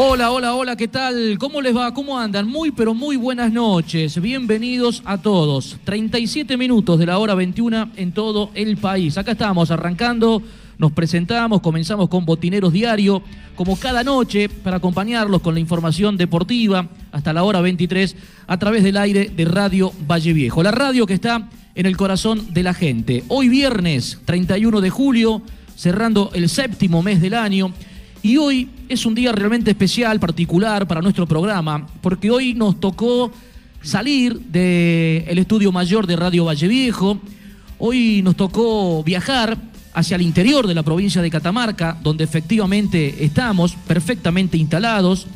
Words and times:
Hola, 0.00 0.30
hola, 0.30 0.54
hola, 0.54 0.76
¿qué 0.76 0.86
tal? 0.86 1.38
¿Cómo 1.40 1.60
les 1.60 1.76
va? 1.76 1.92
¿Cómo 1.92 2.16
andan? 2.16 2.46
Muy, 2.46 2.70
pero 2.70 2.94
muy 2.94 3.16
buenas 3.16 3.52
noches. 3.52 4.20
Bienvenidos 4.20 5.02
a 5.04 5.18
todos. 5.18 5.76
37 5.82 6.56
minutos 6.56 7.00
de 7.00 7.06
la 7.06 7.18
hora 7.18 7.34
21 7.34 7.90
en 7.96 8.12
todo 8.12 8.52
el 8.54 8.76
país. 8.76 9.18
Acá 9.18 9.32
estamos 9.32 9.72
arrancando, 9.72 10.40
nos 10.78 10.92
presentamos, 10.92 11.60
comenzamos 11.62 12.08
con 12.08 12.24
Botineros 12.24 12.72
Diario, 12.72 13.24
como 13.56 13.76
cada 13.76 14.04
noche, 14.04 14.48
para 14.48 14.76
acompañarlos 14.76 15.42
con 15.42 15.54
la 15.54 15.60
información 15.60 16.16
deportiva 16.16 16.86
hasta 17.10 17.32
la 17.32 17.42
hora 17.42 17.60
23 17.60 18.14
a 18.46 18.56
través 18.56 18.84
del 18.84 18.98
aire 18.98 19.32
de 19.34 19.44
Radio 19.46 19.92
Valle 20.08 20.32
Viejo. 20.32 20.62
La 20.62 20.70
radio 20.70 21.06
que 21.06 21.14
está 21.14 21.48
en 21.74 21.86
el 21.86 21.96
corazón 21.96 22.54
de 22.54 22.62
la 22.62 22.72
gente. 22.72 23.24
Hoy 23.26 23.48
viernes 23.48 24.20
31 24.26 24.80
de 24.80 24.90
julio, 24.90 25.42
cerrando 25.74 26.30
el 26.34 26.48
séptimo 26.48 27.02
mes 27.02 27.20
del 27.20 27.34
año. 27.34 27.74
Y 28.22 28.36
hoy 28.36 28.68
es 28.88 29.06
un 29.06 29.14
día 29.14 29.32
realmente 29.32 29.70
especial, 29.70 30.18
particular 30.18 30.86
para 30.88 31.00
nuestro 31.00 31.26
programa, 31.26 31.86
porque 32.00 32.30
hoy 32.30 32.54
nos 32.54 32.80
tocó 32.80 33.30
salir 33.82 34.40
del 34.40 35.38
estudio 35.38 35.70
mayor 35.70 36.06
de 36.06 36.16
Radio 36.16 36.44
Valle 36.44 36.66
Viejo, 36.66 37.20
hoy 37.78 38.22
nos 38.22 38.36
tocó 38.36 39.04
viajar 39.04 39.56
hacia 39.94 40.16
el 40.16 40.22
interior 40.22 40.66
de 40.66 40.74
la 40.74 40.82
provincia 40.82 41.22
de 41.22 41.30
Catamarca, 41.30 41.96
donde 42.02 42.24
efectivamente 42.24 43.24
estamos 43.24 43.74
perfectamente 43.86 44.56
instalados. 44.56 45.26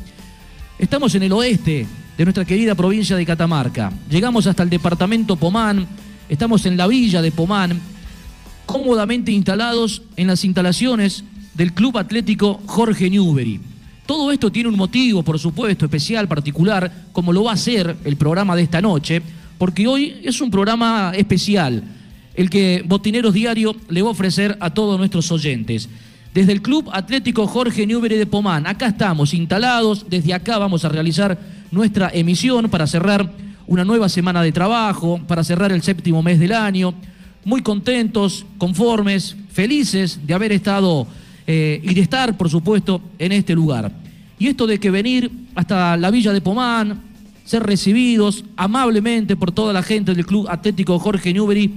Estamos 0.77 1.15
en 1.15 1.23
el 1.23 1.31
oeste 1.31 1.87
de 2.17 2.23
nuestra 2.25 2.45
querida 2.45 2.75
provincia 2.75 3.15
de 3.15 3.25
Catamarca. 3.25 3.91
Llegamos 4.09 4.45
hasta 4.45 4.63
el 4.63 4.69
departamento 4.69 5.35
Pomán, 5.37 5.87
estamos 6.27 6.65
en 6.65 6.75
la 6.75 6.87
villa 6.87 7.21
de 7.21 7.31
Pomán, 7.31 7.79
cómodamente 8.65 9.31
instalados 9.31 10.01
en 10.17 10.27
las 10.27 10.43
instalaciones 10.43 11.23
del 11.53 11.73
Club 11.73 11.97
Atlético 11.97 12.61
Jorge 12.65 13.09
Newbery. 13.09 13.59
Todo 14.05 14.31
esto 14.31 14.51
tiene 14.51 14.69
un 14.69 14.75
motivo, 14.75 15.23
por 15.23 15.39
supuesto, 15.39 15.85
especial, 15.85 16.27
particular, 16.27 16.91
como 17.11 17.31
lo 17.31 17.45
va 17.45 17.53
a 17.53 17.57
ser 17.57 17.95
el 18.03 18.17
programa 18.17 18.55
de 18.55 18.63
esta 18.63 18.81
noche, 18.81 19.21
porque 19.57 19.87
hoy 19.87 20.15
es 20.23 20.41
un 20.41 20.51
programa 20.51 21.13
especial, 21.15 21.83
el 22.35 22.49
que 22.49 22.83
Botineros 22.85 23.33
Diario 23.33 23.75
le 23.89 24.01
va 24.01 24.09
a 24.09 24.11
ofrecer 24.11 24.57
a 24.59 24.71
todos 24.71 24.97
nuestros 24.97 25.31
oyentes. 25.31 25.87
Desde 26.33 26.51
el 26.51 26.61
Club 26.61 26.89
Atlético 26.91 27.47
Jorge 27.47 27.85
Newbery 27.85 28.17
de 28.17 28.25
Pomán, 28.25 28.67
acá 28.67 28.87
estamos 28.87 29.33
instalados, 29.33 30.07
desde 30.09 30.33
acá 30.33 30.57
vamos 30.57 30.83
a 30.83 30.89
realizar 30.89 31.39
nuestra 31.71 32.09
emisión 32.13 32.69
para 32.69 32.87
cerrar 32.87 33.31
una 33.67 33.85
nueva 33.85 34.09
semana 34.09 34.41
de 34.41 34.51
trabajo, 34.51 35.21
para 35.27 35.43
cerrar 35.43 35.71
el 35.71 35.83
séptimo 35.83 36.21
mes 36.21 36.39
del 36.39 36.51
año, 36.51 36.93
muy 37.45 37.61
contentos, 37.61 38.45
conformes, 38.57 39.35
felices 39.51 40.19
de 40.25 40.33
haber 40.33 40.51
estado 40.51 41.07
eh, 41.45 41.81
y 41.83 41.93
de 41.93 42.01
estar, 42.01 42.37
por 42.37 42.49
supuesto, 42.49 43.01
en 43.19 43.31
este 43.31 43.53
lugar. 43.53 43.91
Y 44.39 44.47
esto 44.47 44.65
de 44.65 44.79
que 44.79 44.91
venir 44.91 45.29
hasta 45.55 45.97
la 45.97 46.11
villa 46.11 46.31
de 46.31 46.41
Pomán, 46.41 47.01
ser 47.45 47.63
recibidos 47.63 48.45
amablemente 48.55 49.35
por 49.35 49.51
toda 49.51 49.73
la 49.73 49.83
gente 49.83 50.13
del 50.13 50.25
Club 50.25 50.47
Atlético 50.49 50.99
Jorge 50.99 51.33
Newbery, 51.33 51.71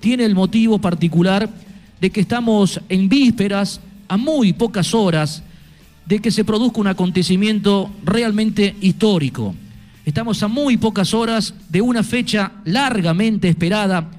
tiene 0.00 0.24
el 0.24 0.34
motivo 0.34 0.78
particular 0.78 1.48
de 2.00 2.10
que 2.10 2.20
estamos 2.20 2.80
en 2.88 3.08
vísperas, 3.08 3.80
a 4.08 4.16
muy 4.16 4.52
pocas 4.52 4.94
horas, 4.94 5.42
de 6.06 6.18
que 6.18 6.30
se 6.30 6.44
produzca 6.44 6.80
un 6.80 6.88
acontecimiento 6.88 7.90
realmente 8.04 8.74
histórico. 8.80 9.54
Estamos 10.04 10.42
a 10.42 10.48
muy 10.48 10.76
pocas 10.76 11.14
horas 11.14 11.54
de 11.68 11.80
una 11.80 12.02
fecha 12.02 12.52
largamente 12.64 13.48
esperada 13.48 14.10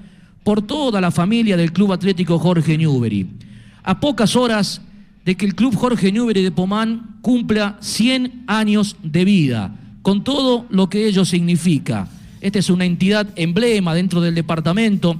por 0.43 0.61
toda 0.61 1.01
la 1.01 1.11
familia 1.11 1.57
del 1.57 1.73
Club 1.73 1.91
Atlético 1.91 2.39
Jorge 2.39 2.77
Newbery 2.77 3.42
a 3.83 3.99
pocas 3.99 4.35
horas 4.35 4.81
de 5.25 5.35
que 5.35 5.45
el 5.45 5.55
Club 5.55 5.75
Jorge 5.75 6.11
Newbery 6.11 6.41
de 6.41 6.51
Pomán 6.51 7.17
cumpla 7.21 7.77
100 7.81 8.43
años 8.47 8.97
de 9.03 9.25
vida, 9.25 9.75
con 10.01 10.23
todo 10.23 10.65
lo 10.69 10.89
que 10.89 11.07
ello 11.07 11.25
significa. 11.25 12.07
Esta 12.41 12.59
es 12.59 12.69
una 12.69 12.85
entidad 12.85 13.27
emblema 13.35 13.93
dentro 13.93 14.19
del 14.19 14.35
departamento 14.35 15.19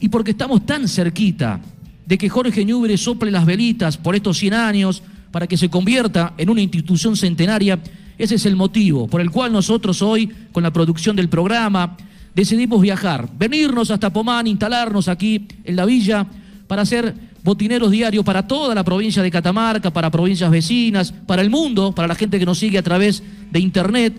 y 0.00 0.08
porque 0.08 0.32
estamos 0.32 0.66
tan 0.66 0.88
cerquita 0.88 1.60
de 2.04 2.18
que 2.18 2.28
Jorge 2.28 2.64
Newbery 2.64 2.96
sople 2.96 3.30
las 3.30 3.46
velitas 3.46 3.96
por 3.96 4.16
estos 4.16 4.38
100 4.38 4.54
años 4.54 5.02
para 5.30 5.46
que 5.46 5.56
se 5.56 5.68
convierta 5.68 6.34
en 6.38 6.50
una 6.50 6.62
institución 6.62 7.16
centenaria, 7.16 7.78
ese 8.18 8.36
es 8.36 8.46
el 8.46 8.56
motivo 8.56 9.06
por 9.06 9.20
el 9.20 9.30
cual 9.30 9.52
nosotros 9.52 10.02
hoy, 10.02 10.28
con 10.52 10.62
la 10.62 10.72
producción 10.72 11.14
del 11.14 11.28
programa, 11.28 11.96
decidimos 12.34 12.80
viajar, 12.80 13.28
venirnos 13.38 13.90
hasta 13.90 14.12
Pomán, 14.12 14.46
instalarnos 14.46 15.08
aquí 15.08 15.46
en 15.64 15.76
la 15.76 15.84
villa 15.84 16.26
para 16.66 16.82
hacer 16.82 17.14
botineros 17.46 17.92
diarios 17.92 18.24
para 18.24 18.46
toda 18.46 18.74
la 18.74 18.82
provincia 18.82 19.22
de 19.22 19.30
Catamarca, 19.30 19.92
para 19.92 20.10
provincias 20.10 20.50
vecinas, 20.50 21.12
para 21.12 21.42
el 21.42 21.48
mundo, 21.48 21.92
para 21.92 22.08
la 22.08 22.16
gente 22.16 22.40
que 22.40 22.44
nos 22.44 22.58
sigue 22.58 22.76
a 22.76 22.82
través 22.82 23.22
de 23.52 23.60
internet, 23.60 24.12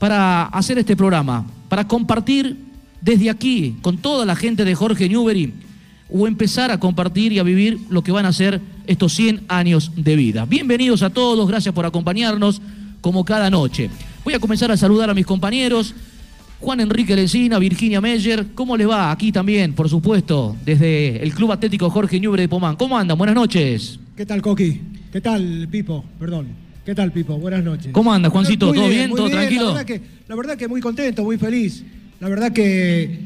para 0.00 0.46
hacer 0.46 0.76
este 0.76 0.96
programa, 0.96 1.46
para 1.68 1.86
compartir 1.86 2.56
desde 3.00 3.30
aquí 3.30 3.76
con 3.82 3.98
toda 3.98 4.26
la 4.26 4.34
gente 4.34 4.64
de 4.64 4.74
Jorge 4.74 5.08
Newbery 5.08 5.54
o 6.12 6.26
empezar 6.26 6.72
a 6.72 6.80
compartir 6.80 7.32
y 7.32 7.38
a 7.38 7.44
vivir 7.44 7.78
lo 7.88 8.02
que 8.02 8.10
van 8.10 8.26
a 8.26 8.32
ser 8.32 8.60
estos 8.88 9.14
100 9.14 9.44
años 9.46 9.92
de 9.94 10.16
vida. 10.16 10.44
Bienvenidos 10.44 11.02
a 11.02 11.10
todos, 11.10 11.46
gracias 11.46 11.72
por 11.72 11.86
acompañarnos 11.86 12.60
como 13.00 13.24
cada 13.24 13.48
noche. 13.48 13.90
Voy 14.24 14.34
a 14.34 14.40
comenzar 14.40 14.72
a 14.72 14.76
saludar 14.76 15.08
a 15.08 15.14
mis 15.14 15.24
compañeros. 15.24 15.94
Juan 16.60 16.78
Enrique 16.80 17.16
Lecina, 17.16 17.58
Virginia 17.58 18.02
Meyer, 18.02 18.48
¿cómo 18.54 18.76
le 18.76 18.84
va? 18.84 19.10
Aquí 19.10 19.32
también, 19.32 19.72
por 19.72 19.88
supuesto, 19.88 20.56
desde 20.62 21.22
el 21.22 21.32
Club 21.32 21.52
Atlético 21.52 21.88
Jorge 21.88 22.20
Ñubre 22.20 22.42
de 22.42 22.48
Pomán. 22.48 22.76
¿Cómo 22.76 22.98
andan? 22.98 23.16
Buenas 23.16 23.34
noches. 23.34 23.98
¿Qué 24.14 24.26
tal, 24.26 24.42
Coqui? 24.42 24.78
¿Qué 25.10 25.22
tal, 25.22 25.66
Pipo? 25.70 26.04
Perdón. 26.18 26.48
¿Qué 26.84 26.94
tal, 26.94 27.12
Pipo? 27.12 27.38
Buenas 27.38 27.64
noches. 27.64 27.92
¿Cómo 27.92 28.12
anda, 28.12 28.28
Juancito? 28.28 28.74
¿Todo 28.74 28.88
bien? 28.88 29.10
¿Todo 29.10 29.30
tranquilo? 29.30 29.68
La 29.68 29.72
verdad, 29.72 29.86
que, 29.86 30.02
la 30.28 30.36
verdad 30.36 30.56
que 30.58 30.68
muy 30.68 30.82
contento, 30.82 31.24
muy 31.24 31.38
feliz. 31.38 31.82
La 32.20 32.28
verdad 32.28 32.52
que 32.52 33.20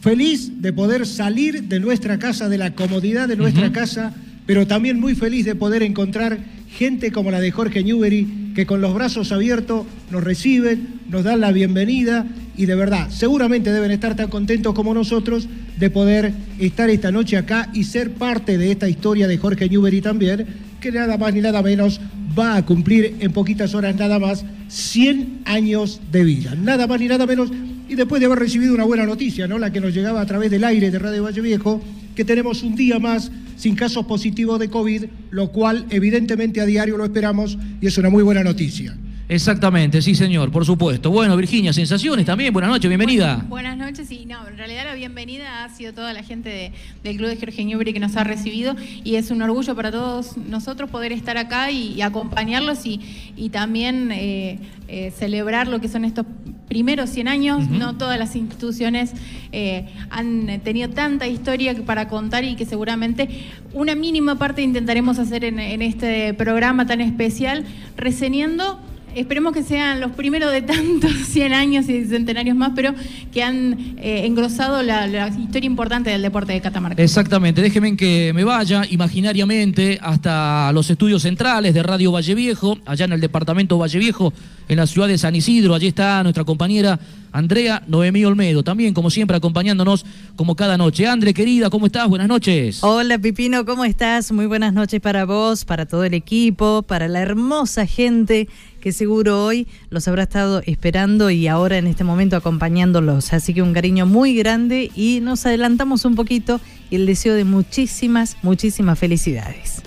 feliz 0.00 0.62
de 0.62 0.72
poder 0.72 1.04
salir 1.04 1.64
de 1.64 1.80
nuestra 1.80 2.16
casa, 2.20 2.48
de 2.48 2.58
la 2.58 2.76
comodidad 2.76 3.26
de 3.26 3.36
nuestra 3.36 3.72
casa, 3.72 4.14
pero 4.46 4.68
también 4.68 5.00
muy 5.00 5.16
feliz 5.16 5.44
de 5.44 5.56
poder 5.56 5.82
encontrar 5.82 6.38
gente 6.70 7.10
como 7.12 7.30
la 7.30 7.40
de 7.40 7.50
Jorge 7.50 7.82
Newbery, 7.82 8.52
que 8.54 8.66
con 8.66 8.80
los 8.80 8.94
brazos 8.94 9.32
abiertos 9.32 9.86
nos 10.10 10.22
reciben, 10.22 11.00
nos 11.08 11.24
dan 11.24 11.40
la 11.40 11.52
bienvenida 11.52 12.26
y 12.56 12.66
de 12.66 12.74
verdad, 12.74 13.08
seguramente 13.10 13.70
deben 13.70 13.92
estar 13.92 14.16
tan 14.16 14.28
contentos 14.28 14.74
como 14.74 14.92
nosotros 14.92 15.48
de 15.78 15.90
poder 15.90 16.32
estar 16.58 16.90
esta 16.90 17.12
noche 17.12 17.36
acá 17.36 17.70
y 17.72 17.84
ser 17.84 18.14
parte 18.14 18.58
de 18.58 18.72
esta 18.72 18.88
historia 18.88 19.28
de 19.28 19.38
Jorge 19.38 19.68
Newbery 19.68 20.00
también, 20.00 20.44
que 20.80 20.90
nada 20.90 21.16
más 21.16 21.32
ni 21.32 21.40
nada 21.40 21.62
menos 21.62 22.00
va 22.36 22.56
a 22.56 22.66
cumplir 22.66 23.14
en 23.20 23.32
poquitas 23.32 23.74
horas 23.74 23.94
nada 23.96 24.18
más 24.18 24.44
100 24.68 25.42
años 25.44 26.00
de 26.10 26.24
vida. 26.24 26.54
Nada 26.56 26.86
más 26.88 27.00
ni 27.00 27.06
nada 27.06 27.26
menos. 27.26 27.50
Y 27.88 27.94
después 27.94 28.20
de 28.20 28.26
haber 28.26 28.40
recibido 28.40 28.74
una 28.74 28.84
buena 28.84 29.06
noticia, 29.06 29.46
¿no? 29.46 29.58
La 29.58 29.72
que 29.72 29.80
nos 29.80 29.94
llegaba 29.94 30.20
a 30.20 30.26
través 30.26 30.50
del 30.50 30.64
aire 30.64 30.90
de 30.90 30.98
Radio 30.98 31.22
Valle 31.22 31.40
Viejo, 31.40 31.80
que 32.14 32.24
tenemos 32.24 32.64
un 32.64 32.74
día 32.74 32.98
más 32.98 33.30
sin 33.58 33.74
casos 33.74 34.06
positivos 34.06 34.58
de 34.58 34.70
COVID, 34.70 35.04
lo 35.30 35.52
cual 35.52 35.84
evidentemente 35.90 36.60
a 36.60 36.66
diario 36.66 36.96
lo 36.96 37.04
esperamos 37.04 37.58
y 37.80 37.86
es 37.86 37.98
una 37.98 38.08
muy 38.08 38.22
buena 38.22 38.42
noticia. 38.42 38.96
Exactamente, 39.30 40.00
sí 40.00 40.14
señor, 40.14 40.50
por 40.50 40.64
supuesto. 40.64 41.10
Bueno, 41.10 41.36
Virginia, 41.36 41.74
sensaciones 41.74 42.24
también, 42.24 42.50
buenas 42.50 42.70
noches, 42.70 42.88
bienvenida. 42.88 43.44
buenas 43.46 43.76
noches, 43.76 44.10
y 44.10 44.24
no, 44.24 44.48
en 44.48 44.56
realidad 44.56 44.86
la 44.86 44.94
bienvenida 44.94 45.64
ha 45.64 45.68
sido 45.68 45.92
toda 45.92 46.14
la 46.14 46.22
gente 46.22 46.72
del 47.04 47.16
Club 47.18 47.28
de 47.28 47.36
Jorge 47.36 47.62
Newbery 47.62 47.92
que 47.92 48.00
nos 48.00 48.16
ha 48.16 48.24
recibido 48.24 48.74
y 49.04 49.16
es 49.16 49.30
un 49.30 49.42
orgullo 49.42 49.76
para 49.76 49.90
todos 49.90 50.38
nosotros 50.38 50.88
poder 50.88 51.12
estar 51.12 51.36
acá 51.36 51.70
y, 51.70 52.00
acompañarlos 52.00 52.86
y, 52.86 53.50
también 53.50 54.10
eh, 54.12 54.60
eh, 54.88 55.12
celebrar 55.14 55.68
lo 55.68 55.78
que 55.78 55.88
son 55.88 56.06
estos 56.06 56.24
primeros 56.66 57.10
100 57.10 57.28
años. 57.28 57.68
No 57.68 57.98
todas 57.98 58.18
las 58.18 58.34
instituciones 58.34 59.12
eh, 59.52 59.88
han 60.08 60.60
tenido 60.64 60.88
tanta 60.88 61.26
historia 61.26 61.74
para 61.84 62.08
contar 62.08 62.44
y 62.44 62.56
que 62.56 62.64
seguramente 62.64 63.28
una 63.74 63.94
mínima 63.94 64.38
parte 64.38 64.62
intentaremos 64.62 65.18
hacer 65.18 65.44
en, 65.44 65.58
en 65.58 65.82
este 65.82 66.32
programa 66.32 66.86
tan 66.86 67.02
especial, 67.02 67.66
reseñando 67.98 68.80
esperemos 69.14 69.52
que 69.52 69.62
sean 69.62 70.00
los 70.00 70.12
primeros 70.12 70.52
de 70.52 70.62
tantos 70.62 71.12
100 71.28 71.52
años 71.52 71.88
y 71.88 72.04
centenarios 72.04 72.56
más, 72.56 72.72
pero 72.74 72.94
que 73.32 73.42
han 73.42 73.96
eh, 73.98 74.26
engrosado 74.26 74.82
la, 74.82 75.28
historia 75.28 75.66
importante 75.66 76.10
del 76.10 76.22
deporte 76.22 76.52
de 76.52 76.60
Catamarca. 76.60 77.02
Exactamente, 77.02 77.62
déjenme 77.62 77.96
que 77.96 78.32
me 78.34 78.44
vaya 78.44 78.82
imaginariamente 78.90 79.98
hasta 80.02 80.70
los 80.72 80.90
estudios 80.90 81.22
centrales 81.22 81.74
de 81.74 81.82
Radio 81.82 82.12
Valle 82.12 82.34
Viejo, 82.34 82.78
allá 82.86 83.04
en 83.04 83.12
el 83.12 83.20
departamento 83.20 83.78
Valle 83.78 83.98
Viejo, 83.98 84.32
en 84.68 84.76
la 84.76 84.86
ciudad 84.86 85.08
de 85.08 85.18
San 85.18 85.34
Isidro. 85.34 85.74
Allí 85.74 85.88
está 85.88 86.22
nuestra 86.22 86.44
compañera 86.44 86.98
Andrea 87.32 87.82
Noemí 87.86 88.24
Olmedo, 88.24 88.62
también 88.62 88.94
como 88.94 89.10
siempre 89.10 89.36
acompañándonos 89.36 90.04
como 90.36 90.56
cada 90.56 90.76
noche. 90.76 91.06
Andre, 91.06 91.34
querida, 91.34 91.70
¿cómo 91.70 91.86
estás? 91.86 92.08
Buenas 92.08 92.28
noches. 92.28 92.82
Hola 92.82 93.18
Pipino, 93.18 93.64
¿cómo 93.64 93.84
estás? 93.84 94.32
Muy 94.32 94.46
buenas 94.46 94.72
noches 94.72 95.00
para 95.00 95.24
vos, 95.24 95.64
para 95.64 95.86
todo 95.86 96.04
el 96.04 96.14
equipo, 96.14 96.82
para 96.82 97.08
la 97.08 97.20
hermosa 97.20 97.86
gente 97.86 98.48
que 98.80 98.92
seguro 98.92 99.44
hoy 99.44 99.66
los 99.90 100.06
habrá 100.08 100.22
estado 100.22 100.62
esperando 100.64 101.30
y 101.30 101.48
ahora 101.48 101.78
en 101.78 101.86
este 101.86 102.04
momento 102.04 102.36
acompañándolos. 102.36 103.32
Así 103.32 103.54
que 103.54 103.62
un 103.62 103.74
cariño 103.74 104.06
muy 104.06 104.34
grande 104.34 104.90
y 104.94 105.20
nos 105.20 105.44
adelantamos 105.46 106.04
un 106.04 106.14
poquito 106.14 106.60
y 106.90 106.96
el 106.96 107.06
deseo 107.06 107.34
de 107.34 107.44
muchísimas, 107.44 108.36
muchísimas 108.42 108.98
felicidades. 108.98 109.82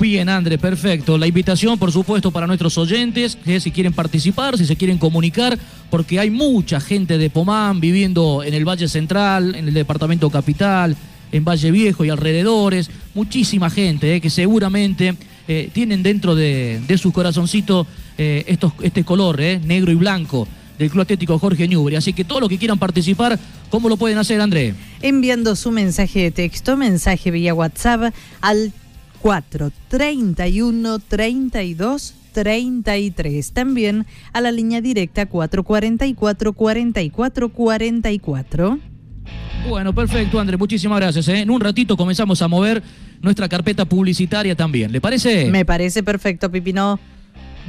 Bien, 0.00 0.28
André, 0.28 0.58
perfecto. 0.58 1.18
La 1.18 1.26
invitación, 1.26 1.76
por 1.76 1.90
supuesto, 1.90 2.30
para 2.30 2.46
nuestros 2.46 2.78
oyentes, 2.78 3.34
que 3.34 3.58
si 3.58 3.72
quieren 3.72 3.92
participar, 3.92 4.56
si 4.56 4.64
se 4.64 4.76
quieren 4.76 4.96
comunicar, 4.96 5.58
porque 5.90 6.20
hay 6.20 6.30
mucha 6.30 6.78
gente 6.80 7.18
de 7.18 7.30
Pomán 7.30 7.80
viviendo 7.80 8.44
en 8.44 8.54
el 8.54 8.64
Valle 8.64 8.86
Central, 8.86 9.56
en 9.56 9.66
el 9.66 9.74
departamento 9.74 10.30
capital, 10.30 10.96
en 11.32 11.44
Valle 11.44 11.72
Viejo 11.72 12.04
y 12.04 12.10
alrededores. 12.10 12.90
Muchísima 13.14 13.70
gente 13.70 14.14
eh, 14.14 14.20
que 14.20 14.30
seguramente 14.30 15.16
eh, 15.48 15.68
tienen 15.72 16.04
dentro 16.04 16.36
de, 16.36 16.80
su 16.96 17.10
corazoncito 17.10 17.84
eh, 18.16 18.44
estos, 18.46 18.74
este 18.82 19.02
color, 19.02 19.40
negro 19.40 19.90
y 19.90 19.96
blanco 19.96 20.46
del 20.78 20.90
Club 20.90 21.02
Atlético 21.02 21.40
Jorge 21.40 21.66
Newbery. 21.66 21.96
Así 21.96 22.12
que 22.12 22.22
todos 22.22 22.40
los 22.40 22.48
que 22.48 22.58
quieran 22.58 22.78
participar, 22.78 23.36
¿cómo 23.68 23.88
lo 23.88 23.96
pueden 23.96 24.18
hacer, 24.18 24.40
André? 24.40 24.74
Enviando 25.02 25.56
su 25.56 25.72
mensaje 25.72 26.20
de 26.22 26.30
texto, 26.30 26.76
mensaje 26.76 27.32
vía 27.32 27.52
WhatsApp 27.52 28.14
al 28.40 28.72
4 29.20 29.70
31 29.88 30.98
32 31.00 32.14
33. 32.32 33.52
También 33.52 34.06
a 34.32 34.40
la 34.40 34.52
línea 34.52 34.80
directa 34.80 35.26
444 35.26 36.52
44 36.52 37.48
44. 37.48 38.78
Bueno, 39.68 39.94
perfecto, 39.94 40.40
André. 40.40 40.56
Muchísimas 40.56 41.00
gracias. 41.00 41.28
¿eh? 41.28 41.40
En 41.40 41.50
un 41.50 41.60
ratito 41.60 41.96
comenzamos 41.96 42.40
a 42.42 42.48
mover 42.48 42.82
nuestra 43.20 43.48
carpeta 43.48 43.84
publicitaria 43.84 44.54
también. 44.54 44.92
¿Le 44.92 45.00
parece? 45.00 45.50
Me 45.50 45.64
parece 45.64 46.02
perfecto, 46.02 46.50
Pipino. 46.50 46.98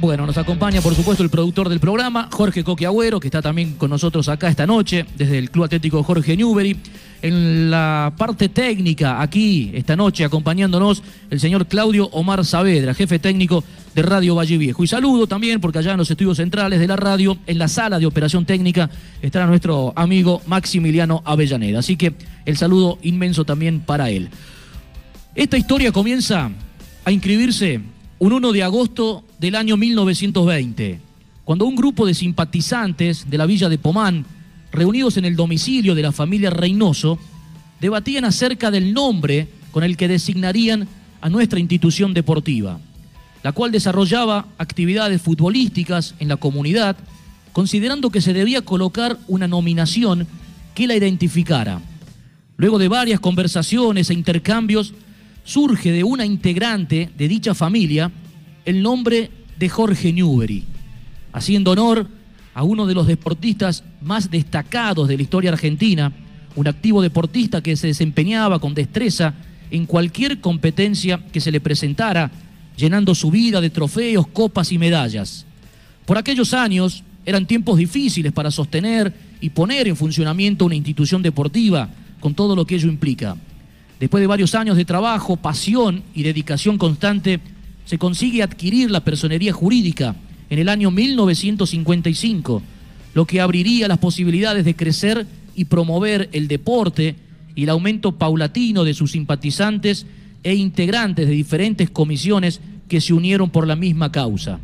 Bueno, 0.00 0.24
nos 0.24 0.38
acompaña 0.38 0.80
por 0.80 0.94
supuesto 0.94 1.22
el 1.22 1.28
productor 1.28 1.68
del 1.68 1.78
programa, 1.78 2.30
Jorge 2.32 2.64
Coque 2.64 2.86
Agüero, 2.86 3.20
que 3.20 3.28
está 3.28 3.42
también 3.42 3.74
con 3.74 3.90
nosotros 3.90 4.30
acá 4.30 4.48
esta 4.48 4.66
noche, 4.66 5.04
desde 5.18 5.36
el 5.36 5.50
Club 5.50 5.64
Atlético 5.64 6.02
Jorge 6.02 6.38
Newbery. 6.38 6.78
En 7.22 7.70
la 7.70 8.14
parte 8.16 8.48
técnica, 8.48 9.20
aquí 9.20 9.70
esta 9.74 9.94
noche, 9.94 10.24
acompañándonos 10.24 11.02
el 11.28 11.38
señor 11.38 11.66
Claudio 11.66 12.06
Omar 12.12 12.46
Saavedra, 12.46 12.94
jefe 12.94 13.18
técnico 13.18 13.62
de 13.94 14.00
Radio 14.00 14.34
Valle 14.34 14.56
Viejo. 14.56 14.82
Y 14.82 14.86
saludo 14.86 15.26
también, 15.26 15.60
porque 15.60 15.78
allá 15.78 15.92
en 15.92 15.98
los 15.98 16.10
estudios 16.10 16.38
centrales 16.38 16.80
de 16.80 16.86
la 16.86 16.96
radio, 16.96 17.36
en 17.46 17.58
la 17.58 17.68
sala 17.68 17.98
de 17.98 18.06
operación 18.06 18.46
técnica, 18.46 18.88
estará 19.20 19.46
nuestro 19.46 19.92
amigo 19.96 20.40
Maximiliano 20.46 21.22
Avellaneda. 21.26 21.80
Así 21.80 21.96
que 21.96 22.14
el 22.46 22.56
saludo 22.56 22.98
inmenso 23.02 23.44
también 23.44 23.80
para 23.80 24.08
él. 24.08 24.30
Esta 25.34 25.58
historia 25.58 25.92
comienza 25.92 26.50
a 27.04 27.12
inscribirse 27.12 27.80
un 28.18 28.32
1 28.32 28.52
de 28.52 28.62
agosto 28.62 29.24
del 29.38 29.56
año 29.56 29.76
1920, 29.76 31.00
cuando 31.44 31.66
un 31.66 31.76
grupo 31.76 32.06
de 32.06 32.14
simpatizantes 32.14 33.28
de 33.28 33.38
la 33.38 33.44
villa 33.44 33.68
de 33.68 33.76
Pomán, 33.76 34.24
reunidos 34.72 35.16
en 35.16 35.24
el 35.24 35.36
domicilio 35.36 35.94
de 35.94 36.02
la 36.02 36.12
familia 36.12 36.50
Reynoso, 36.50 37.18
debatían 37.80 38.24
acerca 38.24 38.70
del 38.70 38.92
nombre 38.92 39.48
con 39.70 39.84
el 39.84 39.96
que 39.96 40.08
designarían 40.08 40.86
a 41.20 41.28
nuestra 41.28 41.60
institución 41.60 42.14
deportiva, 42.14 42.78
la 43.42 43.52
cual 43.52 43.72
desarrollaba 43.72 44.46
actividades 44.58 45.20
futbolísticas 45.22 46.14
en 46.18 46.28
la 46.28 46.36
comunidad, 46.36 46.96
considerando 47.52 48.10
que 48.10 48.20
se 48.20 48.32
debía 48.32 48.62
colocar 48.62 49.18
una 49.28 49.48
nominación 49.48 50.26
que 50.74 50.86
la 50.86 50.96
identificara. 50.96 51.80
Luego 52.56 52.78
de 52.78 52.88
varias 52.88 53.20
conversaciones 53.20 54.10
e 54.10 54.14
intercambios, 54.14 54.94
surge 55.44 55.90
de 55.90 56.04
una 56.04 56.26
integrante 56.26 57.10
de 57.16 57.28
dicha 57.28 57.54
familia 57.54 58.12
el 58.64 58.82
nombre 58.82 59.30
de 59.58 59.68
Jorge 59.68 60.12
Newbery, 60.12 60.64
haciendo 61.32 61.72
honor 61.72 62.06
a 62.06 62.19
uno 62.62 62.86
de 62.86 62.94
los 62.94 63.06
deportistas 63.06 63.84
más 64.02 64.30
destacados 64.30 65.08
de 65.08 65.16
la 65.16 65.22
historia 65.22 65.52
argentina, 65.52 66.12
un 66.56 66.68
activo 66.68 67.02
deportista 67.02 67.62
que 67.62 67.76
se 67.76 67.86
desempeñaba 67.86 68.58
con 68.58 68.74
destreza 68.74 69.34
en 69.70 69.86
cualquier 69.86 70.40
competencia 70.40 71.20
que 71.32 71.40
se 71.40 71.52
le 71.52 71.60
presentara, 71.60 72.30
llenando 72.76 73.14
su 73.14 73.30
vida 73.30 73.60
de 73.60 73.70
trofeos, 73.70 74.26
copas 74.26 74.72
y 74.72 74.78
medallas. 74.78 75.46
Por 76.06 76.18
aquellos 76.18 76.54
años 76.54 77.04
eran 77.24 77.46
tiempos 77.46 77.78
difíciles 77.78 78.32
para 78.32 78.50
sostener 78.50 79.12
y 79.40 79.50
poner 79.50 79.86
en 79.88 79.96
funcionamiento 79.96 80.64
una 80.64 80.74
institución 80.74 81.22
deportiva 81.22 81.88
con 82.18 82.34
todo 82.34 82.56
lo 82.56 82.66
que 82.66 82.74
ello 82.74 82.88
implica. 82.88 83.36
Después 84.00 84.20
de 84.20 84.26
varios 84.26 84.54
años 84.54 84.76
de 84.76 84.84
trabajo, 84.84 85.36
pasión 85.36 86.02
y 86.14 86.22
dedicación 86.22 86.78
constante, 86.78 87.40
se 87.84 87.98
consigue 87.98 88.42
adquirir 88.42 88.90
la 88.90 89.04
personería 89.04 89.52
jurídica 89.52 90.14
en 90.50 90.58
el 90.58 90.68
año 90.68 90.90
1955, 90.90 92.62
lo 93.14 93.24
que 93.24 93.40
abriría 93.40 93.88
las 93.88 93.98
posibilidades 93.98 94.64
de 94.64 94.74
crecer 94.74 95.26
y 95.54 95.64
promover 95.64 96.28
el 96.32 96.48
deporte 96.48 97.14
y 97.54 97.62
el 97.62 97.70
aumento 97.70 98.12
paulatino 98.12 98.84
de 98.84 98.94
sus 98.94 99.12
simpatizantes 99.12 100.06
e 100.42 100.54
integrantes 100.54 101.28
de 101.28 101.34
diferentes 101.34 101.90
comisiones 101.90 102.60
que 102.88 103.00
se 103.00 103.14
unieron 103.14 103.50
por 103.50 103.66
la 103.66 103.76
misma 103.76 104.10
causa. 104.10 104.58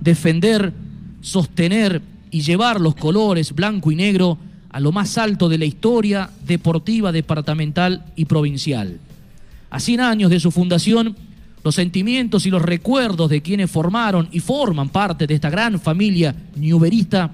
Defender, 0.00 0.72
sostener 1.20 2.02
y 2.30 2.40
llevar 2.40 2.80
los 2.80 2.96
colores 2.96 3.54
blanco 3.54 3.92
y 3.92 3.96
negro 3.96 4.38
a 4.70 4.80
lo 4.80 4.90
más 4.90 5.18
alto 5.18 5.48
de 5.48 5.58
la 5.58 5.66
historia 5.66 6.30
deportiva 6.46 7.12
departamental 7.12 8.06
y 8.16 8.24
provincial. 8.24 8.98
A 9.70 9.78
100 9.78 10.00
años 10.00 10.30
de 10.30 10.40
su 10.40 10.50
fundación, 10.50 11.14
los 11.64 11.74
sentimientos 11.74 12.46
y 12.46 12.50
los 12.50 12.62
recuerdos 12.62 13.30
de 13.30 13.42
quienes 13.42 13.70
formaron 13.70 14.28
y 14.32 14.40
forman 14.40 14.88
parte 14.88 15.26
de 15.26 15.34
esta 15.34 15.50
gran 15.50 15.78
familia 15.80 16.34
newberista, 16.56 17.32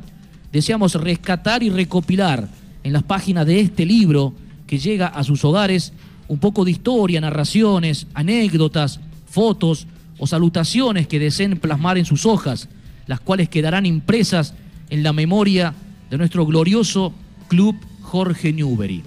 deseamos 0.53 0.95
rescatar 0.95 1.63
y 1.63 1.71
recopilar 1.71 2.49
en 2.83 2.93
las 2.93 3.03
páginas 3.03 3.47
de 3.47 3.61
este 3.61 3.87
libro 3.87 4.35
que 4.67 4.79
llega 4.79 5.07
a 5.07 5.25
sus 5.25 5.45
hogares 5.45 5.93
un 6.29 6.39
poco 6.39 6.65
de 6.65 6.73
historia, 6.73 7.21
narraciones, 7.21 8.07
anécdotas, 8.15 9.01
fotos 9.27 9.87
o 10.19 10.27
salutaciones 10.27 11.07
que 11.07 11.19
deseen 11.19 11.59
plasmar 11.59 11.97
en 11.97 12.05
sus 12.05 12.27
hojas, 12.27 12.69
las 13.07 13.21
cuales 13.21 13.49
quedarán 13.49 13.87
impresas 13.87 14.55
en 14.91 15.03
la 15.03 15.13
memoria 15.13 15.75
de 16.11 16.19
nuestro 16.19 16.45
glorioso 16.45 17.13
Club 17.49 17.77
Jorge 18.03 18.53
Newbery. 18.53 19.03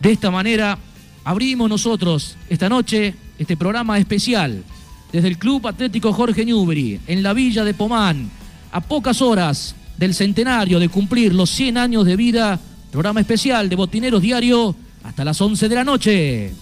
De 0.00 0.10
esta 0.10 0.30
manera 0.30 0.78
abrimos 1.24 1.68
nosotros 1.68 2.36
esta 2.48 2.68
noche 2.68 3.14
este 3.40 3.56
programa 3.56 3.98
especial 3.98 4.62
desde 5.10 5.26
el 5.26 5.38
Club 5.38 5.66
Atlético 5.66 6.12
Jorge 6.12 6.44
Newbery 6.44 7.00
en 7.06 7.22
la 7.22 7.32
villa 7.32 7.64
de 7.64 7.72
Pomán, 7.72 8.30
a 8.70 8.80
pocas 8.82 9.22
horas 9.22 9.74
del 9.96 10.14
centenario 10.14 10.78
de 10.78 10.90
cumplir 10.90 11.34
los 11.34 11.48
100 11.50 11.78
años 11.78 12.04
de 12.04 12.16
vida, 12.16 12.60
programa 12.92 13.20
especial 13.20 13.68
de 13.70 13.76
Botineros 13.76 14.20
Diario 14.20 14.76
hasta 15.02 15.24
las 15.24 15.40
11 15.40 15.68
de 15.70 15.74
la 15.74 15.84
noche. 15.84 16.52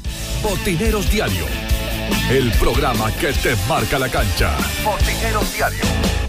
Botineros 0.41 1.11
Diario, 1.11 1.47
el 2.31 2.51
programa 2.53 3.11
que 3.13 3.33
te 3.33 3.57
marca 3.69 3.99
la 3.99 4.09
cancha. 4.09 4.57
Botineros 4.85 5.53
Diario. 5.53 6.28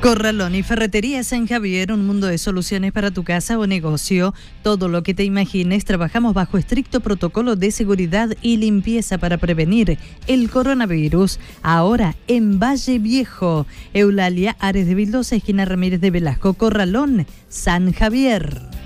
Corralón 0.00 0.54
y 0.54 0.62
Ferretería 0.62 1.24
San 1.24 1.48
Javier, 1.48 1.90
un 1.90 2.06
mundo 2.06 2.28
de 2.28 2.38
soluciones 2.38 2.92
para 2.92 3.10
tu 3.10 3.24
casa 3.24 3.58
o 3.58 3.66
negocio. 3.66 4.32
Todo 4.62 4.86
lo 4.86 5.02
que 5.02 5.12
te 5.12 5.24
imagines, 5.24 5.84
trabajamos 5.84 6.34
bajo 6.34 6.56
estricto 6.56 7.00
protocolo 7.00 7.56
de 7.56 7.72
seguridad 7.72 8.30
y 8.40 8.58
limpieza 8.58 9.18
para 9.18 9.38
prevenir 9.38 9.98
el 10.28 10.50
coronavirus. 10.50 11.40
Ahora 11.62 12.14
en 12.28 12.60
Valle 12.60 13.00
Viejo, 13.00 13.66
Eulalia 13.92 14.56
Ares 14.60 14.86
de 14.86 14.94
Vildosa, 14.94 15.34
esquina 15.34 15.64
Ramírez 15.64 16.00
de 16.00 16.12
Velasco, 16.12 16.54
Corralón, 16.54 17.26
San 17.48 17.92
Javier. 17.92 18.77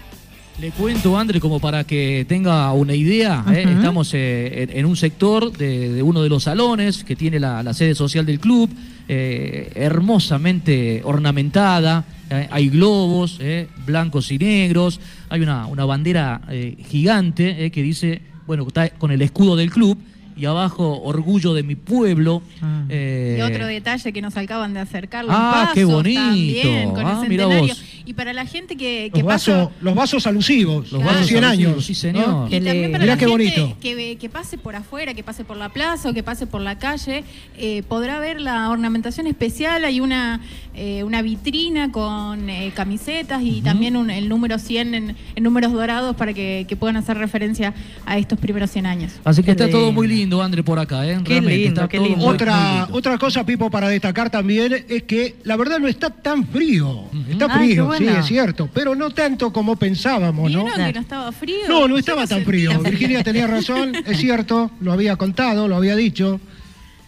Le 0.59 0.71
cuento, 0.71 1.17
André, 1.17 1.39
como 1.39 1.59
para 1.59 1.83
que 1.83 2.25
tenga 2.27 2.71
una 2.73 2.95
idea, 2.95 3.45
¿eh? 3.51 3.65
estamos 3.67 4.11
eh, 4.15 4.67
en, 4.71 4.85
un 4.87 4.95
sector 4.95 5.55
de, 5.55 6.01
uno 6.01 6.23
de 6.23 6.29
los 6.29 6.43
salones 6.43 7.03
que 7.03 7.15
tiene 7.15 7.39
la, 7.39 7.73
sede 7.75 7.93
social 7.93 8.25
del 8.25 8.39
club, 8.39 8.69
eh, 9.07 9.71
hermosamente 9.75 11.01
ornamentada, 11.03 12.05
hay 12.49 12.69
globos 12.69 13.39
blancos 13.85 14.31
y 14.31 14.37
negros, 14.37 14.99
hay 15.29 15.41
una, 15.41 15.67
una 15.67 15.85
bandera 15.85 16.41
gigante 16.89 17.71
que 17.71 17.81
dice, 17.81 18.21
bueno, 18.47 18.65
está 18.67 18.89
con 18.89 19.11
el 19.11 19.21
escudo 19.21 19.55
del 19.55 19.69
club 19.69 19.97
y 20.37 20.45
abajo 20.45 21.01
orgullo 21.01 21.53
de 21.53 21.63
mi 21.63 21.75
pueblo. 21.75 22.41
Ah. 22.61 22.83
Eh, 22.89 23.37
y 23.39 23.41
otro 23.41 23.65
detalle 23.65 24.13
que 24.13 24.21
nos 24.21 24.37
acaban 24.37 24.73
de 24.73 24.79
acercar 24.79 25.25
los 25.25 25.35
ah, 25.35 25.71
qué 25.73 25.83
bonito. 25.83 26.21
También, 26.21 26.91
con 26.91 27.05
ah, 27.05 27.11
el 27.13 27.27
centenario. 27.27 27.73
Y 28.07 28.13
para 28.13 28.31
la 28.31 28.45
gente 28.45 28.77
que, 28.77 29.11
que 29.13 29.19
los, 29.19 29.27
pasa... 29.27 29.69
los 29.81 29.93
vasos 29.93 30.25
alusivos, 30.27 30.93
los 30.93 31.03
vasos 31.03 31.27
100 31.27 31.43
años. 31.43 31.85
Sí, 31.85 31.93
señor. 31.93 32.47
Y 32.47 32.61
también 32.61 32.89
para 32.93 33.05
la 33.05 33.17
qué 33.17 33.27
gente 33.27 33.31
bonito. 33.31 33.77
Que, 33.81 34.17
que, 34.17 34.29
pase 34.29 34.57
por 34.57 34.77
afuera, 34.77 35.13
que 35.13 35.23
pase 35.23 35.43
por 35.43 35.57
la 35.57 35.67
plaza 35.67 36.09
o 36.09 36.13
que 36.13 36.23
pase 36.23 36.47
por 36.47 36.61
la 36.61 36.79
calle, 36.79 37.25
eh, 37.57 37.83
podrá 37.89 38.19
ver 38.19 38.39
la 38.39 38.69
ornamentación 38.69 39.27
especial. 39.27 39.83
Hay 39.83 39.99
una, 39.99 40.39
eh, 40.73 41.03
una 41.03 41.21
vitrina 41.21 41.91
con 41.91 42.47
camisetas 42.73 43.41
y 43.43 43.61
también 43.61 44.09
el 44.09 44.29
número 44.29 44.57
100 44.57 44.95
en, 44.95 45.15
números 45.41 45.73
dorados 45.73 46.15
para 46.15 46.31
que, 46.31 46.65
que, 46.65 46.77
puedan 46.77 46.95
hacer 46.95 47.17
referencia 47.17 47.73
a 48.05 48.17
estos 48.17 48.39
primeros 48.39 48.71
100 48.71 48.85
años. 48.85 49.13
Así 49.25 49.43
que 49.43 49.51
está 49.51 49.69
todo 49.69 49.91
muy 49.91 50.07
lindo. 50.07 50.41
André, 50.41 50.63
por 50.63 50.79
acá, 50.79 51.05
¿eh? 51.05 51.19
Qué 51.25 51.41
lindo, 51.41 51.89
qué 51.89 51.99
lindo. 51.99 52.25
Otra, 52.25 52.87
otra 52.91 53.17
cosa, 53.17 53.45
Pipo, 53.45 53.69
para 53.69 53.89
destacar 53.89 54.29
también 54.29 54.85
es 54.87 55.03
que 55.03 55.35
la 55.43 55.57
verdad 55.57 55.79
no 55.79 55.89
está 55.89 56.09
tan 56.09 56.47
frío. 56.47 57.03
Está 57.29 57.49
frío, 57.49 57.96
sí, 57.97 58.07
es 58.07 58.25
cierto, 58.25 58.69
pero 58.73 58.95
no 58.95 59.11
tanto 59.11 59.51
como 59.51 59.75
pensábamos, 59.75 60.51
¿no? 60.51 60.65
que 60.65 60.93
no 60.93 60.99
estaba 60.99 61.31
frío? 61.31 61.67
No, 61.67 61.87
no 61.87 61.97
estaba 61.97 62.27
tan 62.27 62.43
frío. 62.43 62.79
Virginia 62.81 63.23
tenía 63.23 63.47
razón, 63.47 63.93
es 64.05 64.17
cierto, 64.17 64.71
lo 64.81 64.91
había 64.91 65.15
contado, 65.15 65.67
lo 65.67 65.75
había 65.75 65.95
dicho. 65.95 66.39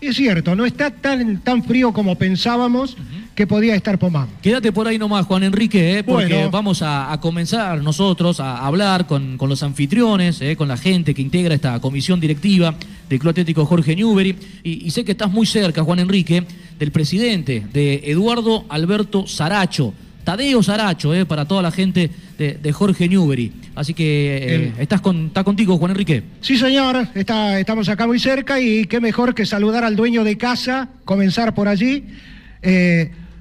Es 0.01 0.15
cierto, 0.15 0.55
no 0.55 0.65
está 0.65 0.91
tan, 0.91 1.39
tan 1.39 1.63
frío 1.63 1.91
como 1.91 2.15
pensábamos 2.15 2.95
que 3.39 3.47
podía 3.47 3.73
estar 3.73 3.97
Pomán. 3.97 4.27
Quédate 4.41 4.71
por 4.71 4.87
ahí 4.87 4.97
nomás, 4.97 5.25
Juan 5.25 5.43
Enrique, 5.43 5.99
eh, 5.99 6.03
porque 6.03 6.49
vamos 6.51 6.81
a, 6.81 7.17
comenzar 7.21 7.81
nosotros 7.81 8.41
a 8.41 8.65
hablar 8.65 9.07
con, 9.07 9.37
los 9.39 9.63
anfitriones, 9.63 10.41
eh, 10.41 10.57
con 10.57 10.67
la 10.67 10.75
gente 10.75 11.13
que 11.13 11.21
integra 11.21 11.55
esta 11.55 11.79
comisión 11.79 12.19
directiva 12.19 12.75
del 13.09 13.17
Club 13.17 13.31
Atlético 13.31 13.65
Jorge 13.65 13.95
Newbery. 13.95 14.35
Y, 14.63 14.91
sé 14.91 15.05
que 15.05 15.13
estás 15.13 15.31
muy 15.31 15.45
cerca, 15.45 15.83
Juan 15.83 15.99
Enrique, 15.99 16.45
del 16.77 16.91
presidente, 16.91 17.65
de 17.71 18.01
Eduardo 18.05 18.65
Alberto 18.67 19.27
Saracho. 19.27 19.93
Tadeo 20.29 20.61
Saracho, 20.61 21.11
eh, 21.15 21.25
para 21.25 21.45
toda 21.45 21.63
la 21.63 21.71
gente 21.71 22.11
de, 22.37 22.71
Jorge 22.71 23.09
Newbery. 23.09 23.51
Así 23.73 23.95
que 23.95 24.73
estás 24.77 25.01
con, 25.01 25.25
está 25.25 25.43
contigo, 25.43 25.75
Juan 25.79 25.89
Enrique. 25.89 26.21
Sí, 26.41 26.55
señor, 26.55 27.07
está, 27.15 27.59
estamos 27.59 27.89
acá 27.89 28.05
muy 28.05 28.19
cerca 28.19 28.59
y 28.59 28.85
qué 28.85 28.99
mejor 29.01 29.33
que 29.33 29.47
saludar 29.47 29.83
al 29.83 29.95
dueño 29.95 30.23
de 30.23 30.37
casa, 30.37 30.89
comenzar 31.03 31.55
por 31.55 31.67
allí. 31.67 32.05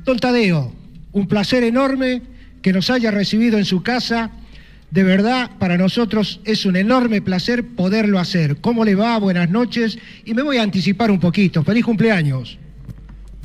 Don 0.02 0.18
Tadeo, 0.18 0.72
un 1.12 1.28
placer 1.28 1.62
enorme 1.62 2.22
que 2.62 2.72
nos 2.72 2.88
haya 2.88 3.10
recibido 3.10 3.58
en 3.58 3.66
su 3.66 3.82
casa. 3.82 4.30
De 4.90 5.02
verdad, 5.02 5.50
para 5.58 5.76
nosotros 5.76 6.40
es 6.46 6.64
un 6.64 6.76
enorme 6.76 7.20
placer 7.20 7.66
poderlo 7.66 8.18
hacer. 8.18 8.62
¿Cómo 8.62 8.86
le 8.86 8.94
va? 8.94 9.18
Buenas 9.18 9.50
noches. 9.50 9.98
Y 10.24 10.32
me 10.32 10.40
voy 10.40 10.56
a 10.56 10.62
anticipar 10.62 11.10
un 11.10 11.20
poquito. 11.20 11.62
Feliz 11.62 11.84
cumpleaños. 11.84 12.56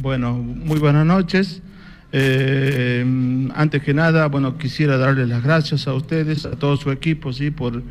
Bueno, 0.01 0.31
muy 0.33 0.79
buenas 0.79 1.05
noches. 1.05 1.61
Eh, 2.15 3.03
antes 3.55 3.81
que 3.81 3.93
nada, 3.93 4.27
bueno, 4.27 4.57
quisiera 4.57 4.97
darles 4.97 5.27
las 5.27 5.43
gracias 5.43 5.87
a 5.87 5.93
ustedes, 5.93 6.45
a 6.45 6.51
todo 6.51 6.77
su 6.77 6.91
equipo, 6.91 7.33
sí, 7.33 7.49
por 7.49 7.81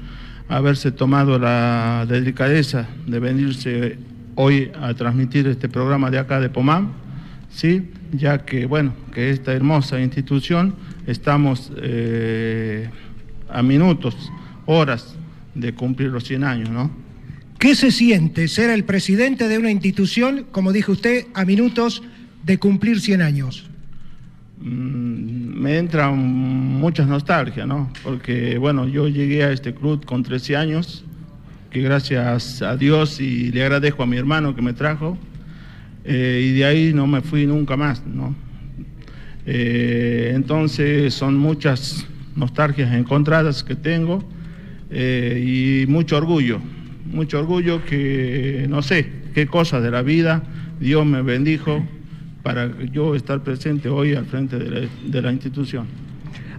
haberse 0.48 0.92
tomado 0.92 1.40
la 1.40 2.06
delicadeza 2.08 2.88
de 3.06 3.18
venirse 3.18 3.98
hoy 4.36 4.70
a 4.80 4.94
transmitir 4.94 5.48
este 5.48 5.68
programa 5.68 6.10
de 6.10 6.18
acá 6.18 6.40
de 6.40 6.48
Pomán, 6.48 6.92
sí 7.50 7.90
ya 8.12 8.44
que, 8.44 8.66
bueno, 8.66 8.94
que 9.12 9.30
esta 9.30 9.52
hermosa 9.52 10.00
institución 10.00 10.74
estamos 11.06 11.72
eh, 11.76 12.88
a 13.48 13.62
minutos, 13.62 14.14
horas 14.66 15.16
de 15.54 15.74
cumplir 15.74 16.10
los 16.10 16.24
100 16.24 16.44
años, 16.44 16.70
¿no? 16.70 16.90
¿Qué 17.58 17.74
se 17.74 17.90
siente 17.90 18.48
ser 18.48 18.70
el 18.70 18.84
presidente 18.84 19.48
de 19.48 19.58
una 19.58 19.70
institución, 19.70 20.46
como 20.50 20.72
dijo 20.72 20.92
usted, 20.92 21.26
a 21.34 21.44
minutos 21.44 22.02
de 22.44 22.58
cumplir 22.58 23.00
100 23.00 23.22
años? 23.22 23.71
Mm, 24.62 25.60
me 25.60 25.78
entra 25.78 26.10
muchas 26.10 27.08
nostalgias, 27.08 27.66
¿no? 27.66 27.92
Porque, 28.04 28.58
bueno, 28.58 28.86
yo 28.86 29.08
llegué 29.08 29.42
a 29.42 29.50
este 29.50 29.74
club 29.74 30.04
con 30.04 30.22
13 30.22 30.56
años, 30.56 31.04
que 31.70 31.80
gracias 31.80 32.62
a 32.62 32.76
Dios 32.76 33.20
y 33.20 33.50
le 33.50 33.62
agradezco 33.62 34.04
a 34.04 34.06
mi 34.06 34.16
hermano 34.16 34.54
que 34.54 34.62
me 34.62 34.72
trajo, 34.72 35.18
eh, 36.04 36.48
y 36.48 36.52
de 36.52 36.64
ahí 36.64 36.92
no 36.94 37.06
me 37.06 37.22
fui 37.22 37.46
nunca 37.46 37.76
más, 37.76 38.06
¿no? 38.06 38.34
Eh, 39.46 40.32
entonces 40.34 41.12
son 41.14 41.36
muchas 41.36 42.06
nostalgias 42.36 42.94
encontradas 42.94 43.64
que 43.64 43.74
tengo 43.74 44.22
eh, 44.90 45.82
y 45.84 45.90
mucho 45.90 46.16
orgullo, 46.16 46.60
mucho 47.06 47.40
orgullo 47.40 47.84
que 47.84 48.66
no 48.68 48.82
sé 48.82 49.10
qué 49.34 49.48
cosas 49.48 49.82
de 49.82 49.90
la 49.90 50.02
vida 50.02 50.44
Dios 50.78 51.04
me 51.04 51.22
bendijo 51.22 51.82
para 52.42 52.70
yo 52.90 53.14
estar 53.14 53.42
presente 53.42 53.88
hoy 53.88 54.14
al 54.14 54.26
frente 54.26 54.58
de 54.58 55.22
la 55.22 55.32
institución. 55.32 55.86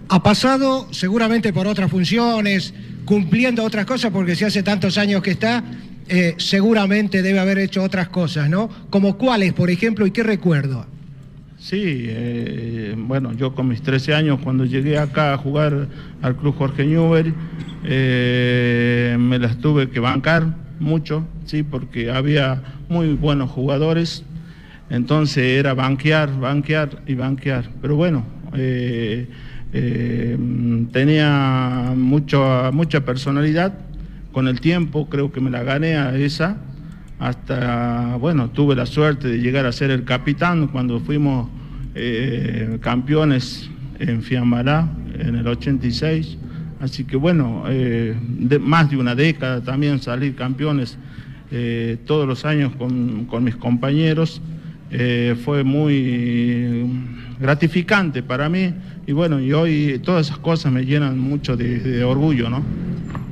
Ha 0.08 0.22
pasado 0.22 0.88
seguramente 0.92 1.52
por 1.52 1.66
otras 1.66 1.90
funciones, 1.90 2.74
cumpliendo 3.04 3.64
otras 3.64 3.86
cosas, 3.86 4.10
porque 4.10 4.36
si 4.36 4.44
hace 4.44 4.62
tantos 4.62 4.98
años 4.98 5.22
que 5.22 5.30
está, 5.30 5.64
eh, 6.08 6.34
seguramente 6.36 7.22
debe 7.22 7.38
haber 7.38 7.58
hecho 7.58 7.82
otras 7.82 8.08
cosas, 8.08 8.50
¿no? 8.50 8.68
Como 8.90 9.16
cuáles, 9.16 9.54
por 9.54 9.70
ejemplo, 9.70 10.06
y 10.06 10.10
qué 10.10 10.22
recuerdo. 10.22 10.86
Sí, 11.58 11.80
eh, 11.82 12.94
bueno, 12.98 13.32
yo 13.32 13.54
con 13.54 13.68
mis 13.68 13.80
13 13.80 14.14
años, 14.14 14.40
cuando 14.44 14.66
llegué 14.66 14.98
acá 14.98 15.32
a 15.32 15.38
jugar 15.38 15.88
al 16.20 16.36
Club 16.36 16.54
Jorge 16.56 16.84
Newbery, 16.84 17.32
eh, 17.84 19.16
me 19.18 19.38
las 19.38 19.56
tuve 19.58 19.88
que 19.88 20.00
bancar 20.00 20.54
mucho, 20.78 21.26
sí, 21.46 21.62
porque 21.62 22.10
había 22.10 22.62
muy 22.90 23.14
buenos 23.14 23.50
jugadores, 23.50 24.24
entonces 24.90 25.58
era 25.58 25.74
banquear, 25.74 26.38
banquear 26.38 27.02
y 27.06 27.14
banquear. 27.14 27.64
Pero 27.80 27.96
bueno, 27.96 28.24
tenía 30.92 31.92
mucho, 31.96 32.70
mucha 32.72 33.04
personalidad 33.04 33.74
con 34.34 34.48
el 34.48 34.60
tiempo 34.60 35.08
creo 35.08 35.30
que 35.30 35.40
me 35.40 35.48
la 35.48 35.62
gané 35.62 35.96
a 35.96 36.16
esa, 36.16 36.58
hasta, 37.20 38.16
bueno, 38.16 38.50
tuve 38.50 38.74
la 38.74 38.84
suerte 38.84 39.28
de 39.28 39.38
llegar 39.38 39.64
a 39.64 39.72
ser 39.72 39.92
el 39.92 40.04
capitán 40.04 40.66
cuando 40.66 40.98
fuimos 40.98 41.48
eh, 41.94 42.78
campeones 42.80 43.70
en 44.00 44.22
Fiambará 44.22 44.88
en 45.16 45.36
el 45.36 45.46
86. 45.46 46.36
Así 46.80 47.04
que 47.04 47.16
bueno, 47.16 47.64
eh, 47.68 48.16
más 48.60 48.90
de 48.90 48.96
una 48.96 49.14
década 49.14 49.62
también 49.62 50.02
salir 50.02 50.34
campeones 50.34 50.98
eh, 51.52 51.96
todos 52.04 52.26
los 52.26 52.44
años 52.44 52.72
con, 52.76 53.44
mis 53.44 53.54
compañeros. 53.54 54.42
Fue 55.44 55.64
muy 55.64 56.86
gratificante 57.40 58.22
para 58.22 58.48
mí 58.48 58.72
y 59.06 59.12
bueno, 59.12 59.40
y 59.40 59.52
hoy 59.52 60.00
todas 60.02 60.26
esas 60.26 60.38
cosas 60.38 60.72
me 60.72 60.84
llenan 60.84 61.18
mucho 61.18 61.56
de, 61.56 61.80
de 61.80 62.04
orgullo, 62.04 62.48
¿no? 62.48 62.62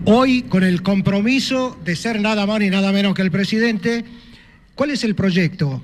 Hoy, 0.04 0.42
con 0.42 0.64
el 0.64 0.82
compromiso 0.82 1.78
de 1.84 1.94
ser 1.94 2.20
nada 2.20 2.44
más 2.46 2.58
ni 2.58 2.70
nada 2.70 2.90
menos 2.92 3.14
que 3.14 3.22
el 3.22 3.30
presidente, 3.30 4.04
¿cuál 4.74 4.90
es 4.90 5.04
el 5.04 5.14
proyecto 5.14 5.82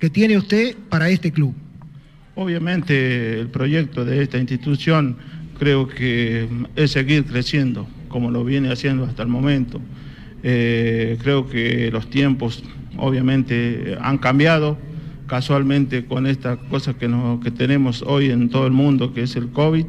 que 0.00 0.10
tiene 0.10 0.36
usted 0.36 0.76
para 0.88 1.08
este 1.08 1.30
club? 1.30 1.54
Obviamente 2.34 3.38
el 3.38 3.48
proyecto 3.48 4.04
de 4.04 4.22
esta 4.22 4.38
institución 4.38 5.16
creo 5.58 5.86
que 5.86 6.48
es 6.74 6.90
seguir 6.90 7.24
creciendo 7.24 7.86
como 8.08 8.30
lo 8.30 8.44
viene 8.44 8.70
haciendo 8.70 9.04
hasta 9.04 9.22
el 9.22 9.28
momento. 9.28 9.80
Eh, 10.42 11.16
creo 11.22 11.48
que 11.48 11.90
los 11.90 12.10
tiempos 12.10 12.62
obviamente 12.96 13.96
han 14.00 14.18
cambiado 14.18 14.78
casualmente 15.34 16.04
con 16.04 16.28
esta 16.28 16.56
cosa 16.56 16.94
que, 16.94 17.12
que 17.42 17.50
tenemos 17.50 18.04
hoy 18.06 18.30
en 18.30 18.50
todo 18.50 18.68
el 18.68 18.72
mundo 18.72 19.12
que 19.12 19.24
es 19.24 19.34
el 19.34 19.48
COVID. 19.48 19.84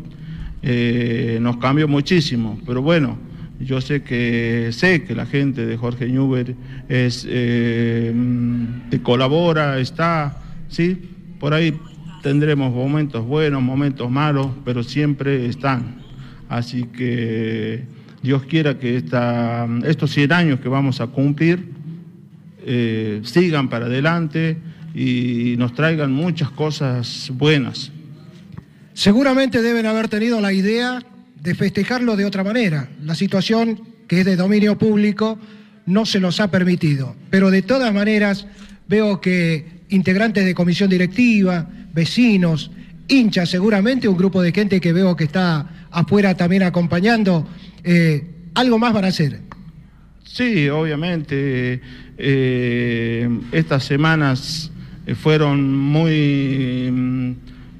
Eh, 0.64 1.38
nos 1.40 1.58
cambió 1.58 1.88
muchísimo, 1.88 2.60
pero 2.66 2.82
bueno, 2.82 3.20
yo 3.60 3.80
sé 3.80 4.02
que 4.02 4.70
sé 4.72 5.04
que 5.04 5.14
la 5.14 5.28
gente 5.28 5.68
de 5.68 5.78
Jorge 5.78 6.08
Newber 6.08 6.56
es, 6.90 7.28
eh, 7.30 8.12
te 8.90 9.04
colabora, 9.04 9.78
está, 9.78 10.42
¿sí? 10.68 10.98
Por 11.40 11.54
ahí 11.54 11.78
tendremos 12.24 12.74
momentos 12.74 13.24
buenos, 13.24 13.62
momentos 13.62 14.10
malos, 14.10 14.48
pero 14.66 14.82
siempre 14.82 15.46
están. 15.46 15.98
Así 16.50 16.86
que 16.86 17.84
Dios 18.24 18.46
quiera 18.46 18.80
que 18.80 18.96
esta, 18.96 19.68
estos 19.84 20.10
100 20.10 20.34
años 20.34 20.60
que 20.60 20.70
vamos 20.70 21.02
a 21.02 21.06
cumplir 21.06 21.70
eh, 22.66 23.20
sigan 23.24 23.70
para 23.70 23.86
adelante 23.86 24.58
y 24.96 25.56
nos 25.58 25.74
traigan 25.74 26.14
muchas 26.14 26.50
cosas 26.52 27.30
buenas. 27.34 27.92
Seguramente 28.94 29.62
deben 29.62 29.86
haber 29.86 30.08
tenido 30.08 30.40
la 30.40 30.54
idea 30.54 31.04
de 31.42 31.54
festejarlo 31.54 32.16
de 32.16 32.24
otra 32.24 32.46
manera. 32.46 32.88
La 33.04 33.14
situación, 33.14 33.82
que 34.08 34.22
es 34.22 34.26
de 34.26 34.38
dominio 34.38 34.78
público, 34.78 35.38
no 35.86 36.06
se 36.06 36.22
los 36.22 36.40
ha 36.40 36.50
permitido. 36.50 37.14
Pero 37.30 37.52
de 37.52 37.62
todas 37.62 37.94
maneras, 37.94 38.48
veo 38.88 39.20
que 39.20 39.82
integrantes 39.90 40.46
de 40.46 40.56
comisión 40.56 40.90
directiva, 40.90 41.68
vecinos, 41.94 42.72
hinchas 43.10 43.50
seguramente, 43.50 44.08
un 44.08 44.18
grupo 44.18 44.42
de 44.42 44.54
gente 44.54 44.80
que 44.80 44.94
veo 44.94 45.14
que 45.18 45.26
está 45.26 45.88
afuera 45.92 46.38
también 46.38 46.64
acompañando. 46.64 47.46
Eh, 47.84 48.24
¿Algo 48.54 48.80
más 48.80 48.94
van 48.94 49.04
a 49.04 49.10
hacer? 49.10 49.42
Sí, 50.24 50.70
obviamente. 50.70 51.82
Eh, 52.18 53.30
estas 53.52 53.84
semanas 53.84 54.72
fueron 55.14 55.78
muy 55.78 56.90
mm, 56.92 57.32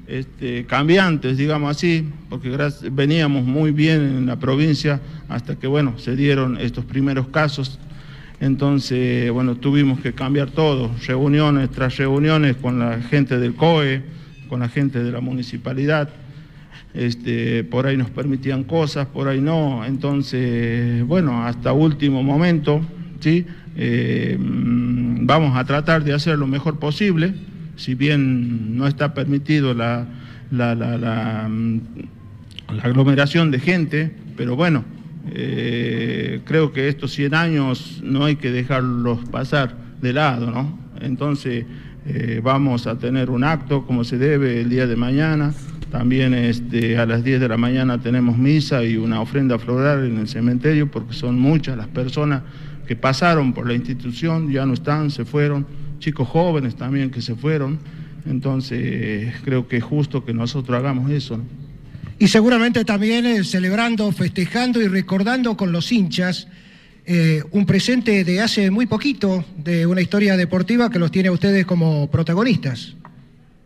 este, 0.06 0.64
cambiantes, 0.66 1.36
digamos 1.36 1.76
así, 1.76 2.08
porque 2.28 2.56
veníamos 2.92 3.44
muy 3.44 3.72
bien 3.72 4.02
en 4.02 4.26
la 4.26 4.36
provincia 4.36 5.00
hasta 5.28 5.56
que, 5.56 5.66
bueno, 5.66 5.98
se 5.98 6.14
dieron 6.14 6.56
estos 6.60 6.84
primeros 6.84 7.26
casos 7.28 7.80
entonces, 8.40 9.30
bueno, 9.30 9.56
tuvimos 9.56 10.00
que 10.00 10.12
cambiar 10.12 10.50
todo, 10.50 10.90
reuniones 11.06 11.70
tras 11.70 11.96
reuniones 11.96 12.56
con 12.56 12.78
la 12.78 13.00
gente 13.00 13.38
del 13.38 13.54
COE, 13.54 14.02
con 14.48 14.60
la 14.60 14.68
gente 14.68 15.02
de 15.02 15.10
la 15.10 15.20
municipalidad. 15.20 16.10
Este, 16.92 17.64
por 17.64 17.86
ahí 17.86 17.96
nos 17.96 18.10
permitían 18.10 18.64
cosas, 18.64 19.06
por 19.06 19.28
ahí 19.28 19.40
no. 19.40 19.84
Entonces, 19.84 21.02
bueno, 21.06 21.46
hasta 21.46 21.72
último 21.72 22.22
momento, 22.22 22.80
¿sí? 23.20 23.46
Eh, 23.76 24.36
vamos 25.26 25.56
a 25.56 25.64
tratar 25.64 26.04
de 26.04 26.12
hacer 26.14 26.38
lo 26.38 26.46
mejor 26.46 26.78
posible, 26.78 27.34
si 27.76 27.94
bien 27.94 28.76
no 28.76 28.86
está 28.86 29.12
permitido 29.14 29.74
la, 29.74 30.06
la 30.50 31.50
aglomeración 32.82 33.50
de 33.50 33.58
gente, 33.58 34.12
pero 34.36 34.56
bueno, 34.56 34.84
eh, 35.32 36.40
creo 36.44 36.72
que 36.72 36.88
estos 36.88 37.12
100 37.12 37.34
años 37.34 38.00
no 38.04 38.24
hay 38.24 38.36
que 38.36 38.50
dejarlos 38.50 39.18
pasar 39.30 39.74
de 40.00 40.12
lado, 40.12 40.50
¿no? 40.50 40.78
Entonces 41.00 41.64
eh, 42.06 42.40
vamos 42.42 42.86
a 42.86 42.98
tener 42.98 43.30
un 43.30 43.42
acto 43.42 43.84
como 43.86 44.04
se 44.04 44.18
debe 44.18 44.60
el 44.60 44.70
día 44.70 44.86
de 44.86 44.96
mañana. 44.96 45.52
También 45.90 46.34
este, 46.34 46.98
a 46.98 47.06
las 47.06 47.24
10 47.24 47.40
de 47.40 47.48
la 47.48 47.56
mañana 47.56 47.98
tenemos 47.98 48.38
misa 48.38 48.84
y 48.84 48.96
una 48.96 49.20
ofrenda 49.20 49.58
floral 49.58 50.06
en 50.06 50.18
el 50.18 50.28
cementerio 50.28 50.90
porque 50.90 51.14
son 51.14 51.38
muchas 51.38 51.76
las 51.76 51.88
personas 51.88 52.42
que 52.86 52.96
pasaron 52.96 53.52
por 53.52 53.66
la 53.66 53.74
institución, 53.74 54.50
ya 54.50 54.64
no 54.64 54.74
están, 54.74 55.10
se 55.10 55.24
fueron, 55.24 55.66
chicos 55.98 56.28
jóvenes 56.28 56.76
también 56.76 57.10
que 57.10 57.20
se 57.20 57.34
fueron. 57.34 57.78
Entonces 58.26 59.34
creo 59.44 59.68
que 59.68 59.76
es 59.76 59.84
justo 59.84 60.24
que 60.24 60.32
nosotros 60.32 60.78
hagamos 60.78 61.10
eso. 61.10 61.36
¿no? 61.36 61.44
y 62.18 62.28
seguramente 62.28 62.84
también 62.84 63.26
eh, 63.26 63.44
celebrando, 63.44 64.10
festejando 64.12 64.80
y 64.80 64.88
recordando 64.88 65.56
con 65.56 65.72
los 65.72 65.92
hinchas 65.92 66.48
eh, 67.04 67.42
un 67.50 67.66
presente 67.66 68.24
de 68.24 68.40
hace 68.40 68.70
muy 68.70 68.86
poquito, 68.86 69.44
de 69.56 69.86
una 69.86 70.00
historia 70.00 70.36
deportiva 70.36 70.90
que 70.90 70.98
los 70.98 71.10
tiene 71.10 71.28
a 71.28 71.32
ustedes 71.32 71.64
como 71.64 72.10
protagonistas. 72.10 72.94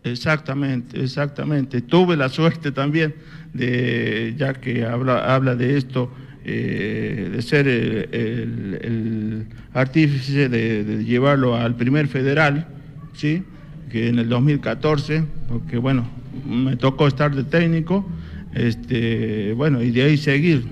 Exactamente, 0.03 1.01
exactamente. 1.01 1.81
Tuve 1.81 2.17
la 2.17 2.29
suerte 2.29 2.71
también 2.71 3.15
de, 3.53 4.35
ya 4.37 4.53
que 4.53 4.85
habla, 4.85 5.33
habla 5.33 5.55
de 5.55 5.77
esto, 5.77 6.11
eh, 6.43 7.29
de 7.33 7.41
ser 7.41 7.67
el, 7.67 9.45
artífice 9.73 10.49
de, 10.49 11.03
llevarlo 11.03 11.55
al 11.55 11.75
primer 11.75 12.07
federal, 12.07 12.67
¿sí? 13.13 13.43
que 13.91 14.09
en 14.09 14.19
el 14.19 14.29
2014, 14.29 15.23
porque 15.49 15.77
bueno, 15.77 16.07
me 16.47 16.75
tocó 16.75 17.07
estar 17.07 17.35
de 17.35 17.43
técnico 17.43 18.05
este, 18.53 19.53
bueno, 19.53 19.81
y 19.81 19.91
de 19.91 20.03
ahí 20.03 20.17
seguir 20.17 20.65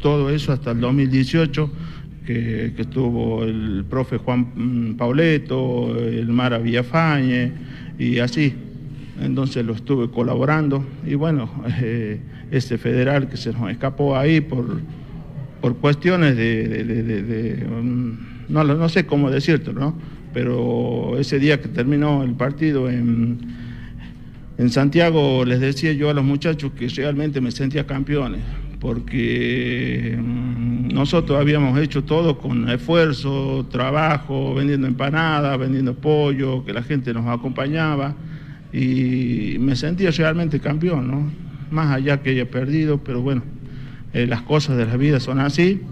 todo 0.00 0.30
eso 0.30 0.52
hasta 0.52 0.72
el 0.72 0.80
2018, 0.80 1.70
que, 2.24 2.72
estuvo 2.76 3.44
el 3.44 3.84
profe 3.88 4.18
Juan 4.18 4.46
mm, 4.54 4.96
Pauleto, 4.96 5.96
el 5.98 6.28
Mara 6.28 6.58
Villafañe, 6.58 7.52
y 7.98 8.18
así. 8.18 8.54
Entonces 9.20 9.64
lo 9.64 9.72
estuve 9.72 10.10
colaborando 10.10 10.84
y 11.06 11.14
bueno, 11.14 11.50
eh, 11.80 12.20
ese 12.50 12.78
federal 12.78 13.28
que 13.28 13.36
se 13.36 13.52
nos 13.52 13.70
escapó 13.70 14.16
ahí 14.16 14.40
por, 14.40 14.80
por 15.66 15.78
cuestiones 15.78 16.36
de, 16.36 17.66
mm, 17.68 18.52
no, 18.52 18.62
no 18.62 18.88
sé 18.88 19.04
cómo 19.04 19.32
decirte, 19.32 19.72
¿no? 19.72 19.98
Pero 20.32 21.18
ese 21.18 21.40
día 21.40 21.60
que 21.60 21.66
terminó 21.66 22.22
el 22.22 22.34
partido 22.34 22.88
en 22.88 23.38
en 24.58 24.70
Santiago 24.70 25.44
les 25.44 25.60
decía 25.60 25.92
yo 25.92 26.08
a 26.08 26.14
los 26.14 26.24
muchachos 26.24 26.72
que 26.72 26.88
realmente 26.88 27.40
me 27.42 27.50
sentía 27.50 27.86
campeones, 27.86 28.40
porque 28.80 30.16
mm, 30.18 30.94
nosotros 30.94 31.38
habíamos 31.38 31.78
hecho 31.78 32.04
todo 32.04 32.38
con 32.38 32.70
esfuerzo, 32.70 33.66
trabajo, 33.70 34.54
vendiendo 34.54 34.86
empanadas, 34.86 35.58
vendiendo 35.58 35.94
pollo, 35.94 36.64
que 36.64 36.72
la 36.72 36.82
gente 36.82 37.12
nos 37.12 37.26
acompañaba 37.26 38.14
y 38.72 39.56
me 39.58 39.76
sentía 39.76 40.10
realmente 40.10 40.58
campeón, 40.58 41.10
¿no? 41.10 41.30
Más 41.70 41.94
allá 41.94 42.22
que 42.22 42.30
haya 42.30 42.48
perdido, 42.48 42.98
pero 43.04 43.20
bueno, 43.20 43.42
eh, 44.16 44.26
las 44.26 44.42
cosas 44.42 44.76
de 44.76 44.86
la 44.86 44.96
vida 44.96 45.20
son 45.20 45.40
así, 45.40 45.82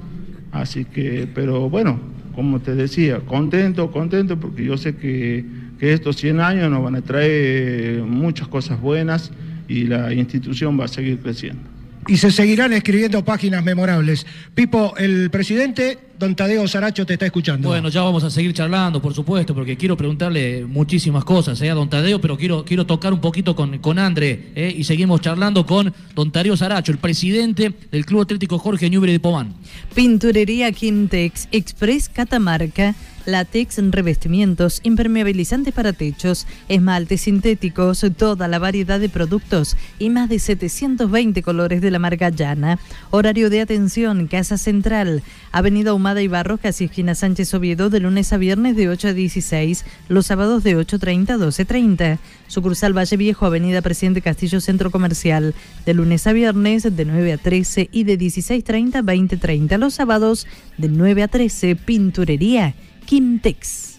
así 0.53 0.85
que, 0.85 1.29
pero 1.35 1.69
bueno, 1.69 1.99
como 2.35 2.61
te 2.61 2.75
decía, 2.75 3.21
contento, 3.21 3.91
contento, 3.91 4.39
porque 4.39 4.65
yo 4.65 4.77
sé 4.77 4.97
que 4.97 5.45
que 5.79 5.93
estos 5.93 6.17
100 6.17 6.41
años 6.41 6.71
nos 6.71 6.83
van 6.83 6.97
a 6.97 7.03
traer 7.03 8.03
muchas 8.03 8.49
cosas 8.49 8.81
buenas 8.81 9.31
y 9.69 9.85
la 9.85 10.13
institución 10.13 10.79
va 10.79 10.85
a 10.85 10.89
seguir 10.89 11.19
creciendo. 11.19 11.63
Y 12.07 12.19
se 12.19 12.31
seguirán 12.31 12.73
escribiendo 12.73 13.25
páginas 13.25 13.65
memorables. 13.65 14.27
Pipo, 14.55 14.95
el 14.99 15.31
presidente, 15.31 15.99
don 16.19 16.35
Tadeo 16.35 16.69
Saracho, 16.69 17.07
te 17.07 17.15
está 17.15 17.27
escuchando. 17.27 17.69
Bueno, 17.69 17.89
ya 17.89 18.03
vamos 18.03 18.23
a 18.25 18.31
seguir 18.31 18.53
charlando, 18.53 19.01
por 19.01 19.15
supuesto, 19.15 19.55
porque 19.55 19.77
quiero 19.77 19.97
preguntarle 19.97 20.67
muchísimas 20.67 21.25
cosas 21.25 21.61
eh, 21.63 21.71
a 21.71 21.75
don 21.75 21.89
Tadeo, 21.89 22.21
pero 22.21 22.37
quiero, 22.37 22.65
quiero 22.65 22.85
tocar 22.85 23.13
un 23.13 23.21
poquito 23.21 23.57
con, 23.57 23.79
con 23.79 23.99
André 23.99 24.51
eh, 24.55 24.75
y 24.77 24.85
seguimos 24.85 25.23
charlando 25.23 25.65
con 25.65 25.95
don 26.15 26.31
Tadeo 26.31 26.57
Saracho, 26.57 26.93
el 26.93 26.99
presidente 26.99 27.73
del 27.91 28.05
Club 28.05 28.23
Atlético 28.23 28.59
Jorge 28.59 28.91
Ñubre 28.91 29.13
de 29.13 29.21
Pomán. 29.21 29.55
Pinturería 29.95 30.73
Quintex 30.73 31.49
Express 31.53 32.11
Catamarca 32.11 32.95
látex, 33.27 33.79
revestimientos, 33.91 34.81
impermeabilizantes 34.83 35.75
para 35.75 35.93
techos, 35.93 36.47
esmaltes 36.69 37.23
sintéticos, 37.23 38.05
toda 38.17 38.49
la 38.49 38.59
variedad 38.59 39.01
de 39.01 39.09
productos 39.09 39.77
y 39.99 40.11
más 40.11 40.29
de 40.29 40.39
720 40.39 41.43
colores 41.43 41.81
de 41.81 41.91
la 41.91 41.99
marca 41.99 42.31
Llana. 42.31 42.79
Horario 43.11 43.51
de 43.51 43.61
atención, 43.61 44.27
Casa 44.27 44.59
Central, 44.59 45.23
Avenida 45.53 45.95
Humada 45.95 46.23
y 46.23 46.29
Barros, 46.29 46.61
casi 46.61 46.85
esquina 46.85 47.15
Sánchez 47.15 47.55
Oviedo, 47.55 47.91
de 47.91 48.01
lunes 48.01 48.33
a 48.33 48.37
viernes 48.37 48.77
de 48.77 48.89
8 48.89 49.09
a 49.09 49.13
16, 49.13 49.85
los 50.09 50.27
sábados 50.27 50.63
de 50.65 50.77
8.30 50.77 51.31
a 51.31 51.37
12.30. 51.37 52.19
Sucursal 52.47 52.97
Valle 52.97 53.17
Viejo, 53.17 53.47
Avenida 53.47 53.83
Presidente 53.83 54.21
Castillo 54.21 54.61
Centro 54.61 54.91
Comercial, 54.91 55.55
de 55.87 55.95
lunes 55.95 56.27
a 56.27 56.33
viernes 56.33 56.83
de 56.83 57.05
9 57.05 57.33
a 57.33 57.39
13 57.39 57.89
y 57.91 58.05
de 58.05 58.19
16.30 58.19 58.97
a 58.97 59.03
20.30, 59.03 59.79
los 59.79 59.95
sábados 59.95 60.47
de 60.77 60.89
9 60.89 61.23
a 61.23 61.29
13, 61.29 61.75
Pinturería 61.77 62.75
Quintex. 63.05 63.99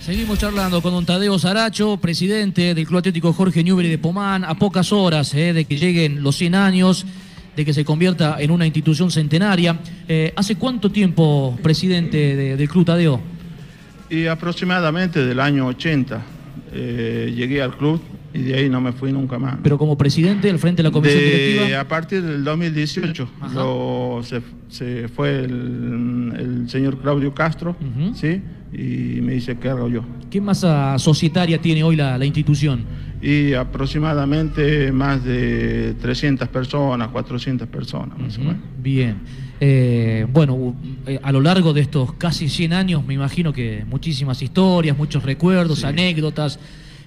Seguimos 0.00 0.38
charlando 0.38 0.80
con 0.80 0.92
don 0.92 1.04
Tadeo 1.04 1.38
Saracho, 1.38 1.98
presidente 1.98 2.74
del 2.74 2.86
Club 2.86 3.00
Atlético 3.00 3.32
Jorge 3.32 3.62
Newbery 3.62 3.88
de 3.88 3.98
Pomán, 3.98 4.44
a 4.44 4.54
pocas 4.54 4.92
horas 4.92 5.34
eh, 5.34 5.52
de 5.52 5.66
que 5.66 5.76
lleguen 5.76 6.22
los 6.22 6.36
100 6.36 6.54
años, 6.54 7.06
de 7.54 7.64
que 7.64 7.74
se 7.74 7.84
convierta 7.84 8.36
en 8.40 8.50
una 8.50 8.64
institución 8.64 9.10
centenaria. 9.10 9.78
Eh, 10.08 10.32
¿Hace 10.36 10.56
cuánto 10.56 10.90
tiempo 10.90 11.58
presidente 11.62 12.56
del 12.56 12.68
Club 12.68 12.86
Tadeo? 12.86 13.20
Y 14.08 14.26
aproximadamente 14.26 15.24
del 15.24 15.38
año 15.38 15.66
80 15.66 16.22
eh, 16.72 17.32
llegué 17.36 17.62
al 17.62 17.76
club 17.76 18.00
y 18.32 18.42
de 18.42 18.54
ahí 18.54 18.68
no 18.68 18.80
me 18.80 18.92
fui 18.92 19.12
nunca 19.12 19.38
más. 19.38 19.58
Pero 19.62 19.78
como 19.78 19.96
presidente 19.98 20.50
al 20.50 20.58
frente 20.58 20.82
de 20.82 20.88
la 20.88 20.92
comisión 20.92 21.20
directiva. 21.20 21.80
A 21.80 21.88
partir 21.88 22.22
del 22.22 22.44
2018 22.44 23.28
se, 24.68 25.08
fue 25.08 25.44
el, 25.44 26.64
señor 26.68 26.98
Claudio 26.98 27.34
Castro, 27.34 27.76
¿sí? 28.14 28.40
Y 28.72 29.20
me 29.20 29.32
dice, 29.32 29.58
¿qué 29.58 29.68
hago 29.68 29.88
yo? 29.88 30.04
¿Qué 30.30 30.40
masa 30.40 30.96
societaria 30.98 31.60
tiene 31.60 31.82
hoy 31.82 31.96
la, 31.96 32.24
institución? 32.24 32.84
Y 33.20 33.52
aproximadamente 33.52 34.92
más 34.92 35.24
de 35.24 35.94
300 36.00 36.48
personas, 36.48 37.08
400 37.08 37.68
personas, 37.68 38.18
más 38.18 38.38
o 38.38 38.40
menos. 38.40 38.56
Bien. 38.80 39.16
Eh, 39.62 40.26
bueno, 40.32 40.74
eh, 41.06 41.20
a 41.22 41.32
lo 41.32 41.42
largo 41.42 41.74
de 41.74 41.82
estos 41.82 42.14
casi 42.14 42.48
100 42.48 42.72
años, 42.72 43.04
me 43.04 43.12
imagino 43.12 43.52
que 43.52 43.84
muchísimas 43.86 44.40
historias, 44.40 44.96
muchos 44.96 45.22
recuerdos, 45.22 45.84
anécdotas. 45.84 46.58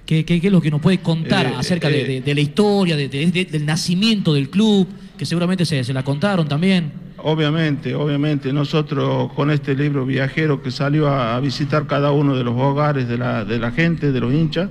¿Qué, 0.06 0.24
es 0.28 0.52
lo 0.52 0.60
que 0.60 0.70
nos 0.70 0.80
puede 0.80 0.98
contar 0.98 1.46
eh, 1.46 1.54
acerca 1.56 1.88
de, 1.88 2.22
la 2.26 2.40
historia, 2.40 2.96
del 2.96 3.66
nacimiento 3.66 4.34
del 4.34 4.50
club? 4.50 4.86
Que 5.16 5.24
seguramente 5.24 5.64
se, 5.64 5.92
la 5.92 6.02
contaron 6.02 6.46
también. 6.48 6.92
Obviamente, 7.18 7.94
obviamente. 7.94 8.52
Nosotros 8.52 9.32
con 9.32 9.50
este 9.50 9.74
libro 9.74 10.04
viajero 10.04 10.62
que 10.62 10.70
salió 10.70 11.08
a, 11.08 11.38
visitar 11.40 11.86
cada 11.86 12.10
uno 12.12 12.36
de 12.36 12.44
los 12.44 12.54
hogares 12.54 13.08
de 13.08 13.16
la, 13.16 13.44
de 13.44 13.58
la 13.58 13.70
gente, 13.70 14.12
de 14.12 14.20
los 14.20 14.32
hinchas, 14.32 14.70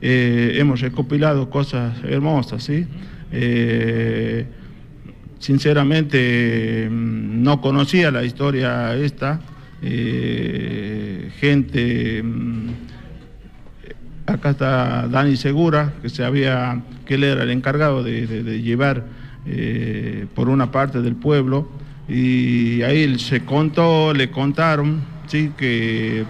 hemos 0.00 0.80
recopilado 0.80 1.48
cosas 1.48 1.94
hermosas, 2.04 2.62
¿sí? 2.62 2.86
sinceramente 5.38 6.88
mm, 6.90 7.42
no 7.42 7.60
conocía 7.60 8.10
la 8.10 8.24
historia 8.24 8.96
esta, 8.96 9.40
eh, 9.82 11.30
gente, 11.38 12.22
mm, 12.22 12.68
acá 14.26 14.50
está 14.50 15.08
Dani 15.08 15.36
Segura, 15.36 15.94
que 16.02 16.08
se 16.08 16.24
había, 16.24 16.82
que 17.04 17.14
él 17.14 17.24
era 17.24 17.42
el 17.42 17.50
encargado 17.50 18.02
de, 18.02 18.60
llevar 18.62 19.04
eh, 19.46 20.26
por 20.34 20.48
una 20.48 20.70
parte 20.70 21.00
del 21.00 21.14
pueblo, 21.14 21.68
y 22.08 22.82
ahí 22.82 23.18
se 23.18 23.44
contó, 23.44 24.12
le 24.12 24.30
contaron, 24.30 25.02
sí, 25.26 25.52
que 25.56 26.24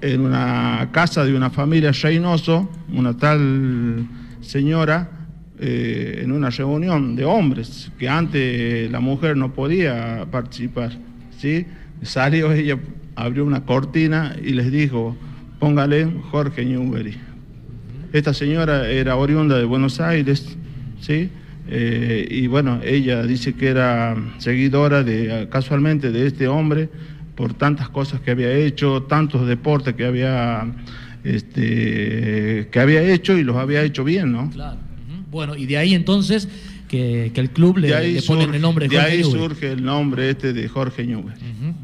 en 0.00 0.20
una 0.20 0.90
casa 0.92 1.24
de 1.24 1.34
una 1.34 1.50
familia 1.50 1.92
Reynoso, 1.92 2.70
una 2.92 3.16
tal 3.16 4.06
señora, 4.40 5.10
eh, 5.58 6.20
en 6.22 6.32
una 6.32 6.50
reunión 6.50 7.16
de 7.16 7.24
hombres, 7.24 7.90
que 7.98 8.08
antes 8.08 8.90
la 8.90 9.00
mujer 9.00 9.36
no 9.36 9.54
podía 9.54 10.26
participar. 10.30 10.92
¿sí? 11.38 11.66
Salió 12.02 12.52
ella, 12.52 12.76
abrió 13.16 13.44
una 13.44 13.64
cortina 13.64 14.36
y 14.42 14.50
les 14.50 14.70
dijo, 14.70 15.16
póngale 15.64 16.06
Jorge 16.30 16.62
Newbery. 16.62 17.14
Esta 18.12 18.34
señora 18.34 18.86
era 18.86 19.16
oriunda 19.16 19.56
de 19.56 19.64
Buenos 19.64 19.98
Aires, 19.98 20.58
¿sí? 21.00 21.30
Eh, 21.68 22.28
y 22.30 22.46
bueno, 22.48 22.80
ella 22.84 23.22
dice 23.22 23.54
que 23.54 23.68
era 23.68 24.14
seguidora 24.36 25.02
de, 25.02 25.48
casualmente 25.50 26.12
de 26.12 26.26
este 26.26 26.48
hombre 26.48 26.90
por 27.34 27.54
tantas 27.54 27.88
cosas 27.88 28.20
que 28.20 28.32
había 28.32 28.52
hecho, 28.52 29.04
tantos 29.04 29.46
deportes 29.46 29.94
que 29.94 30.04
había, 30.04 30.70
este, 31.24 32.68
que 32.70 32.78
había 32.78 33.00
hecho 33.00 33.38
y 33.38 33.42
los 33.42 33.56
había 33.56 33.82
hecho 33.84 34.04
bien, 34.04 34.32
¿no? 34.32 34.50
Claro. 34.50 34.76
Bueno, 35.30 35.56
y 35.56 35.64
de 35.64 35.78
ahí 35.78 35.94
entonces 35.94 36.46
que, 36.88 37.32
el 37.34 37.50
club 37.50 37.78
le, 37.78 38.12
le 38.12 38.22
pone 38.22 38.44
el 38.44 38.60
nombre 38.60 38.88
de, 38.88 38.96
Jorge 38.96 39.10
De 39.10 39.16
ahí 39.16 39.24
surge 39.24 39.72
el 39.72 39.84
nombre 39.84 40.30
este 40.30 40.52
de 40.52 40.68
Jorge 40.68 41.04
Newell. 41.04 41.34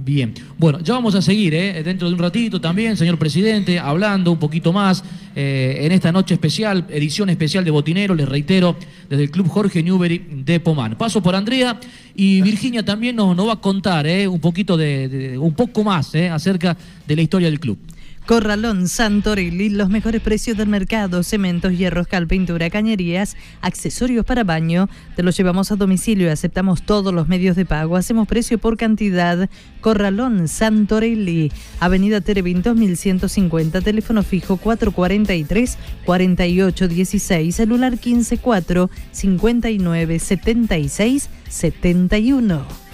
bien, 0.04 0.34
bueno, 0.58 0.80
ya 0.80 0.94
vamos 0.94 1.14
a 1.14 1.22
seguir 1.22 1.54
¿eh? 1.54 1.82
dentro 1.82 2.08
de 2.08 2.14
un 2.14 2.20
ratito 2.20 2.60
también, 2.60 2.96
señor 2.96 3.18
presidente, 3.18 3.78
hablando 3.78 4.32
un 4.32 4.38
poquito 4.38 4.72
más 4.72 5.02
eh, 5.34 5.78
en 5.82 5.92
esta 5.92 6.12
noche 6.12 6.34
especial, 6.34 6.86
edición 6.90 7.30
especial 7.30 7.64
de 7.64 7.70
Botinero, 7.70 8.14
les 8.14 8.28
reitero, 8.28 8.76
desde 9.08 9.24
el 9.24 9.30
club 9.30 9.48
Jorge 9.48 9.82
Newbery 9.82 10.26
de 10.44 10.60
Pomán. 10.60 10.96
Paso 10.96 11.22
por 11.22 11.34
Andrea 11.34 11.78
y 12.14 12.42
Virginia 12.42 12.84
también 12.84 13.16
nos, 13.16 13.36
va 13.36 13.54
a 13.54 13.60
contar 13.60 14.06
¿eh? 14.06 14.28
un 14.28 14.40
poquito 14.40 14.76
de, 14.76 15.36
un 15.38 15.54
poco 15.54 15.82
más 15.84 16.14
acerca 16.14 16.76
de 17.06 17.16
la 17.16 17.22
historia 17.22 17.48
del 17.48 17.60
club. 17.60 17.78
Corralón 18.26 18.86
Santorelli, 18.86 19.70
los 19.70 19.90
mejores 19.90 20.20
precios 20.20 20.56
del 20.56 20.68
mercado, 20.68 21.22
cementos, 21.24 21.76
hierros, 21.76 22.06
cal, 22.06 22.28
pintura, 22.28 22.70
cañerías, 22.70 23.36
accesorios 23.60 24.24
para 24.24 24.44
baño. 24.44 24.88
Te 25.16 25.24
los 25.24 25.36
llevamos 25.36 25.72
a 25.72 25.76
domicilio, 25.76 26.30
aceptamos 26.30 26.82
todos 26.82 27.12
los 27.12 27.26
medios 27.26 27.56
de 27.56 27.64
pago, 27.64 27.96
hacemos 27.96 28.28
precio 28.28 28.58
por 28.58 28.76
cantidad. 28.76 29.50
Corralón 29.80 30.46
Santorelli, 30.46 31.50
Avenida 31.80 32.20
Terevintos 32.20 32.76
1150, 32.76 33.80
teléfono 33.80 34.22
fijo 34.22 34.58
443 34.58 35.76
4816, 36.04 37.56
celular 37.56 37.96
154 37.96 38.90
59 39.10 40.18
76 40.18 41.30
71. 41.48 42.89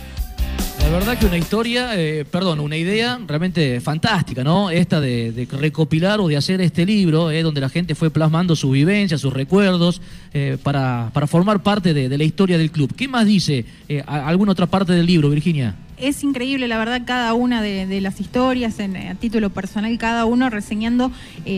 La 0.87 0.93
verdad 0.93 1.19
que 1.19 1.27
una 1.27 1.37
historia, 1.37 2.01
eh, 2.01 2.25
perdón, 2.25 2.61
una 2.61 2.77
idea 2.77 3.19
realmente 3.27 3.81
fantástica, 3.81 4.45
¿no? 4.45 4.71
Esta 4.71 5.01
de, 5.01 5.49
recopilar 5.51 6.21
o 6.21 6.29
de 6.29 6.37
hacer 6.37 6.61
este 6.61 6.87
libro, 6.87 7.33
eh, 7.33 7.43
donde 7.43 7.61
la 7.61 7.69
gente 7.69 7.97
fue 7.97 8.09
plasmando 8.11 8.55
sus 8.55 8.71
vivencias, 8.71 9.21
sus 9.21 9.33
recuerdos, 9.33 10.01
eh, 10.33 10.59
para, 10.63 11.11
formar 11.27 11.61
parte 11.65 11.93
de, 11.93 12.17
la 12.17 12.23
historia 12.23 12.57
del 12.57 12.71
club. 12.71 12.95
¿Qué 12.95 13.09
más 13.09 13.27
dice 13.27 13.65
alguna 14.07 14.53
otra 14.53 14.67
parte 14.67 14.93
del 14.93 15.07
libro, 15.07 15.29
Virginia? 15.29 15.75
Es 15.99 16.23
increíble, 16.23 16.69
la 16.69 16.79
verdad, 16.79 17.03
cada 17.05 17.35
una 17.35 17.63
de, 17.63 18.01
las 18.01 18.21
historias, 18.21 18.77
a 18.79 19.15
título 19.17 19.51
personal, 19.51 19.99
cada 19.99 20.25
uno 20.25 20.51
reseñando 20.51 21.11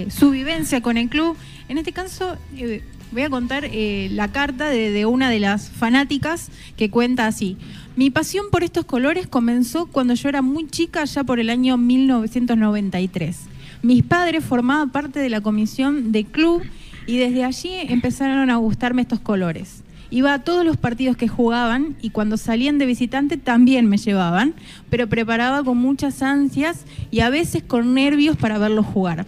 su 0.08 0.30
vivencia 0.30 0.80
con 0.80 0.96
el 0.96 1.10
club. 1.10 1.36
En 1.68 1.76
este 1.76 1.92
caso 1.92 2.38
voy 3.12 3.22
a 3.22 3.30
contar 3.30 3.68
la 3.70 4.28
carta 4.32 4.70
de, 4.70 5.04
una 5.04 5.28
de 5.28 5.38
las 5.38 5.68
fanáticas 5.68 6.48
que 6.78 6.88
cuenta 6.88 7.26
así. 7.26 7.58
Mi 7.98 8.10
pasión 8.10 8.46
por 8.52 8.62
estos 8.62 8.84
colores 8.84 9.26
comenzó 9.26 9.86
cuando 9.86 10.14
yo 10.14 10.28
era 10.28 10.40
muy 10.40 10.68
chica, 10.68 11.04
ya 11.04 11.24
por 11.24 11.40
el 11.40 11.50
año 11.50 11.76
1993. 11.76 13.36
Mis 13.82 14.04
padres 14.04 14.44
formaban 14.44 14.90
parte 14.90 15.18
de 15.18 15.28
la 15.28 15.40
comisión 15.40 16.12
de 16.12 16.22
club 16.22 16.62
y 17.08 17.18
desde 17.18 17.42
allí 17.42 17.72
empezaron 17.88 18.50
a 18.50 18.56
gustarme 18.56 19.02
estos 19.02 19.18
colores. 19.18 19.82
Iba 20.10 20.32
a 20.32 20.44
todos 20.44 20.64
los 20.64 20.76
partidos 20.76 21.16
que 21.16 21.26
jugaban 21.26 21.96
y 22.00 22.10
cuando 22.10 22.36
salían 22.36 22.78
de 22.78 22.86
visitante 22.86 23.36
también 23.36 23.86
me 23.86 23.96
llevaban, 23.96 24.54
pero 24.90 25.08
preparaba 25.08 25.64
con 25.64 25.78
muchas 25.78 26.22
ansias 26.22 26.84
y 27.10 27.18
a 27.18 27.30
veces 27.30 27.64
con 27.64 27.94
nervios 27.94 28.36
para 28.36 28.58
verlos 28.58 28.86
jugar. 28.86 29.26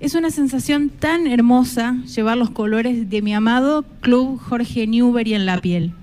Es 0.00 0.16
una 0.16 0.32
sensación 0.32 0.88
tan 0.88 1.28
hermosa 1.28 1.94
llevar 2.12 2.38
los 2.38 2.50
colores 2.50 3.08
de 3.08 3.22
mi 3.22 3.32
amado 3.32 3.84
club 4.00 4.40
Jorge 4.40 4.88
Newbery 4.88 5.34
en 5.34 5.46
la 5.46 5.60
piel. 5.60 5.94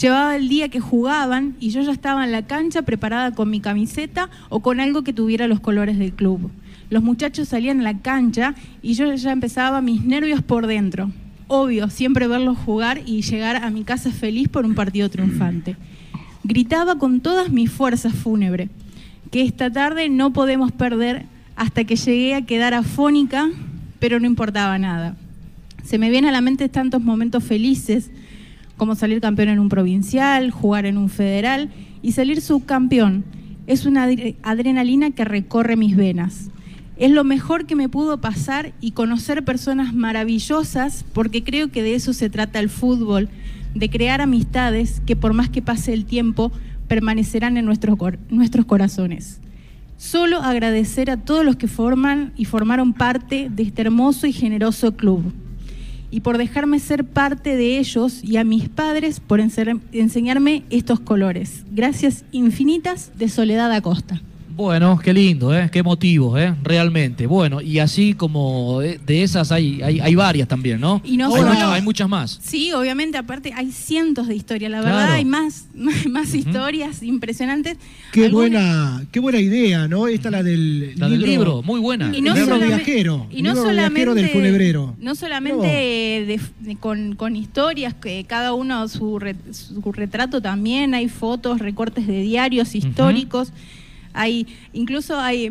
Llevaba 0.00 0.34
el 0.34 0.48
día 0.48 0.68
que 0.70 0.80
jugaban 0.80 1.54
y 1.60 1.70
yo 1.70 1.80
ya 1.82 1.92
estaba 1.92 2.24
en 2.24 2.32
la 2.32 2.46
cancha 2.46 2.82
preparada 2.82 3.32
con 3.32 3.48
mi 3.48 3.60
camiseta 3.60 4.28
o 4.48 4.60
con 4.60 4.80
algo 4.80 5.04
que 5.04 5.12
tuviera 5.12 5.46
los 5.46 5.60
colores 5.60 5.98
del 5.98 6.12
club. 6.12 6.50
Los 6.90 7.04
muchachos 7.04 7.48
salían 7.48 7.80
a 7.80 7.84
la 7.84 7.98
cancha 8.00 8.56
y 8.82 8.94
yo 8.94 9.14
ya 9.14 9.30
empezaba 9.30 9.80
mis 9.80 10.04
nervios 10.04 10.42
por 10.42 10.66
dentro. 10.66 11.12
Obvio, 11.46 11.90
siempre 11.90 12.26
verlos 12.26 12.58
jugar 12.58 13.02
y 13.06 13.22
llegar 13.22 13.62
a 13.62 13.70
mi 13.70 13.84
casa 13.84 14.10
feliz 14.10 14.48
por 14.48 14.64
un 14.64 14.74
partido 14.74 15.08
triunfante. 15.10 15.76
Gritaba 16.42 16.98
con 16.98 17.20
todas 17.20 17.50
mis 17.50 17.70
fuerzas 17.70 18.14
fúnebre 18.14 18.70
que 19.30 19.42
esta 19.42 19.70
tarde 19.70 20.08
no 20.08 20.32
podemos 20.32 20.72
perder 20.72 21.26
hasta 21.54 21.84
que 21.84 21.96
llegué 21.96 22.34
a 22.34 22.46
quedar 22.46 22.74
afónica, 22.74 23.48
pero 24.00 24.18
no 24.18 24.26
importaba 24.26 24.76
nada. 24.76 25.16
Se 25.84 25.98
me 25.98 26.10
vienen 26.10 26.30
a 26.30 26.32
la 26.32 26.40
mente 26.40 26.68
tantos 26.68 27.02
momentos 27.02 27.44
felices 27.44 28.10
como 28.76 28.94
salir 28.94 29.20
campeón 29.20 29.48
en 29.48 29.60
un 29.60 29.68
provincial, 29.68 30.50
jugar 30.50 30.86
en 30.86 30.98
un 30.98 31.08
federal 31.08 31.70
y 32.02 32.12
salir 32.12 32.40
subcampeón. 32.40 33.24
Es 33.66 33.86
una 33.86 34.08
adrenalina 34.42 35.10
que 35.10 35.24
recorre 35.24 35.76
mis 35.76 35.96
venas. 35.96 36.50
Es 36.96 37.10
lo 37.10 37.24
mejor 37.24 37.66
que 37.66 37.76
me 37.76 37.88
pudo 37.88 38.20
pasar 38.20 38.72
y 38.80 38.92
conocer 38.92 39.44
personas 39.44 39.94
maravillosas, 39.94 41.04
porque 41.12 41.42
creo 41.42 41.70
que 41.70 41.82
de 41.82 41.94
eso 41.94 42.12
se 42.12 42.30
trata 42.30 42.60
el 42.60 42.68
fútbol, 42.68 43.28
de 43.74 43.90
crear 43.90 44.20
amistades 44.20 45.02
que 45.04 45.16
por 45.16 45.32
más 45.32 45.48
que 45.48 45.62
pase 45.62 45.92
el 45.92 46.04
tiempo, 46.04 46.52
permanecerán 46.86 47.56
en 47.56 47.64
nuestros, 47.64 47.98
nuestros 48.30 48.66
corazones. 48.66 49.40
Solo 49.96 50.42
agradecer 50.42 51.10
a 51.10 51.16
todos 51.16 51.44
los 51.44 51.56
que 51.56 51.66
forman 51.66 52.32
y 52.36 52.44
formaron 52.44 52.92
parte 52.92 53.48
de 53.50 53.62
este 53.64 53.82
hermoso 53.82 54.26
y 54.26 54.32
generoso 54.32 54.96
club 54.96 55.32
y 56.14 56.20
por 56.20 56.38
dejarme 56.38 56.78
ser 56.78 57.02
parte 57.02 57.56
de 57.56 57.76
ellos 57.76 58.22
y 58.22 58.36
a 58.36 58.44
mis 58.44 58.68
padres 58.68 59.18
por 59.18 59.40
enseñarme 59.40 60.62
estos 60.70 61.00
colores. 61.00 61.64
Gracias 61.72 62.24
infinitas 62.30 63.10
de 63.18 63.28
Soledad 63.28 63.72
Acosta. 63.72 64.22
Bueno, 64.56 65.00
qué 65.02 65.12
lindo, 65.12 65.52
¿eh? 65.52 65.68
qué 65.72 65.82
motivo, 65.82 66.38
¿eh? 66.38 66.54
realmente. 66.62 67.26
Bueno, 67.26 67.60
y 67.60 67.80
así 67.80 68.14
como 68.14 68.78
de, 68.80 69.22
esas 69.22 69.50
hay, 69.50 69.82
hay, 69.82 70.14
varias 70.14 70.46
también, 70.46 70.80
¿no? 70.80 71.02
Y 71.04 71.16
no 71.16 71.34
hay, 71.34 71.42
muchas, 71.42 71.62
hay, 71.64 71.82
muchas, 71.82 72.08
más. 72.08 72.38
Sí, 72.40 72.72
obviamente, 72.72 73.18
aparte 73.18 73.52
hay 73.52 73.72
cientos 73.72 74.28
de 74.28 74.36
historias, 74.36 74.70
la 74.70 74.80
verdad 74.80 75.12
hay 75.12 75.24
más, 75.24 75.66
más 76.08 76.34
historias 76.34 77.02
impresionantes. 77.02 77.78
Qué 78.12 78.28
buena, 78.28 79.04
qué 79.10 79.18
buena 79.18 79.40
idea, 79.40 79.88
¿no? 79.88 80.06
Esta 80.06 80.30
la 80.30 80.44
del, 80.44 80.94
la 81.00 81.08
libro, 81.08 81.20
del 81.20 81.30
libro, 81.30 81.62
muy 81.62 81.80
buena. 81.80 82.16
Y 82.16 82.20
no 82.20 82.34
libro 82.34 82.56
viajero. 82.60 83.26
Y 83.32 83.42
no 83.42 83.56
solamente 83.56 84.14
del 84.14 84.28
funebrero. 84.28 84.94
No 85.00 85.16
solamente 85.16 86.38
con, 86.78 87.16
con, 87.16 87.34
historias, 87.34 87.92
que 87.94 88.24
cada 88.24 88.54
uno 88.54 88.86
su, 88.86 89.20
su 89.50 89.92
retrato 89.92 90.40
también, 90.40 90.94
hay 90.94 91.08
fotos, 91.08 91.58
recortes 91.58 92.06
de 92.06 92.20
diarios 92.22 92.76
históricos. 92.76 93.52
Hay, 94.14 94.46
incluso 94.72 95.18
hay 95.18 95.50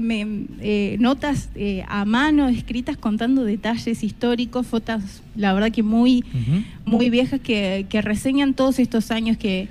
eh, 0.61 0.95
notas 0.99 1.49
eh, 1.53 1.83
a 1.89 2.05
mano 2.05 2.47
escritas 2.47 2.95
contando 2.95 3.43
detalles 3.43 4.03
históricos, 4.03 4.65
fotos, 4.65 5.21
la 5.35 5.53
verdad 5.53 5.69
que 5.69 5.83
muy, 5.83 6.23
muy 6.85 7.09
viejas 7.09 7.41
que, 7.41 7.85
reseñan 8.01 8.53
todos 8.53 8.79
estos 8.79 9.11
años 9.11 9.35
que, 9.37 9.67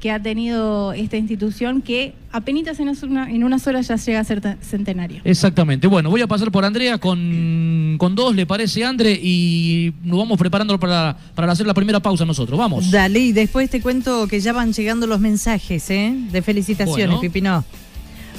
que 0.00 0.10
ha 0.10 0.20
tenido 0.20 0.92
esta 0.92 1.16
institución 1.16 1.80
que 1.80 2.12
apenas 2.32 2.80
en, 2.80 2.90
una, 3.08 3.30
en 3.30 3.44
unas 3.44 3.64
horas 3.68 3.86
ya 3.86 3.94
llega 3.94 4.18
a 4.18 4.24
ser 4.24 4.42
centenario. 4.60 5.20
Exactamente. 5.22 5.86
Bueno, 5.86 6.10
voy 6.10 6.20
a 6.20 6.26
pasar 6.26 6.50
por 6.50 6.64
Andrea 6.64 6.98
con, 6.98 7.94
con 7.98 8.16
dos, 8.16 8.34
¿le 8.34 8.46
parece, 8.46 8.84
Andre? 8.84 9.12
Y 9.12 9.92
nos 10.02 10.18
vamos 10.18 10.36
preparando 10.38 10.78
para, 10.80 11.16
para 11.36 11.52
hacer 11.52 11.68
la 11.68 11.74
primera 11.74 12.00
pausa 12.00 12.24
nosotros. 12.24 12.58
Vamos. 12.58 12.90
Dale, 12.90 13.20
y 13.20 13.32
después 13.32 13.70
te 13.70 13.80
cuento 13.80 14.26
que 14.26 14.40
ya 14.40 14.52
van 14.52 14.72
llegando 14.72 15.06
los 15.06 15.20
mensajes, 15.20 15.88
¿eh? 15.90 16.12
De 16.32 16.42
felicitaciones, 16.42 17.20
Pipino. 17.20 17.64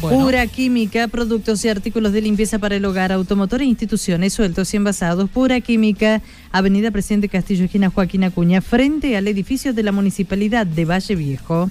Pura 0.09 0.47
Química, 0.47 1.07
productos 1.07 1.63
y 1.65 1.69
artículos 1.69 2.11
de 2.11 2.21
limpieza 2.21 2.59
para 2.59 2.75
el 2.75 2.85
hogar, 2.85 3.11
automotor 3.11 3.61
e 3.61 3.65
instituciones 3.65 4.33
sueltos 4.33 4.73
y 4.73 4.77
envasados. 4.77 5.29
Pura 5.29 5.61
Química, 5.61 6.21
Avenida 6.51 6.91
Presidente 6.91 7.29
Castillo, 7.29 7.65
esquina 7.65 7.89
Joaquín 7.89 8.23
Acuña, 8.23 8.61
frente 8.61 9.15
al 9.17 9.27
edificio 9.27 9.73
de 9.73 9.83
la 9.83 9.91
Municipalidad 9.91 10.65
de 10.65 10.85
Valle 10.85 11.15
Viejo. 11.15 11.69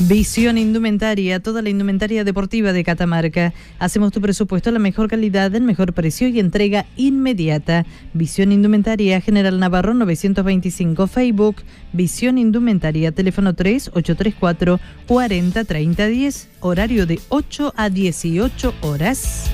Visión 0.00 0.58
Indumentaria, 0.58 1.38
toda 1.38 1.62
la 1.62 1.70
indumentaria 1.70 2.24
deportiva 2.24 2.72
de 2.72 2.82
Catamarca. 2.82 3.54
Hacemos 3.78 4.10
tu 4.10 4.20
presupuesto 4.20 4.70
a 4.70 4.72
la 4.72 4.80
mejor 4.80 5.08
calidad, 5.08 5.54
el 5.54 5.62
mejor 5.62 5.92
precio 5.92 6.26
y 6.26 6.40
entrega 6.40 6.84
inmediata. 6.96 7.86
Visión 8.12 8.50
Indumentaria, 8.50 9.20
General 9.20 9.58
Navarro 9.60 9.94
925, 9.94 11.06
Facebook. 11.06 11.56
Visión 11.92 12.38
Indumentaria, 12.38 13.12
teléfono 13.12 13.54
3834 13.54 14.80
403010, 15.06 16.48
horario 16.58 17.06
de 17.06 17.20
8 17.28 17.72
a 17.76 17.88
18 17.88 18.74
horas. 18.80 19.48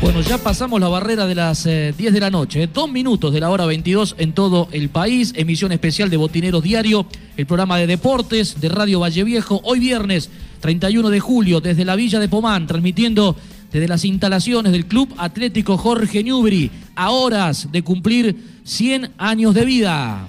Bueno, 0.00 0.20
ya 0.20 0.38
pasamos 0.38 0.80
la 0.80 0.88
barrera 0.88 1.26
de 1.26 1.34
las 1.34 1.64
10 1.64 1.66
eh, 1.66 1.92
de 1.96 2.20
la 2.20 2.30
noche, 2.30 2.66
dos 2.66 2.90
minutos 2.90 3.32
de 3.32 3.40
la 3.40 3.50
hora 3.50 3.66
22 3.66 4.16
en 4.18 4.32
todo 4.32 4.68
el 4.72 4.88
país, 4.88 5.32
emisión 5.36 5.72
especial 5.72 6.10
de 6.10 6.16
Botineros 6.16 6.62
Diario, 6.62 7.06
el 7.36 7.46
programa 7.46 7.78
de 7.78 7.86
deportes 7.86 8.60
de 8.60 8.68
Radio 8.68 9.00
Valle 9.00 9.24
Viejo, 9.24 9.60
hoy 9.64 9.78
viernes 9.78 10.30
31 10.60 11.10
de 11.10 11.20
julio 11.20 11.60
desde 11.60 11.84
la 11.84 11.96
Villa 11.96 12.18
de 12.18 12.28
Pomán, 12.28 12.66
transmitiendo 12.66 13.36
desde 13.72 13.88
las 13.88 14.04
instalaciones 14.04 14.72
del 14.72 14.86
Club 14.86 15.14
Atlético 15.18 15.76
Jorge 15.76 16.22
Newbery, 16.22 16.70
a 16.94 17.10
horas 17.10 17.68
de 17.72 17.82
cumplir 17.82 18.36
100 18.64 19.12
años 19.18 19.54
de 19.54 19.64
vida. 19.64 20.26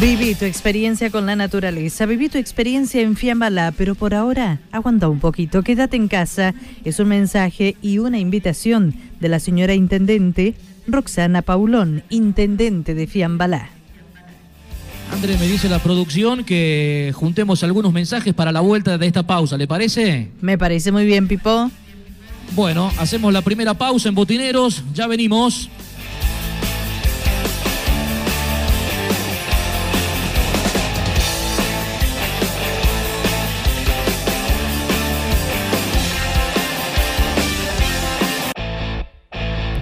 Viví 0.00 0.34
tu 0.34 0.44
experiencia 0.44 1.10
con 1.10 1.26
la 1.26 1.36
naturaleza, 1.36 2.06
viví 2.06 2.28
tu 2.28 2.38
experiencia 2.38 3.02
en 3.02 3.16
Fiambala, 3.16 3.72
pero 3.76 3.94
por 3.94 4.14
ahora 4.14 4.58
aguanta 4.72 5.08
un 5.08 5.20
poquito, 5.20 5.62
quédate 5.62 5.96
en 5.96 6.08
casa. 6.08 6.54
Es 6.84 6.98
un 6.98 7.08
mensaje 7.08 7.76
y 7.82 7.98
una 7.98 8.18
invitación 8.18 8.94
de 9.20 9.28
la 9.28 9.38
señora 9.38 9.74
Intendente 9.74 10.54
Roxana 10.86 11.42
Paulón, 11.42 12.02
Intendente 12.10 12.94
de 12.94 13.06
Fiambalá. 13.06 13.70
Andrés, 15.12 15.38
me 15.38 15.46
dice 15.46 15.68
la 15.68 15.78
producción 15.78 16.42
que 16.42 17.12
juntemos 17.14 17.62
algunos 17.62 17.92
mensajes 17.92 18.32
para 18.34 18.50
la 18.50 18.60
vuelta 18.60 18.98
de 18.98 19.06
esta 19.06 19.22
pausa, 19.24 19.56
¿le 19.56 19.66
parece? 19.66 20.30
Me 20.40 20.56
parece 20.56 20.90
muy 20.90 21.04
bien, 21.04 21.28
Pipo. 21.28 21.70
Bueno, 22.54 22.90
hacemos 22.98 23.32
la 23.32 23.42
primera 23.42 23.74
pausa 23.74 24.08
en 24.08 24.14
Botineros, 24.14 24.82
ya 24.94 25.06
venimos. 25.06 25.68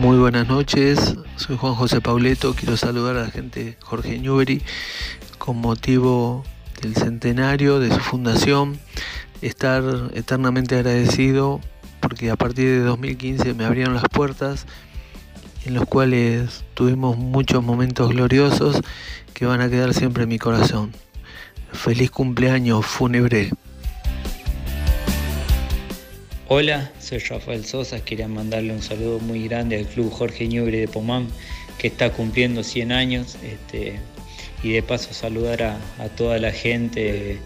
Muy 0.00 0.16
buenas 0.16 0.48
noches, 0.48 1.14
soy 1.36 1.58
Juan 1.58 1.74
José 1.74 2.00
Pauleto, 2.00 2.54
quiero 2.54 2.78
saludar 2.78 3.18
a 3.18 3.24
la 3.24 3.30
gente 3.30 3.76
Jorge 3.82 4.18
Newbery 4.18 4.62
con 5.36 5.58
motivo 5.58 6.42
del 6.80 6.94
centenario 6.94 7.80
de 7.80 7.92
su 7.92 8.00
fundación, 8.00 8.80
estar 9.42 9.84
eternamente 10.14 10.76
agradecido 10.76 11.60
porque 12.00 12.30
a 12.30 12.36
partir 12.36 12.64
de 12.64 12.78
2015 12.78 13.52
me 13.52 13.66
abrieron 13.66 13.92
las 13.92 14.04
puertas 14.10 14.64
en 15.66 15.74
los 15.74 15.84
cuales 15.84 16.64
tuvimos 16.72 17.18
muchos 17.18 17.62
momentos 17.62 18.08
gloriosos 18.08 18.80
que 19.34 19.44
van 19.44 19.60
a 19.60 19.68
quedar 19.68 19.92
siempre 19.92 20.22
en 20.22 20.30
mi 20.30 20.38
corazón. 20.38 20.92
Feliz 21.72 22.10
cumpleaños 22.10 22.86
fúnebre. 22.86 23.50
Hola, 26.52 26.90
soy 26.98 27.18
Rafael 27.18 27.64
Sosa, 27.64 28.04
quería 28.04 28.26
mandarle 28.26 28.72
un 28.72 28.82
saludo 28.82 29.20
muy 29.20 29.46
grande 29.46 29.78
al 29.78 29.86
Club 29.86 30.10
Jorge 30.10 30.48
Ñubre 30.48 30.80
de 30.80 30.88
Pomán, 30.88 31.28
que 31.78 31.86
está 31.86 32.10
cumpliendo 32.10 32.64
100 32.64 32.90
años, 32.90 33.38
este, 33.44 34.00
y 34.64 34.72
de 34.72 34.82
paso 34.82 35.14
saludar 35.14 35.62
a, 35.62 35.78
toda 36.16 36.40
la 36.40 36.50
gente 36.50 37.38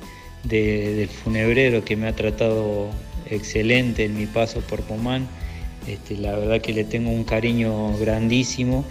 del 0.44 1.08
funebrero 1.10 1.84
que 1.84 1.96
me 1.96 2.08
ha 2.08 2.16
tratado 2.16 2.88
excelente 3.28 4.06
en 4.06 4.16
mi 4.16 4.24
paso 4.24 4.62
por 4.62 4.80
Pomán. 4.80 5.28
Este, 5.86 6.16
la 6.16 6.34
verdad 6.38 6.62
que 6.62 6.72
le 6.72 6.84
tengo 6.84 7.10
un 7.10 7.24
cariño 7.24 7.98
grandísimo 7.98 8.86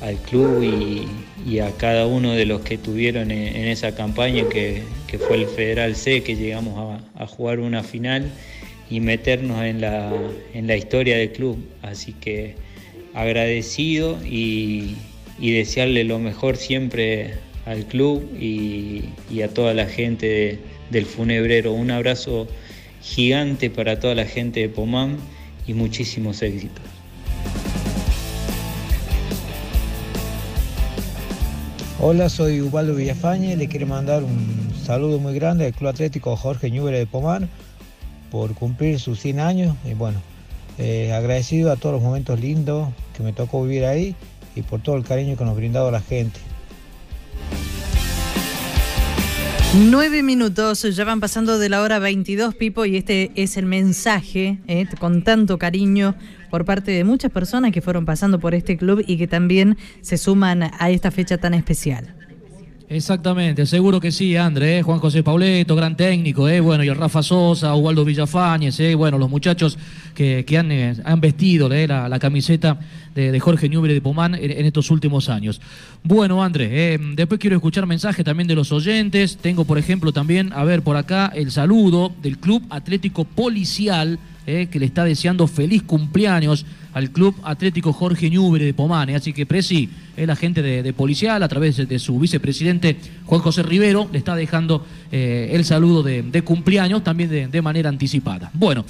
al 0.00 0.16
club 0.16 0.62
y, 0.62 1.58
a 1.58 1.70
cada 1.72 2.06
uno 2.06 2.32
de 2.32 2.46
los 2.46 2.62
que 2.62 2.78
tuvieron 2.78 3.30
en, 3.30 3.66
esa 3.66 3.94
campaña 3.94 4.48
que, 4.48 4.84
fue 5.18 5.36
el 5.36 5.46
Federal 5.48 5.96
C, 5.96 6.22
que 6.22 6.34
llegamos 6.34 6.98
a 7.14 7.26
jugar 7.26 7.60
una 7.60 7.82
final 7.82 8.32
y 8.94 9.00
meternos 9.00 9.60
en 9.64 9.80
la, 9.80 10.12
en 10.52 10.68
la 10.68 10.76
historia 10.76 11.16
del 11.16 11.32
club. 11.32 11.58
Así 11.82 12.12
que 12.12 12.54
agradecido 13.12 14.18
y, 14.24 14.94
desearle 15.40 16.04
lo 16.04 16.20
mejor 16.20 16.56
siempre 16.56 17.34
al 17.66 17.86
club 17.86 18.22
y, 18.38 19.02
a 19.42 19.48
toda 19.48 19.74
la 19.74 19.86
gente 19.86 20.60
del 20.90 21.06
funebrero. 21.06 21.72
Un 21.72 21.90
abrazo 21.90 22.46
gigante 23.02 23.68
para 23.68 23.98
toda 23.98 24.14
la 24.14 24.26
gente 24.26 24.60
de 24.60 24.68
Pomán 24.68 25.16
y 25.66 25.74
muchísimos 25.74 26.40
éxitos. 26.40 26.84
Hola, 31.98 32.28
soy 32.28 32.60
Ubaldo 32.60 32.94
Villafañe, 32.94 33.56
le 33.56 33.66
quiero 33.66 33.88
mandar 33.88 34.22
un 34.22 34.72
saludo 34.84 35.18
muy 35.18 35.34
grande 35.34 35.66
al 35.66 35.72
Club 35.72 35.88
Atlético 35.88 36.36
Jorge 36.36 36.70
Ñubre 36.70 36.96
de 36.96 37.06
Pomán 37.06 37.48
por 38.34 38.52
cumplir 38.54 38.98
sus 38.98 39.20
100 39.20 39.38
años 39.38 39.76
y 39.84 39.94
bueno, 39.94 40.20
eh, 40.76 41.12
agradecido 41.12 41.70
a 41.70 41.76
todos 41.76 41.94
los 41.94 42.02
momentos 42.02 42.40
lindos 42.40 42.88
que 43.16 43.22
me 43.22 43.32
tocó 43.32 43.62
vivir 43.62 43.84
ahí 43.84 44.16
y 44.56 44.62
por 44.62 44.82
todo 44.82 44.96
el 44.96 45.04
cariño 45.04 45.36
que 45.36 45.44
nos 45.44 45.54
brindado 45.54 45.88
la 45.92 46.00
gente. 46.00 46.40
Nueve 49.76 50.24
minutos, 50.24 50.82
ya 50.82 51.04
van 51.04 51.20
pasando 51.20 51.60
de 51.60 51.68
la 51.68 51.80
hora 51.80 52.00
22, 52.00 52.56
Pipo, 52.56 52.84
y 52.84 52.96
este 52.96 53.30
es 53.36 53.56
el 53.56 53.66
mensaje 53.66 54.58
eh, 54.66 54.86
con 54.98 55.22
tanto 55.22 55.56
cariño 55.56 56.16
por 56.50 56.64
parte 56.64 56.90
de 56.90 57.04
muchas 57.04 57.30
personas 57.30 57.70
que 57.70 57.82
fueron 57.82 58.04
pasando 58.04 58.40
por 58.40 58.56
este 58.56 58.76
club 58.76 59.04
y 59.06 59.16
que 59.16 59.28
también 59.28 59.78
se 60.00 60.18
suman 60.18 60.72
a 60.76 60.90
esta 60.90 61.12
fecha 61.12 61.38
tan 61.38 61.54
especial. 61.54 62.12
Exactamente, 62.86 63.64
seguro 63.64 63.98
que 63.98 64.12
sí, 64.12 64.36
André, 64.36 64.78
¿eh? 64.78 64.82
Juan 64.82 64.98
José 64.98 65.22
Pauleto, 65.22 65.74
gran 65.74 65.96
técnico, 65.96 66.46
¿eh? 66.50 66.60
bueno, 66.60 66.84
y 66.84 66.88
el 66.88 66.96
Rafa 66.96 67.22
Sosa, 67.22 67.74
Ubaldo 67.74 68.04
Villafañez, 68.04 68.78
¿eh? 68.78 68.94
bueno, 68.94 69.16
los 69.16 69.30
muchachos 69.30 69.78
que, 70.14 70.44
han, 70.58 70.70
eh, 70.70 70.94
han, 71.02 71.18
vestido 71.18 71.66
la, 71.70 72.18
camiseta 72.18 72.78
de, 73.14 73.40
Jorge 73.40 73.70
Ñubre 73.70 73.94
de 73.94 74.02
Pomán 74.02 74.34
en, 74.34 74.66
estos 74.66 74.90
últimos 74.90 75.30
años. 75.30 75.62
Bueno, 76.02 76.44
André, 76.44 76.98
después 77.14 77.40
quiero 77.40 77.56
escuchar 77.56 77.86
mensajes 77.86 78.22
también 78.22 78.48
de 78.48 78.54
los 78.54 78.70
oyentes. 78.70 79.38
Tengo, 79.38 79.64
por 79.64 79.78
ejemplo, 79.78 80.12
también, 80.12 80.52
a 80.52 80.62
ver, 80.64 80.82
por 80.82 80.98
acá, 80.98 81.32
el 81.34 81.52
saludo 81.52 82.12
del 82.22 82.38
Club 82.38 82.64
Atlético 82.68 83.24
Policial, 83.24 84.18
que 84.44 84.78
le 84.78 84.86
está 84.86 85.04
deseando 85.04 85.46
feliz 85.46 85.82
cumpleaños 85.82 86.66
al 86.92 87.10
Club 87.10 87.34
Atlético 87.42 87.92
Jorge 87.92 88.30
Ñubre 88.30 88.64
de 88.64 88.72
Pomane. 88.72 89.16
Así 89.16 89.32
que 89.32 89.46
Presi, 89.46 89.90
el 90.16 90.30
agente 90.30 90.62
de, 90.62 90.92
policial, 90.92 91.42
a 91.42 91.48
través 91.48 91.76
de, 91.76 91.98
su 91.98 92.18
vicepresidente 92.18 92.96
Juan 93.26 93.40
José 93.40 93.62
Rivero, 93.62 94.08
le 94.12 94.18
está 94.18 94.36
dejando 94.36 94.86
eh, 95.10 95.50
el 95.52 95.64
saludo 95.64 96.02
de, 96.02 96.42
cumpleaños 96.42 97.02
también 97.02 97.50
de, 97.50 97.62
manera 97.62 97.88
anticipada. 97.88 98.50
Bueno. 98.54 98.84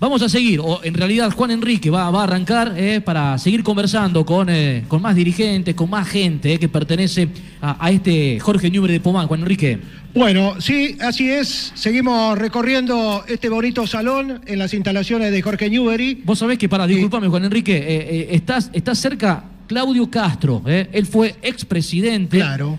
Vamos 0.00 0.22
a 0.22 0.28
seguir, 0.28 0.60
o 0.60 0.80
en 0.84 0.94
realidad 0.94 1.32
Juan 1.32 1.50
Enrique 1.50 1.90
va, 1.90 2.06
a 2.06 2.22
arrancar 2.22 2.74
eh, 2.76 3.00
para 3.00 3.36
seguir 3.36 3.64
conversando 3.64 4.24
con, 4.24 4.48
eh, 4.48 4.84
con, 4.86 5.02
más 5.02 5.16
dirigentes, 5.16 5.74
con 5.74 5.90
más 5.90 6.06
gente 6.06 6.56
que 6.58 6.68
pertenece 6.68 7.28
a, 7.60 7.90
este 7.90 8.38
Jorge 8.38 8.70
Ñubre 8.70 8.92
de 8.92 9.00
Pomán. 9.00 9.26
Juan 9.26 9.40
Enrique. 9.40 9.80
Bueno, 10.14 10.60
sí, 10.60 10.96
así 11.00 11.30
es. 11.30 11.72
Seguimos 11.74 12.38
recorriendo 12.38 13.24
este 13.28 13.48
bonito 13.48 13.86
salón 13.86 14.40
en 14.46 14.58
las 14.58 14.72
instalaciones 14.72 15.30
de 15.30 15.42
Jorge 15.42 15.68
Newbery. 15.68 16.22
Vos 16.24 16.38
sabés 16.38 16.58
que, 16.58 16.68
para, 16.68 16.86
discúlpame, 16.86 17.28
Juan 17.28 17.44
Enrique, 17.44 17.76
eh, 17.76 17.84
eh, 17.86 18.28
estás, 18.30 18.70
estás 18.72 18.98
cerca 18.98 19.44
Claudio 19.66 20.10
Castro. 20.10 20.62
Eh. 20.66 20.88
Él 20.92 21.06
fue 21.06 21.36
expresidente. 21.42 22.38
Claro. 22.38 22.78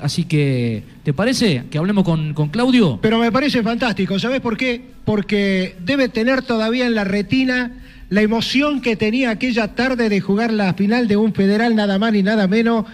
así 0.00 0.24
que, 0.24 0.82
¿te 1.02 1.12
parece 1.12 1.64
que 1.70 1.78
hablemos 1.78 2.04
con, 2.04 2.34
con 2.34 2.50
Claudio? 2.50 2.98
Pero 3.00 3.18
me 3.18 3.32
parece 3.32 3.62
fantástico. 3.62 4.18
¿Sabés 4.18 4.40
por 4.40 4.56
qué? 4.56 4.91
Porque 5.04 5.76
debe 5.80 6.08
tener 6.08 6.42
todavía 6.42 6.86
en 6.86 6.94
la 6.94 7.04
retina 7.04 7.72
la 8.08 8.22
emoción 8.22 8.82
que 8.82 8.94
tenía 8.94 9.30
aquella 9.30 9.74
tarde 9.74 10.08
de 10.08 10.20
jugar 10.20 10.52
la 10.52 10.74
final 10.74 11.08
de 11.08 11.16
un 11.16 11.32
federal 11.32 11.74
nada 11.74 11.98
más 11.98 12.12
ni 12.12 12.22
nada 12.22 12.46
menos 12.46 12.84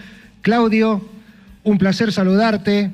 Claudio, 0.42 1.06
un 1.64 1.78
placer 1.78 2.12
saludarte. 2.12 2.92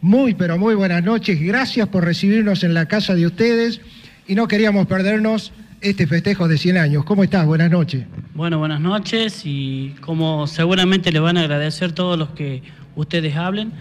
Muy, 0.00 0.34
pero 0.34 0.58
muy 0.58 0.74
buenas 0.74 1.04
noches. 1.04 1.40
Gracias 1.40 1.88
por 1.88 2.04
recibirnos 2.04 2.64
en 2.64 2.74
la 2.74 2.86
casa 2.86 3.14
de 3.14 3.26
ustedes 3.26 3.80
y 4.26 4.34
no 4.34 4.48
queríamos 4.48 4.86
perdernos 4.86 5.52
este 5.80 6.06
festejo 6.06 6.48
de 6.48 6.58
100 6.58 6.78
años. 6.78 7.04
¿Cómo 7.04 7.24
estás? 7.24 7.46
Buenas 7.46 7.70
noches. 7.70 8.06
Bueno, 8.34 8.58
buenas 8.58 8.80
noches 8.80 9.42
y 9.44 9.94
como 10.00 10.46
seguramente 10.46 11.12
le 11.12 11.20
van 11.20 11.36
a 11.36 11.40
agradecer 11.40 11.92
todos 11.92 12.18
los 12.18 12.30
que 12.30 12.62
ustedes 12.94 13.36
hablen, 13.36 13.72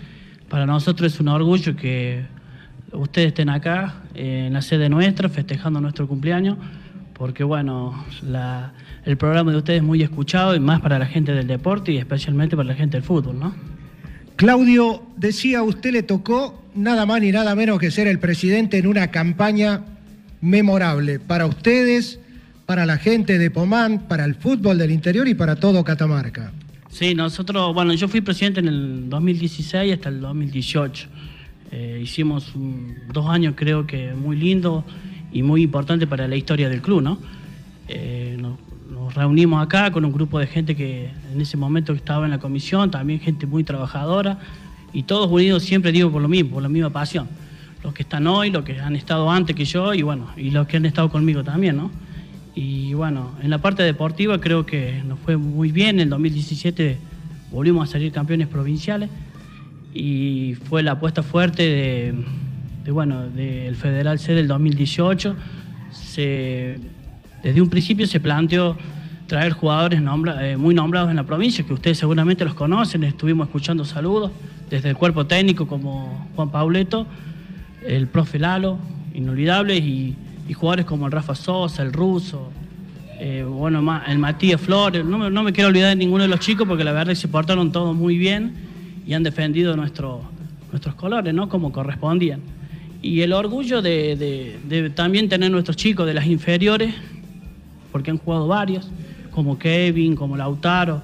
para 0.49 0.65
nosotros 0.65 1.13
es 1.13 1.19
un 1.19 1.29
orgullo 1.29 1.75
que 1.75 2.25
ustedes 2.97 3.27
estén 3.27 3.49
acá 3.49 4.01
en 4.13 4.53
la 4.53 4.61
sede 4.61 4.89
nuestra 4.89 5.29
festejando 5.29 5.81
nuestro 5.81 6.07
cumpleaños, 6.07 6.57
porque 7.13 7.43
bueno, 7.43 8.05
el 9.05 9.17
programa 9.17 9.51
de 9.51 9.57
ustedes 9.57 9.77
es 9.77 9.85
muy 9.85 10.01
escuchado 10.01 10.55
y 10.55 10.59
más 10.59 10.81
para 10.81 10.99
la 10.99 11.05
gente 11.05 11.33
del 11.33 11.47
deporte 11.47 11.91
y 11.91 11.97
especialmente 11.97 12.55
para 12.55 12.67
la 12.67 12.75
gente 12.75 12.97
del 12.97 13.03
fútbol, 13.03 13.39
¿no? 13.39 13.55
Claudio, 14.35 15.03
decía, 15.15 15.63
usted 15.63 15.93
le 15.93 16.03
tocó 16.03 16.61
nada 16.75 17.05
más 17.05 17.21
ni 17.21 17.31
nada 17.31 17.55
menos 17.55 17.79
que 17.79 17.89
ser 17.89 18.07
el 18.07 18.19
presidente 18.19 18.77
en 18.77 18.87
una 18.87 19.07
campaña 19.11 19.85
memorable 20.41 21.19
para 21.19 21.45
ustedes, 21.45 22.19
para 22.65 22.85
la 22.85 22.97
gente 22.97 23.37
de 23.37 23.49
Pomán, 23.49 24.07
para 24.09 24.25
el 24.25 24.35
fútbol 24.35 24.77
del 24.77 24.91
interior 24.91 25.27
y 25.27 25.35
para 25.35 25.55
todo 25.55 25.85
Catamarca. 25.85 26.51
Sí, 26.89 27.15
nosotros, 27.15 27.73
bueno, 27.73 27.93
yo 27.93 28.07
fui 28.07 28.21
presidente 28.21 28.59
en 28.59 28.67
el 28.67 29.09
2016 29.09 29.93
hasta 29.93 30.09
el 30.09 30.19
2018. 30.19 31.07
Eh, 31.71 31.99
hicimos 32.01 32.53
dos 33.11 33.27
años 33.27 33.53
creo 33.55 33.85
que 33.87 34.13
muy 34.13 34.35
lindos 34.35 34.83
y 35.31 35.43
muy 35.43 35.63
importantes 35.63 36.07
para 36.07 36.27
la 36.27 36.35
historia 36.35 36.69
del 36.69 36.81
club, 36.81 37.01
¿no? 37.01 37.17
Eh, 37.87 38.37
nos, 38.39 38.55
reunimos 39.13 39.63
acá 39.63 39.91
con 39.91 40.03
un 40.03 40.11
grupo 40.11 40.39
de 40.39 40.47
gente 40.47 40.75
que 40.75 41.09
en 41.31 41.39
ese 41.39 41.57
momento 41.57 41.93
estaba 41.93 42.25
en 42.25 42.31
la 42.31 42.39
comisión, 42.39 42.91
también 42.91 43.19
gente 43.19 43.45
muy 43.45 43.63
trabajadora 43.63 44.39
y 44.93 45.03
todos 45.03 45.31
unidos 45.31 45.63
siempre 45.63 45.91
digo 45.91 46.11
por 46.11 46.21
lo 46.21 46.27
mismo, 46.27 46.55
por 46.55 46.63
la 46.63 46.69
misma 46.69 46.89
pasión 46.89 47.27
los 47.85 47.93
que 47.93 48.01
están 48.01 48.25
hoy, 48.25 48.49
los 48.49 48.65
que 48.65 48.79
han 48.79 48.95
estado 48.95 49.29
antes 49.29 49.55
que 49.55 49.63
yo 49.63 49.93
y 49.93 50.01
bueno, 50.01 50.27
y 50.35 50.49
los 50.49 50.65
que 50.65 50.77
han 50.77 50.85
estado 50.85 51.09
conmigo 51.09 51.43
también, 51.43 51.77
¿no? 51.77 51.91
Y 52.55 52.95
bueno, 52.95 53.33
en 53.43 53.51
la 53.51 53.59
parte 53.59 53.83
deportiva 53.83 54.41
creo 54.41 54.65
que 54.65 55.03
nos 55.05 55.19
fue 55.19 55.37
muy 55.37 55.71
bien. 55.71 55.97
En 55.97 56.01
el 56.01 56.09
2017 56.09 56.97
volvimos 57.51 57.87
a 57.87 57.91
salir 57.91 58.11
campeones 58.11 58.47
provinciales 58.47 59.09
y 59.95 60.55
fue 60.55 60.83
la 60.83 60.91
apuesta 60.91 61.23
fuerte 61.23 62.13
de, 62.83 62.91
bueno, 62.91 63.29
del 63.29 63.75
Federal 63.75 64.19
C 64.19 64.33
del 64.33 64.47
2018. 64.47 65.35
desde 66.15 67.61
un 67.61 67.69
principio 67.69 68.05
se 68.05 68.19
planteó 68.19 68.77
traer 69.25 69.53
jugadores 69.53 70.01
eh, 70.41 70.57
muy 70.57 70.75
nombrados 70.75 71.09
en 71.09 71.15
la 71.15 71.23
provincia, 71.23 71.65
que 71.65 71.73
ustedes 71.73 71.97
seguramente 71.97 72.43
los 72.43 72.53
conocen, 72.53 73.03
estuvimos 73.05 73.47
escuchando 73.47 73.85
saludos 73.85 74.31
desde 74.69 74.89
el 74.89 74.97
cuerpo 74.97 75.25
técnico 75.25 75.65
como 75.65 76.27
Juan 76.35 76.51
Pauleto 76.51 77.07
el 77.85 78.07
profe 78.07 78.39
Lalo, 78.39 78.77
inolvidable, 79.13 79.77
y, 79.77 80.15
jugadores 80.53 80.85
como 80.85 81.07
el 81.07 81.11
Rafa 81.11 81.33
Sosa, 81.33 81.81
el 81.81 81.91
Ruso, 81.91 82.51
eh, 83.19 83.43
bueno, 83.47 84.01
el 84.07 84.19
Matías 84.19 84.61
Flores, 84.61 85.03
no, 85.03 85.43
me 85.43 85.53
quiero 85.53 85.69
olvidar 85.69 85.89
de 85.89 85.95
ninguno 85.95 86.23
de 86.23 86.27
los 86.27 86.39
chicos 86.39 86.67
porque 86.67 86.83
la 86.83 86.91
verdad 86.91 87.13
que 87.13 87.15
se 87.15 87.27
portaron 87.27 87.71
todos 87.71 87.95
muy 87.95 88.17
bien 88.17 88.53
y 89.05 89.13
han 89.13 89.23
defendido 89.23 89.75
nuestros 89.75 90.23
colores, 90.95 91.33
¿no? 91.33 91.49
Como 91.49 91.71
correspondían. 91.71 92.41
Y 93.01 93.21
el 93.21 93.33
orgullo 93.33 93.83
de, 93.83 94.91
también 94.95 95.29
tener 95.29 95.51
nuestros 95.51 95.77
chicos 95.77 96.07
de 96.07 96.15
las 96.15 96.25
inferiores, 96.25 96.93
porque 97.91 98.09
han 98.09 98.17
jugado 98.17 98.47
varios, 98.47 98.89
como 99.29 99.59
Kevin, 99.59 100.15
como 100.15 100.35
Lautaro, 100.35 101.03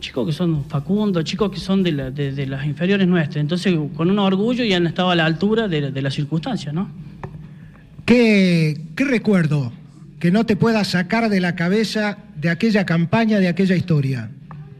chicos 0.00 0.26
que 0.26 0.32
son 0.32 0.64
Facundo, 0.64 1.22
chicos 1.22 1.50
que 1.50 1.58
son 1.58 1.82
de, 1.82 1.92
las 1.92 2.64
inferiores 2.64 3.06
nuestras. 3.06 3.36
Entonces, 3.36 3.78
con 3.94 4.10
un 4.10 4.18
orgullo 4.18 4.64
y 4.64 4.72
han 4.72 4.86
estado 4.86 5.10
a 5.10 5.14
la 5.14 5.26
altura 5.26 5.68
de, 5.68 6.00
las 6.00 6.14
circunstancias, 6.14 6.72
¿no? 6.72 6.90
¿Qué, 8.06 8.80
¿Qué, 8.96 9.04
recuerdo 9.04 9.72
que 10.18 10.30
no 10.30 10.46
te 10.46 10.56
pueda 10.56 10.84
sacar 10.84 11.28
de 11.28 11.40
la 11.40 11.54
cabeza 11.54 12.16
de 12.34 12.48
aquella 12.48 12.86
campaña, 12.86 13.38
de 13.40 13.48
aquella 13.48 13.76
historia? 13.76 14.30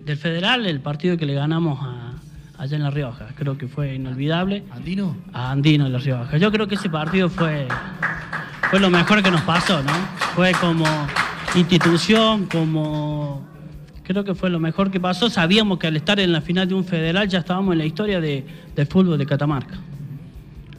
Del 0.07 0.17
Federal, 0.17 0.65
el 0.65 0.81
partido 0.81 1.19
que 1.19 1.27
le 1.27 1.35
ganamos 1.35 1.79
allá 2.61 2.77
en 2.77 2.83
La 2.83 2.91
Rioja. 2.91 3.29
Creo 3.37 3.57
que 3.57 3.67
fue 3.67 3.95
inolvidable. 3.95 4.65
¿Andino? 4.71 5.17
A 5.33 5.51
Andino 5.51 5.87
en 5.87 5.93
La 5.93 5.99
Rioja. 5.99 6.37
Yo 6.37 6.53
creo 6.53 6.69
que 6.69 6.75
ese 6.75 6.91
partido 6.91 7.31
fue, 7.31 7.67
fue 8.69 8.79
lo 8.79 8.91
mejor 8.91 9.23
que 9.23 9.31
nos 9.31 9.41
pasó, 9.41 9.83
¿no? 9.83 9.93
Fue 10.35 10.53
como 10.53 10.85
institución, 11.55 12.45
como 12.47 13.49
creo 14.03 14.25
que 14.25 14.35
fue 14.35 14.51
lo 14.51 14.61
mejor 14.61 14.91
que 14.91 15.01
pasó. 15.01 15.31
Sabíamos 15.31 15.79
que 15.79 15.87
al 15.87 15.97
estar 15.97 16.21
en 16.21 16.33
la 16.33 16.43
final 16.43 16.69
de 16.69 16.75
un 16.75 16.85
federal 16.85 17.27
ya 17.29 17.39
estábamos 17.39 17.73
en 17.73 17.79
la 17.79 17.87
historia 17.87 18.21
de, 18.21 18.45
del 18.77 18.87
fútbol 18.87 19.17
de 19.17 19.25
Catamarca. 19.25 19.79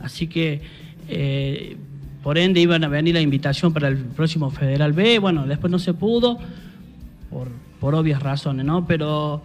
Así 0.04 0.28
que, 0.28 0.62
eh, 1.08 1.78
por 2.22 2.38
ende, 2.38 2.60
iban 2.60 2.84
a 2.84 2.90
venir 2.90 3.16
la 3.16 3.22
invitación 3.22 3.74
para 3.74 3.88
el 3.88 3.98
próximo 3.98 4.52
Federal 4.52 4.94
B. 4.94 5.18
Bueno, 5.18 5.48
después 5.48 5.72
no 5.72 5.80
se 5.80 5.96
pudo, 5.96 6.38
por, 7.32 7.96
obvias 7.96 8.22
razones, 8.22 8.68
¿no? 8.68 8.86
Pero 8.86 9.42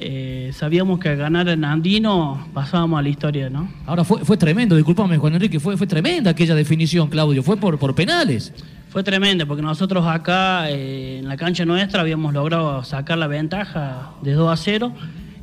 eh, 0.00 0.52
sabíamos 0.54 1.00
que 1.00 1.08
al 1.08 1.16
ganar 1.16 1.48
en 1.48 1.64
Andino 1.64 2.46
pasábamos 2.54 3.00
a 3.00 3.02
la 3.02 3.08
historia, 3.08 3.50
¿no? 3.50 3.68
Ahora 3.84 4.04
fue, 4.04 4.24
fue 4.24 4.36
tremendo, 4.36 4.76
discúlpame 4.76 5.18
Juan 5.18 5.34
Enrique, 5.34 5.58
fue, 5.58 5.76
fue 5.76 5.86
tremenda 5.86 6.30
aquella 6.30 6.54
definición, 6.54 7.08
Claudio, 7.08 7.42
fue 7.42 7.56
por, 7.56 7.78
por 7.78 7.94
penales. 7.94 8.52
Fue 8.90 9.02
tremendo 9.02 9.46
porque 9.46 9.62
nosotros 9.62 10.06
acá 10.06 10.70
eh, 10.70 11.18
en 11.18 11.28
la 11.28 11.36
cancha 11.36 11.64
nuestra 11.64 12.00
habíamos 12.00 12.32
logrado 12.32 12.84
sacar 12.84 13.18
la 13.18 13.26
ventaja 13.26 14.12
de 14.22 14.32
2 14.32 14.52
a 14.52 14.56
0 14.56 14.92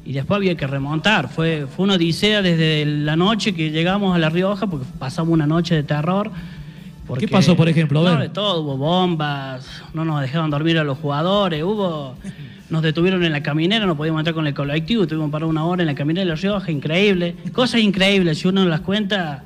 y 0.05 0.13
después 0.13 0.37
había 0.37 0.55
que 0.55 0.67
remontar. 0.67 1.29
Fue, 1.29 1.67
fue 1.67 1.83
una 1.83 1.95
odisea 1.95 2.41
desde 2.41 2.85
la 2.85 3.15
noche 3.15 3.53
que 3.53 3.71
llegamos 3.71 4.15
a 4.15 4.19
La 4.19 4.29
Rioja 4.29 4.67
porque 4.67 4.85
pasamos 4.97 5.33
una 5.33 5.45
noche 5.45 5.75
de 5.75 5.83
terror. 5.83 6.31
¿Qué 7.19 7.27
pasó, 7.27 7.55
por 7.55 7.69
ejemplo? 7.69 8.01
No, 8.01 8.19
de 8.19 8.29
todo, 8.29 8.61
hubo 8.61 8.77
bombas, 8.77 9.67
no 9.93 10.05
nos 10.05 10.21
dejaron 10.21 10.49
dormir 10.49 10.77
a 10.79 10.83
los 10.83 10.97
jugadores, 10.97 11.61
hubo... 11.61 12.15
Nos 12.69 12.81
detuvieron 12.81 13.23
en 13.23 13.31
la 13.31 13.43
caminera, 13.43 13.85
no 13.85 13.95
podíamos 13.95 14.21
entrar 14.21 14.33
con 14.33 14.47
el 14.47 14.53
colectivo, 14.53 15.05
tuvimos 15.05 15.27
que 15.27 15.33
parar 15.33 15.47
una 15.47 15.65
hora 15.65 15.83
en 15.83 15.87
la 15.87 15.95
caminera 15.95 16.23
de 16.23 16.29
La 16.29 16.35
Rioja, 16.35 16.71
increíble. 16.71 17.35
Cosas 17.53 17.81
increíbles, 17.81 18.39
si 18.39 18.47
uno 18.47 18.65
las 18.65 18.81
cuenta 18.81 19.43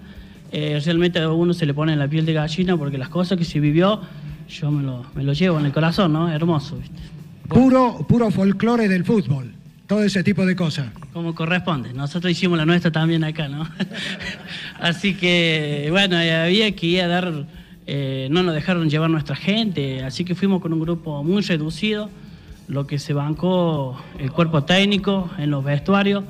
eh, 0.51 0.81
realmente 0.83 1.19
a 1.19 1.29
uno 1.29 1.53
se 1.53 1.65
le 1.65 1.73
pone 1.73 1.93
en 1.93 1.99
la 1.99 2.07
piel 2.07 2.25
de 2.25 2.33
gallina 2.33 2.75
porque 2.75 2.97
las 2.97 3.09
cosas 3.09 3.37
que 3.37 3.45
se 3.45 3.59
vivió, 3.59 4.01
yo 4.47 4.71
me 4.71 4.83
lo, 4.83 5.05
me 5.13 5.23
lo 5.23 5.33
llevo 5.33 5.59
en 5.59 5.65
el 5.65 5.71
corazón, 5.71 6.13
¿no? 6.13 6.31
Hermoso, 6.31 6.77
¿viste? 6.77 6.99
Puro, 7.47 8.05
puro 8.07 8.31
folclore 8.31 8.87
del 8.87 9.03
fútbol, 9.03 9.51
todo 9.85 10.03
ese 10.03 10.23
tipo 10.23 10.45
de 10.45 10.55
cosas. 10.55 10.87
Como 11.13 11.35
corresponde, 11.35 11.93
nosotros 11.93 12.31
hicimos 12.31 12.57
la 12.57 12.65
nuestra 12.65 12.91
también 12.91 13.23
acá, 13.23 13.47
¿no? 13.47 13.67
así 14.79 15.15
que, 15.15 15.87
bueno, 15.91 16.17
había 16.17 16.71
que 16.75 16.85
ir 16.87 17.01
a 17.01 17.07
dar, 17.07 17.45
eh, 17.85 18.27
no 18.31 18.43
nos 18.43 18.55
dejaron 18.55 18.89
llevar 18.89 19.09
nuestra 19.09 19.35
gente, 19.35 20.03
así 20.03 20.25
que 20.25 20.35
fuimos 20.35 20.61
con 20.61 20.73
un 20.73 20.79
grupo 20.79 21.23
muy 21.23 21.41
reducido, 21.41 22.09
lo 22.69 22.87
que 22.87 22.99
se 22.99 23.13
bancó 23.13 24.01
el 24.17 24.31
cuerpo 24.31 24.63
técnico 24.63 25.29
en 25.37 25.51
los 25.51 25.63
vestuarios 25.63 26.23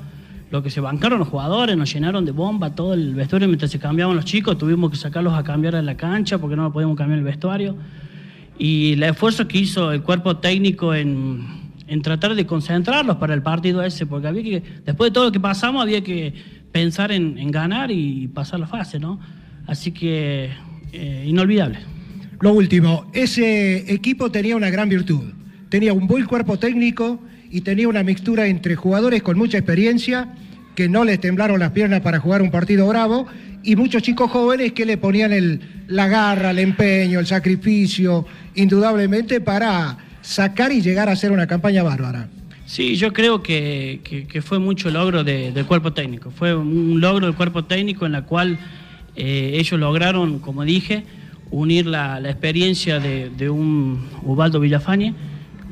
lo 0.50 0.62
que 0.62 0.70
se 0.70 0.80
bancaron 0.80 1.20
los 1.20 1.28
jugadores, 1.28 1.76
nos 1.76 1.92
llenaron 1.92 2.24
de 2.24 2.32
bomba 2.32 2.74
todo 2.74 2.94
el 2.94 3.14
vestuario 3.14 3.46
mientras 3.46 3.70
se 3.70 3.78
cambiaban 3.78 4.16
los 4.16 4.24
chicos, 4.24 4.58
tuvimos 4.58 4.90
que 4.90 4.96
sacarlos 4.96 5.34
a 5.34 5.44
cambiar 5.44 5.76
en 5.76 5.86
la 5.86 5.96
cancha 5.96 6.38
porque 6.38 6.56
no 6.56 6.72
podíamos 6.72 6.96
cambiar 6.96 7.18
el 7.18 7.24
vestuario. 7.24 7.76
Y 8.58 8.94
el 8.94 9.02
esfuerzo 9.04 9.46
que 9.46 9.58
hizo 9.58 9.92
el 9.92 10.02
cuerpo 10.02 10.38
técnico 10.38 10.92
en, 10.92 11.46
tratar 12.02 12.34
de 12.34 12.46
concentrarlos 12.46 13.16
para 13.16 13.32
el 13.32 13.42
partido 13.42 13.82
ese, 13.82 14.06
porque 14.06 14.26
había 14.26 14.42
que, 14.42 14.62
después 14.84 15.10
de 15.10 15.14
todo 15.14 15.24
lo 15.26 15.32
que 15.32 15.40
pasamos, 15.40 15.82
había 15.82 16.02
que 16.02 16.34
pensar 16.72 17.12
en, 17.12 17.50
ganar 17.50 17.90
y 17.90 18.28
pasar 18.28 18.60
la 18.60 18.66
fase, 18.66 18.98
¿no? 18.98 19.20
Así 19.66 19.92
que 19.92 20.50
eh, 20.92 21.24
inolvidable. 21.26 21.78
Lo 22.40 22.52
último, 22.52 23.08
ese 23.12 23.92
equipo 23.92 24.30
tenía 24.30 24.56
una 24.56 24.70
gran 24.70 24.88
virtud, 24.88 25.22
tenía 25.70 25.94
un 25.94 26.06
buen 26.06 26.26
cuerpo 26.26 26.58
técnico 26.58 27.20
y 27.50 27.62
tenía 27.62 27.88
una 27.88 28.02
mixtura 28.02 28.46
entre 28.46 28.76
jugadores 28.76 29.22
con 29.22 29.38
mucha 29.38 29.56
experiencia, 29.56 30.28
que 30.74 30.88
no 30.88 31.04
les 31.04 31.20
temblaron 31.20 31.58
las 31.58 31.70
piernas 31.70 32.00
para 32.00 32.18
jugar 32.18 32.42
un 32.42 32.50
partido 32.50 32.86
bravo, 32.86 33.26
y 33.62 33.76
muchos 33.76 34.02
chicos 34.02 34.30
jóvenes 34.30 34.72
que 34.72 34.84
le 34.84 34.96
ponían 34.96 35.32
el, 35.32 35.60
la 35.88 36.08
garra, 36.08 36.50
el 36.50 36.58
empeño, 36.58 37.20
el 37.20 37.26
sacrificio, 37.26 38.26
indudablemente 38.54 39.40
para 39.40 39.98
sacar 40.22 40.72
y 40.72 40.80
llegar 40.80 41.08
a 41.08 41.12
hacer 41.12 41.32
una 41.32 41.46
campaña 41.46 41.82
bárbara. 41.82 42.28
Sí, 42.66 42.96
yo 42.96 43.12
creo 43.12 43.42
que, 43.42 44.00
fue 44.44 44.58
mucho 44.58 44.90
logro 44.90 45.24
del 45.24 45.66
cuerpo 45.66 45.92
técnico. 45.92 46.30
Fue 46.30 46.54
un 46.54 47.00
logro 47.00 47.26
del 47.26 47.34
cuerpo 47.34 47.64
técnico 47.64 48.06
en 48.06 48.12
la 48.12 48.22
cual 48.22 48.58
eh, 49.16 49.52
ellos 49.54 49.78
lograron, 49.78 50.38
como 50.38 50.64
dije, 50.64 51.02
unir 51.50 51.86
la, 51.86 52.20
experiencia 52.20 53.00
de, 53.00 53.28
de, 53.30 53.50
un 53.50 54.06
Ubaldo 54.22 54.60
Villafañe 54.60 55.14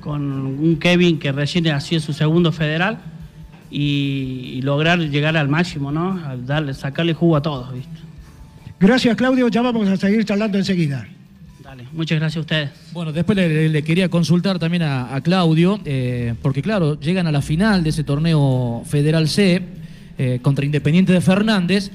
con 0.01 0.22
un 0.22 0.76
Kevin 0.76 1.18
que 1.18 1.32
recién 1.32 1.68
hacía 1.68 2.01
su 2.01 2.12
segundo 2.12 2.53
federal 2.53 2.99
y, 3.70 4.61
lograr 4.62 4.99
llegar 4.99 5.36
al 5.36 5.49
máximo, 5.49 5.92
¿no? 5.92 6.20
darle, 6.46 6.74
sacarle 6.74 7.14
jugo 7.14 7.36
a 7.36 7.42
todos, 7.42 7.72
¿viste? 7.72 7.99
Gracias, 8.80 9.16
Claudio. 9.16 9.49
Ya 9.49 9.62
vamos 9.62 9.88
a 9.88 9.96
seguir 9.96 10.24
charlando 10.24 10.57
enseguida. 10.57 11.07
Dale, 11.62 11.84
muchas 11.92 12.18
gracias 12.18 12.36
a 12.36 12.40
ustedes. 12.40 12.70
Bueno, 12.92 13.12
después 13.12 13.36
le, 13.36 13.82
quería 13.82 14.09
consultar 14.09 14.59
también 14.59 14.84
a, 14.84 15.20
Claudio, 15.22 15.80
eh, 15.84 16.34
porque 16.42 16.62
claro, 16.62 16.99
llegan 17.01 17.26
a 17.26 17.32
la 17.32 17.42
final 17.42 17.82
de 17.82 17.90
ese 17.90 18.05
torneo 18.05 18.82
Federal 18.86 19.28
C 19.28 19.62
eh, 20.16 20.38
contra 20.42 20.64
Independiente 20.64 21.12
de 21.12 21.20
Fernández 21.20 21.90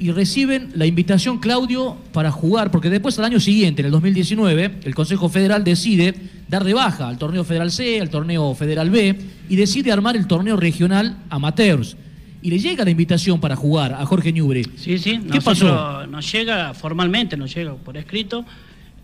y 0.00 0.12
reciben 0.12 0.70
la 0.74 0.86
invitación, 0.86 1.38
Claudio, 1.38 1.94
para 2.12 2.30
jugar, 2.30 2.70
porque 2.70 2.88
después 2.88 3.18
al 3.18 3.26
año 3.26 3.38
siguiente, 3.38 3.82
en 3.82 3.86
el 3.86 3.92
2019, 3.92 4.80
el 4.82 4.94
Consejo 4.94 5.28
Federal 5.28 5.62
decide 5.62 6.14
dar 6.48 6.64
de 6.64 6.72
baja 6.72 7.06
al 7.06 7.18
torneo 7.18 7.44
Federal 7.44 7.70
C, 7.70 8.00
al 8.00 8.08
torneo 8.08 8.54
Federal 8.54 8.88
B, 8.88 9.20
y 9.50 9.56
decide 9.56 9.92
armar 9.92 10.16
el 10.16 10.26
torneo 10.26 10.56
regional 10.56 11.18
amateurs. 11.28 11.98
Y 12.40 12.48
le 12.48 12.58
llega 12.58 12.82
la 12.82 12.90
invitación 12.90 13.40
para 13.40 13.56
jugar 13.56 13.92
a 13.92 14.06
Jorge 14.06 14.32
Ñubre. 14.32 14.64
Sí, 14.76 14.98
sí. 14.98 15.20
¿Qué 15.30 15.42
pasó? 15.42 16.06
Nos 16.06 16.32
llega 16.32 16.72
formalmente, 16.72 17.36
nos 17.36 17.54
llega 17.54 17.74
por 17.74 17.98
escrito, 17.98 18.46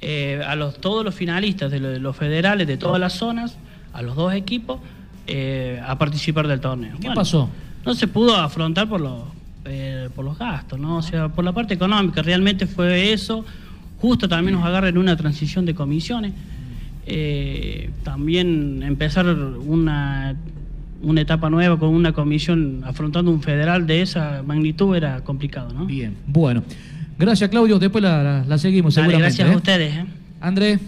eh, 0.00 0.40
a 0.46 0.56
los, 0.56 0.80
todos 0.80 1.04
los 1.04 1.14
finalistas 1.14 1.70
de 1.70 2.00
los, 2.00 2.16
federales 2.16 2.66
de 2.66 2.78
todas 2.78 2.98
las 2.98 3.12
zonas, 3.12 3.58
a 3.92 4.00
los 4.00 4.16
dos 4.16 4.32
equipos, 4.32 4.80
eh, 5.26 5.78
a 5.86 5.98
participar 5.98 6.48
del 6.48 6.60
torneo. 6.60 6.96
¿Qué 6.98 7.10
pasó? 7.10 7.50
No 7.84 7.94
se 7.94 8.08
pudo 8.08 8.34
afrontar 8.34 8.88
por 8.88 9.02
los 9.02 9.35
eh, 9.68 10.08
por 10.14 10.24
los 10.24 10.38
gastos, 10.38 10.78
¿no? 10.78 10.98
O 10.98 11.02
sea, 11.02 11.28
por 11.28 11.44
la 11.44 11.52
parte 11.52 11.74
económica, 11.74 12.22
realmente 12.22 12.66
fue 12.66 13.12
eso. 13.12 13.44
Justo 14.00 14.28
también 14.28 14.54
nos 14.54 14.64
agarra 14.64 14.88
en 14.88 14.98
una 14.98 15.16
transición 15.16 15.64
de 15.64 15.74
comisiones. 15.74 16.32
Eh, 17.06 17.90
también 18.02 18.82
empezar 18.82 19.26
una, 19.26 20.34
una 21.02 21.20
etapa 21.20 21.48
nueva 21.50 21.78
con 21.78 21.90
una 21.90 22.12
comisión 22.12 22.82
afrontando 22.84 23.30
un 23.30 23.42
federal 23.42 23.86
de 23.86 24.02
esa 24.02 24.42
magnitud 24.44 24.96
era 24.96 25.22
complicado, 25.22 25.72
¿no? 25.72 25.86
Bien, 25.86 26.14
bueno. 26.26 26.62
Gracias, 27.18 27.48
Claudio. 27.48 27.78
Después 27.78 28.02
la, 28.02 28.44
seguimos. 28.58 28.94
gracias 28.96 29.48
a 29.48 29.52
¿eh? 29.52 29.56
ustedes. 29.56 29.94
André. 30.40 30.78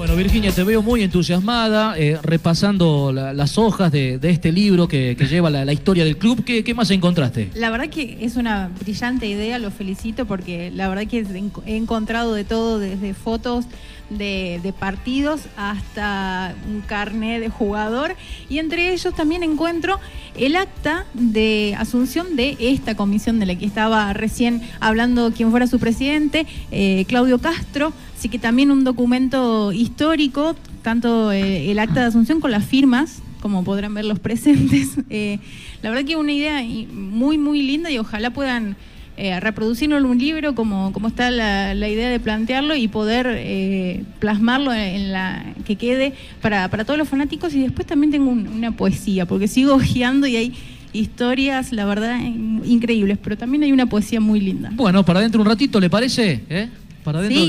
Bueno, 0.00 0.16
Virginia, 0.16 0.50
te 0.50 0.64
veo 0.64 0.80
muy 0.80 1.02
entusiasmada, 1.02 1.94
eh, 1.98 2.18
repasando 2.22 3.12
las 3.12 3.58
hojas 3.58 3.92
de, 3.92 4.18
este 4.22 4.50
libro 4.50 4.88
que, 4.88 5.14
lleva 5.14 5.50
la, 5.50 5.70
historia 5.74 6.04
del 6.04 6.16
club. 6.16 6.42
¿Qué, 6.42 6.72
más 6.72 6.90
encontraste? 6.90 7.50
La 7.52 7.68
verdad 7.68 7.90
que 7.90 8.16
es 8.22 8.36
una 8.36 8.70
brillante 8.80 9.26
idea, 9.26 9.58
lo 9.58 9.70
felicito 9.70 10.24
porque 10.24 10.70
la 10.70 10.88
verdad 10.88 11.06
que 11.06 11.22
he 11.66 11.76
encontrado 11.76 12.32
de 12.32 12.44
todo, 12.44 12.78
desde 12.78 13.12
fotos 13.12 13.66
de, 14.08 14.72
partidos 14.78 15.42
hasta 15.58 16.54
un 16.66 16.80
carnet 16.80 17.42
de 17.42 17.50
jugador 17.50 18.16
y 18.48 18.58
entre 18.58 18.94
ellos 18.94 19.14
también 19.14 19.42
encuentro 19.42 20.00
el 20.34 20.56
acta 20.56 21.04
de 21.12 21.76
asunción 21.78 22.36
de 22.36 22.56
esta 22.58 22.94
comisión 22.94 23.38
de 23.38 23.44
la 23.44 23.54
que 23.56 23.66
estaba 23.66 24.12
recién 24.14 24.62
hablando 24.80 25.30
quien 25.32 25.50
fuera 25.50 25.66
su 25.66 25.78
presidente, 25.78 26.46
eh, 26.70 27.04
Claudio 27.06 27.38
Castro 27.38 27.92
Así 28.20 28.28
que 28.28 28.38
también 28.38 28.70
un 28.70 28.84
documento 28.84 29.72
histórico, 29.72 30.54
tanto 30.82 31.32
eh, 31.32 31.70
el 31.70 31.78
acta 31.78 32.00
de 32.00 32.06
asunción 32.06 32.38
con 32.38 32.50
las 32.50 32.66
firmas, 32.66 33.22
como 33.40 33.64
podrán 33.64 33.94
ver 33.94 34.04
los 34.04 34.18
presentes. 34.18 34.90
Eh, 35.08 35.38
la 35.82 35.88
verdad 35.88 36.04
que 36.04 36.16
una 36.16 36.30
idea 36.30 36.62
muy, 36.92 37.38
muy 37.38 37.62
linda 37.62 37.90
y 37.90 37.96
ojalá 37.96 38.28
puedan 38.28 38.76
eh, 39.16 39.40
reproducirlo 39.40 39.96
en 39.96 40.04
un 40.04 40.18
libro 40.18 40.54
como, 40.54 40.92
como 40.92 41.08
está 41.08 41.30
la, 41.30 41.72
idea 41.88 42.10
de 42.10 42.20
plantearlo 42.20 42.76
y 42.76 42.88
poder 42.88 44.04
plasmarlo 44.18 44.74
en 44.74 45.12
la 45.12 45.54
que 45.64 45.76
quede 45.76 46.12
para, 46.42 46.68
todos 46.68 46.98
los 46.98 47.08
fanáticos. 47.08 47.54
Y 47.54 47.62
después 47.62 47.86
también 47.86 48.10
tengo 48.10 48.30
una 48.30 48.72
poesía, 48.72 49.24
porque 49.24 49.48
sigo 49.48 49.74
ojeando 49.76 50.26
y 50.26 50.36
hay 50.36 50.54
historias, 50.92 51.72
la 51.72 51.86
verdad, 51.86 52.20
increíbles, 52.20 53.16
pero 53.16 53.38
también 53.38 53.62
hay 53.62 53.72
una 53.72 53.86
poesía 53.86 54.20
muy 54.20 54.40
linda. 54.40 54.70
Bueno, 54.74 55.06
para 55.06 55.20
dentro 55.20 55.40
un 55.40 55.46
ratito, 55.46 55.80
¿le 55.80 55.88
parece? 55.88 56.44
¿Eh? 56.50 56.68
Para 57.12 57.22
dentro 57.22 57.46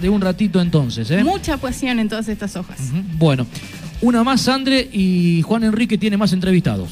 de, 0.00 0.08
un 0.08 0.20
ratito 0.20 0.60
entonces. 0.60 1.10
¿eh? 1.10 1.22
Mucha 1.22 1.56
poesía 1.56 1.92
en 1.92 2.08
todas 2.08 2.28
estas 2.28 2.56
hojas. 2.56 2.78
Bueno, 3.18 3.46
una 4.00 4.24
más, 4.24 4.40
Sandre, 4.42 4.88
y 4.92 5.42
Juan 5.42 5.64
Enrique 5.64 5.96
tiene 5.98 6.16
más 6.16 6.32
entrevistados. 6.32 6.90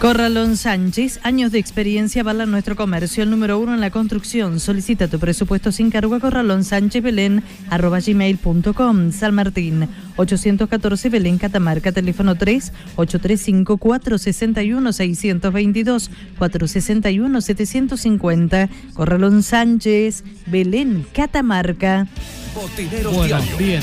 Corralón 0.00 0.56
Sánchez, 0.56 1.18
años 1.24 1.50
de 1.50 1.58
experiencia 1.58 2.22
avalan 2.22 2.52
nuestro 2.52 2.76
comercio, 2.76 3.24
el 3.24 3.30
número 3.30 3.58
uno 3.58 3.74
en 3.74 3.80
la 3.80 3.90
construcción. 3.90 4.60
Solicita 4.60 5.08
tu 5.08 5.18
presupuesto 5.18 5.72
sin 5.72 5.90
cargo 5.90 6.14
a 6.14 6.20
Corralón 6.20 6.62
Sánchez 6.62 7.02
Belén, 7.02 7.42
arroba 7.68 7.98
gmail.com. 7.98 9.10
San 9.10 9.34
Martín, 9.34 9.88
814 10.14 11.08
Belén 11.08 11.36
Catamarca, 11.36 11.90
teléfono 11.90 12.36
3 12.36 12.72
835 12.94 13.76
461 13.76 14.92
622 14.92 16.10
461 16.38 17.40
750. 17.40 18.68
Corralón 18.94 19.42
Sánchez, 19.42 20.22
Belén 20.46 21.06
Catamarca. 21.12 22.06
Botineros 22.54 23.26
Diario. 23.26 23.56
Bien. 23.56 23.82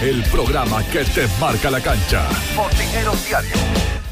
El 0.00 0.22
programa 0.30 0.84
que 0.84 1.00
te 1.00 1.26
marca 1.40 1.68
la 1.68 1.80
cancha. 1.80 2.28
Botineros 2.56 3.26
Diario. 3.26 4.07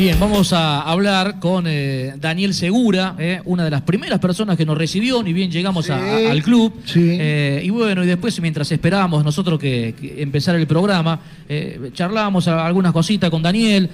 Bien, 0.00 0.18
vamos 0.18 0.54
a 0.54 0.80
hablar 0.80 1.38
con 1.40 1.66
eh, 1.66 2.14
Daniel 2.18 2.54
Segura, 2.54 3.16
eh, 3.18 3.42
una 3.44 3.64
de 3.64 3.70
las 3.70 3.82
primeras 3.82 4.18
personas 4.18 4.56
que 4.56 4.64
nos 4.64 4.78
recibió, 4.78 5.22
ni 5.22 5.34
bien 5.34 5.50
llegamos 5.50 5.90
al 5.90 6.42
club. 6.42 6.72
Eh, 6.96 7.60
y 7.62 7.68
bueno, 7.68 8.02
y 8.02 8.06
después 8.06 8.40
mientras 8.40 8.72
esperábamos 8.72 9.22
nosotros 9.22 9.60
que, 9.60 9.94
empezara 10.16 10.56
el 10.56 10.66
programa, 10.66 11.20
charlábamos 11.92 12.48
algunas 12.48 12.94
cositas 12.94 13.28
con 13.28 13.42
Daniel. 13.42 13.90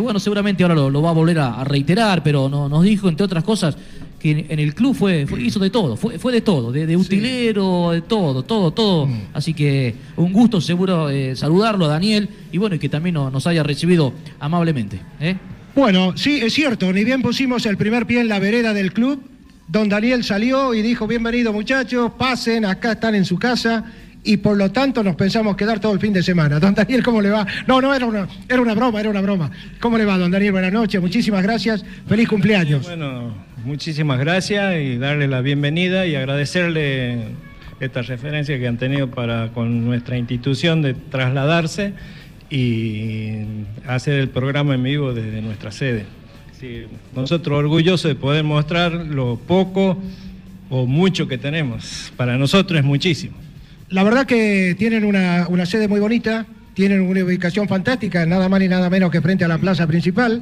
bueno, 0.00 0.20
seguramente 0.20 0.62
ahora 0.62 0.76
lo, 0.76 1.02
va 1.02 1.10
a 1.10 1.14
volver 1.14 1.40
a, 1.40 1.64
reiterar, 1.64 2.22
pero 2.22 2.48
nos 2.48 2.82
dijo, 2.84 3.08
entre 3.08 3.24
otras 3.24 3.42
cosas, 3.42 3.76
que 4.18 4.46
en 4.48 4.58
el 4.58 4.74
club 4.74 4.94
fue, 4.96 5.26
hizo 5.38 5.60
de 5.60 5.70
todo, 5.70 5.96
fue, 5.96 6.18
fue 6.18 6.32
de 6.32 6.40
todo, 6.40 6.72
de, 6.72 6.96
utilero, 6.96 7.92
de 7.92 8.00
todo, 8.00 8.42
todo, 8.42 8.72
todo. 8.72 9.06
Mm. 9.06 9.20
Así 9.32 9.54
que 9.54 9.94
un 10.16 10.32
gusto 10.32 10.60
seguro 10.60 11.08
eh, 11.08 11.36
saludarlo 11.36 11.84
a 11.84 11.88
Daniel 11.88 12.28
y 12.50 12.58
bueno, 12.58 12.74
y 12.76 12.78
que 12.78 12.88
también 12.88 13.14
nos 13.14 13.46
haya 13.46 13.62
recibido 13.62 14.12
amablemente. 14.40 15.00
¿eh? 15.20 15.36
Bueno, 15.74 16.16
sí, 16.16 16.40
es 16.42 16.52
cierto, 16.52 16.92
ni 16.92 17.04
bien 17.04 17.22
pusimos 17.22 17.64
el 17.66 17.76
primer 17.76 18.06
pie 18.06 18.20
en 18.20 18.28
la 18.28 18.40
vereda 18.40 18.74
del 18.74 18.92
club, 18.92 19.20
don 19.68 19.88
Daniel 19.88 20.24
salió 20.24 20.74
y 20.74 20.82
dijo, 20.82 21.06
bienvenido 21.06 21.52
muchachos, 21.52 22.12
pasen, 22.18 22.64
acá 22.64 22.92
están 22.92 23.14
en 23.14 23.24
su 23.24 23.38
casa 23.38 23.84
y 24.24 24.38
por 24.38 24.56
lo 24.56 24.72
tanto 24.72 25.04
nos 25.04 25.14
pensamos 25.14 25.56
quedar 25.56 25.78
todo 25.78 25.92
el 25.92 26.00
fin 26.00 26.12
de 26.12 26.24
semana. 26.24 26.58
Don 26.58 26.74
Daniel, 26.74 27.04
¿cómo 27.04 27.22
le 27.22 27.30
va? 27.30 27.46
No, 27.68 27.80
no, 27.80 27.94
era 27.94 28.04
una, 28.04 28.26
era 28.48 28.60
una 28.60 28.74
broma, 28.74 28.98
era 28.98 29.10
una 29.10 29.20
broma. 29.20 29.50
¿Cómo 29.78 29.96
le 29.96 30.04
va, 30.04 30.18
don 30.18 30.32
Daniel? 30.32 30.52
Buenas 30.52 30.72
noches, 30.72 31.00
muchísimas 31.00 31.44
gracias, 31.44 31.84
feliz 32.08 32.28
cumpleaños. 32.28 32.84
Bueno, 32.84 33.47
muchísimas 33.68 34.18
gracias 34.18 34.80
y 34.80 34.96
darle 34.96 35.28
la 35.28 35.42
bienvenida 35.42 36.06
y 36.06 36.14
agradecerle 36.14 37.18
esta 37.80 38.00
referencia 38.00 38.58
que 38.58 38.66
han 38.66 38.78
tenido 38.78 39.10
para 39.10 39.52
con 39.52 39.84
nuestra 39.84 40.16
institución 40.16 40.80
de 40.80 40.94
trasladarse 40.94 41.92
y 42.48 43.42
hacer 43.86 44.20
el 44.20 44.30
programa 44.30 44.74
en 44.74 44.82
vivo 44.82 45.12
desde 45.12 45.42
nuestra 45.42 45.70
sede. 45.70 46.06
nosotros 47.14 47.58
orgullosos 47.58 48.08
de 48.08 48.14
poder 48.14 48.42
mostrar 48.42 48.92
lo 48.92 49.36
poco 49.36 49.98
o 50.70 50.86
mucho 50.86 51.28
que 51.28 51.36
tenemos. 51.36 52.10
Para 52.16 52.38
nosotros 52.38 52.80
es 52.80 52.86
muchísimo. 52.86 53.36
La 53.90 54.02
verdad 54.02 54.24
que 54.24 54.76
tienen 54.78 55.04
una, 55.04 55.46
una 55.48 55.66
sede 55.66 55.88
muy 55.88 56.00
bonita, 56.00 56.46
tienen 56.72 57.02
una 57.02 57.22
ubicación 57.22 57.68
fantástica, 57.68 58.24
nada 58.24 58.48
más 58.48 58.60
ni 58.60 58.68
nada 58.68 58.88
menos 58.88 59.10
que 59.10 59.20
frente 59.20 59.44
a 59.44 59.48
la 59.48 59.58
plaza 59.58 59.86
principal, 59.86 60.40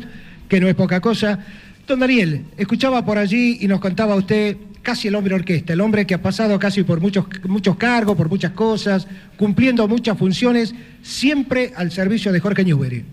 que 0.48 0.60
no 0.60 0.68
es 0.68 0.76
poca 0.76 1.00
cosa. 1.00 1.40
Don 1.86 2.00
Daniel, 2.00 2.44
escuchaba 2.56 3.04
por 3.04 3.16
allí 3.16 3.58
y 3.60 3.68
nos 3.68 3.78
contaba 3.78 4.16
usted 4.16 4.56
casi 4.82 5.06
el 5.06 5.14
hombre 5.14 5.36
orquesta, 5.36 5.72
el 5.72 5.80
hombre 5.80 6.04
que 6.04 6.14
ha 6.14 6.22
pasado 6.22 6.58
casi 6.58 6.82
por 6.82 7.00
muchos, 7.00 7.26
muchos 7.46 7.76
cargos, 7.76 8.16
por 8.16 8.28
muchas 8.28 8.52
cosas, 8.52 9.06
cumpliendo 9.36 9.86
muchas 9.86 10.18
funciones, 10.18 10.74
siempre 11.02 11.72
al 11.76 11.92
servicio 11.92 12.32
de 12.32 12.40
Jorge 12.40 12.64
Newbery. 12.64 13.04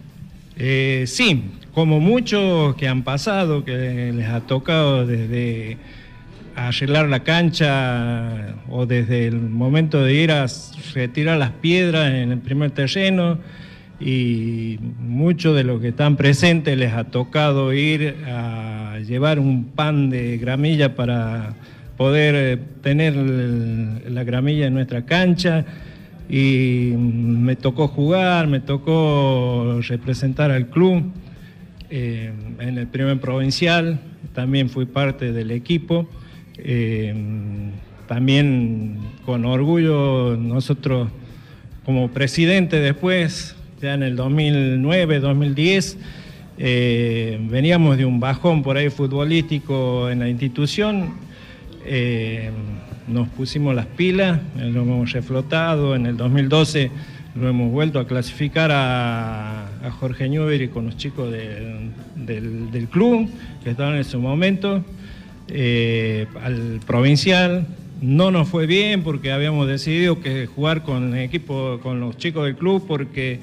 Eh, 0.58 1.04
sí, 1.06 1.44
como 1.74 2.00
muchos 2.00 2.76
que 2.76 2.88
han 2.88 3.04
pasado, 3.04 3.64
que 3.64 4.12
les 4.12 4.28
ha 4.28 4.42
tocado 4.42 5.06
desde 5.06 5.78
arreglar 6.56 7.10
la 7.10 7.24
cancha 7.24 8.56
o 8.70 8.86
desde 8.88 9.28
el 9.28 9.40
momento 9.40 10.04
de 10.04 10.14
ir 10.14 10.32
a 10.32 10.48
retirar 10.94 11.38
las 11.38 11.52
piedras 11.52 12.12
en 12.12 12.32
el 12.32 12.40
primer 12.40 12.72
terreno, 12.72 13.38
y 14.00 14.80
muchos 15.00 15.56
de 15.56 15.64
los 15.64 15.82
que 15.82 15.90
están 15.90 16.18
presentes 16.18 16.78
les 16.78 16.94
ha 16.94 17.06
tocado 17.06 17.74
ir 17.74 18.16
a 18.28 19.00
llevar 19.08 19.40
un 19.40 19.66
pan 19.66 20.10
de 20.10 20.38
gramilla 20.38 20.96
para 20.96 21.56
poder 21.98 22.36
eh, 22.36 22.58
tener 22.82 23.16
la 23.16 24.24
gramilla 24.24 24.68
en 24.68 24.74
nuestra 24.74 25.06
cancha 25.06 25.66
y 26.30 26.94
me 26.98 27.56
tocó 27.56 27.88
jugar, 27.88 28.48
me 28.48 28.60
tocó 28.60 29.80
representar 29.88 30.52
al 30.52 30.68
club 30.68 31.12
eh, 31.90 32.32
en 32.60 32.78
el 32.78 32.88
primer 32.88 33.20
provincial 33.20 34.00
también 34.34 34.70
fui 34.70 34.86
parte 34.86 35.32
del 35.32 35.52
equipo. 35.52 36.08
Eh, 36.58 37.14
también 38.08 38.98
con 39.26 39.46
orgullo 39.46 40.36
nosotros 40.38 41.10
como 41.86 42.12
presidente 42.12 42.80
después, 42.80 43.56
ya 43.84 43.96
en 43.96 44.04
el 44.04 44.16
2009, 44.16 45.20
2010, 45.20 45.98
eh, 46.58 47.38
veníamos 47.50 47.98
de 47.98 48.06
un 48.06 48.18
bajón 48.18 48.64
por 48.64 48.78
ahí 48.78 48.90
futbolístico 48.90 50.10
en 50.10 50.20
la 50.20 50.30
institución, 50.30 51.16
eh, 51.86 52.50
nos 53.10 53.28
pusimos 53.28 53.76
las 53.76 53.86
pilas, 53.86 54.40
lo 54.58 54.84
hemos 54.84 55.12
reflotado, 55.12 55.96
en 55.96 56.06
el 56.06 56.16
2012 56.16 56.92
lo 57.36 57.50
hemos 57.50 57.72
vuelto 57.72 58.00
a 58.00 58.08
clasificar 58.08 58.72
a, 58.72 59.70
Jorge 60.00 60.30
Newbery 60.30 60.70
con 60.70 60.86
los 60.86 60.96
chicos 60.96 61.30
del, 61.30 62.88
club 62.90 63.30
que 63.66 63.72
estaban 63.72 63.96
en 63.96 64.06
su 64.06 64.20
momento, 64.20 64.82
eh, 65.50 66.26
al 66.42 66.80
provincial, 66.88 67.68
no 68.02 68.32
nos 68.32 68.48
fue 68.48 68.66
bien 68.66 69.04
porque 69.04 69.34
habíamos 69.34 69.68
decidido 69.68 70.22
que 70.22 70.46
jugar 70.46 70.84
con 70.84 71.18
equipo, 71.18 71.80
con 71.84 72.00
los 72.00 72.16
chicos 72.18 72.46
del 72.46 72.56
club 72.56 72.86
porque 72.88 73.40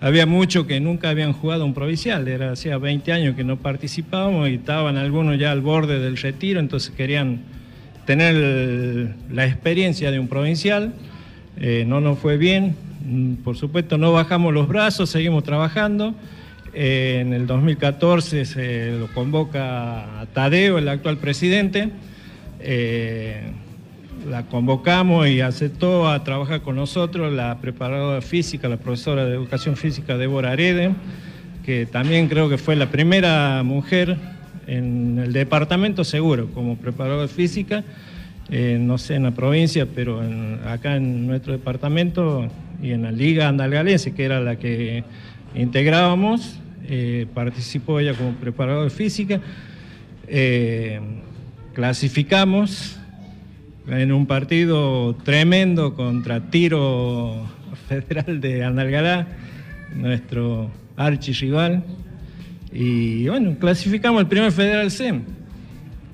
había 0.00 0.26
muchos 0.26 0.66
que 0.66 0.80
nunca 0.80 1.10
habían 1.10 1.32
jugado 1.32 1.64
un 1.64 1.74
provincial, 1.74 2.28
era 2.28 2.52
hacía 2.52 2.78
20 2.78 3.12
años 3.12 3.36
que 3.36 3.44
no 3.44 3.56
participábamos 3.56 4.48
y 4.48 4.54
estaban 4.54 4.96
algunos 4.96 5.38
ya 5.38 5.52
al 5.52 5.60
borde 5.60 5.98
del 5.98 6.16
retiro, 6.16 6.60
entonces 6.60 6.92
querían 6.94 7.40
tener 8.04 9.14
la 9.30 9.46
experiencia 9.46 10.10
de 10.10 10.18
un 10.18 10.28
provincial. 10.28 10.92
Eh, 11.56 11.84
no 11.86 12.00
nos 12.00 12.18
fue 12.18 12.36
bien, 12.36 12.74
mm, 13.04 13.34
por 13.36 13.56
supuesto 13.56 13.96
no 13.96 14.12
bajamos 14.12 14.52
los 14.52 14.68
brazos, 14.68 15.10
seguimos 15.10 15.44
trabajando. 15.44 16.14
Eh, 16.72 17.18
en 17.20 17.32
el 17.32 17.46
2014 17.46 18.44
se 18.44 18.92
lo 18.98 19.06
convoca 19.08 20.20
a 20.20 20.26
Tadeo, 20.26 20.78
el 20.78 20.88
actual 20.88 21.18
presidente. 21.18 21.90
Eh, 22.60 23.42
la 24.28 24.46
convocamos 24.46 25.28
y 25.28 25.40
aceptó 25.40 26.08
a 26.08 26.24
trabajar 26.24 26.62
con 26.62 26.76
nosotros 26.76 27.32
la 27.32 27.58
preparadora 27.58 28.20
física, 28.22 28.68
la 28.68 28.76
profesora 28.76 29.24
de 29.24 29.34
educación 29.34 29.76
física 29.76 30.16
Débora 30.16 30.52
Arede, 30.52 30.92
que 31.64 31.86
también 31.86 32.28
creo 32.28 32.48
que 32.48 32.58
fue 32.58 32.76
la 32.76 32.90
primera 32.90 33.62
mujer 33.62 34.16
en 34.66 35.18
el 35.18 35.32
departamento 35.32 36.04
seguro 36.04 36.48
como 36.54 36.76
preparadora 36.76 37.28
física, 37.28 37.84
eh, 38.50 38.78
no 38.80 38.98
sé 38.98 39.16
en 39.16 39.24
la 39.24 39.32
provincia, 39.32 39.86
pero 39.94 40.22
acá 40.66 40.96
en 40.96 41.26
nuestro 41.26 41.52
departamento 41.52 42.48
y 42.82 42.92
en 42.92 43.02
la 43.02 43.12
Liga 43.12 43.48
Andalgalense, 43.48 44.14
que 44.14 44.24
era 44.24 44.40
la 44.40 44.56
que 44.56 45.04
integrábamos, 45.54 46.58
eh, 46.88 47.26
participó 47.32 48.00
ella 48.00 48.14
como 48.14 48.32
preparadora 48.32 48.90
física. 48.90 49.40
Eh, 50.28 51.00
clasificamos 51.74 52.98
en 53.88 54.12
un 54.12 54.26
partido 54.26 55.14
tremendo 55.24 55.94
contra 55.94 56.40
Tiro 56.50 57.46
Federal 57.88 58.40
de 58.40 58.64
Andalgalá, 58.64 59.26
nuestro 59.94 60.70
archirrival. 60.96 61.84
Y 62.72 63.28
bueno, 63.28 63.56
clasificamos 63.58 64.22
el 64.22 64.26
primer 64.26 64.52
Federal 64.52 64.90
SEM. 64.90 65.22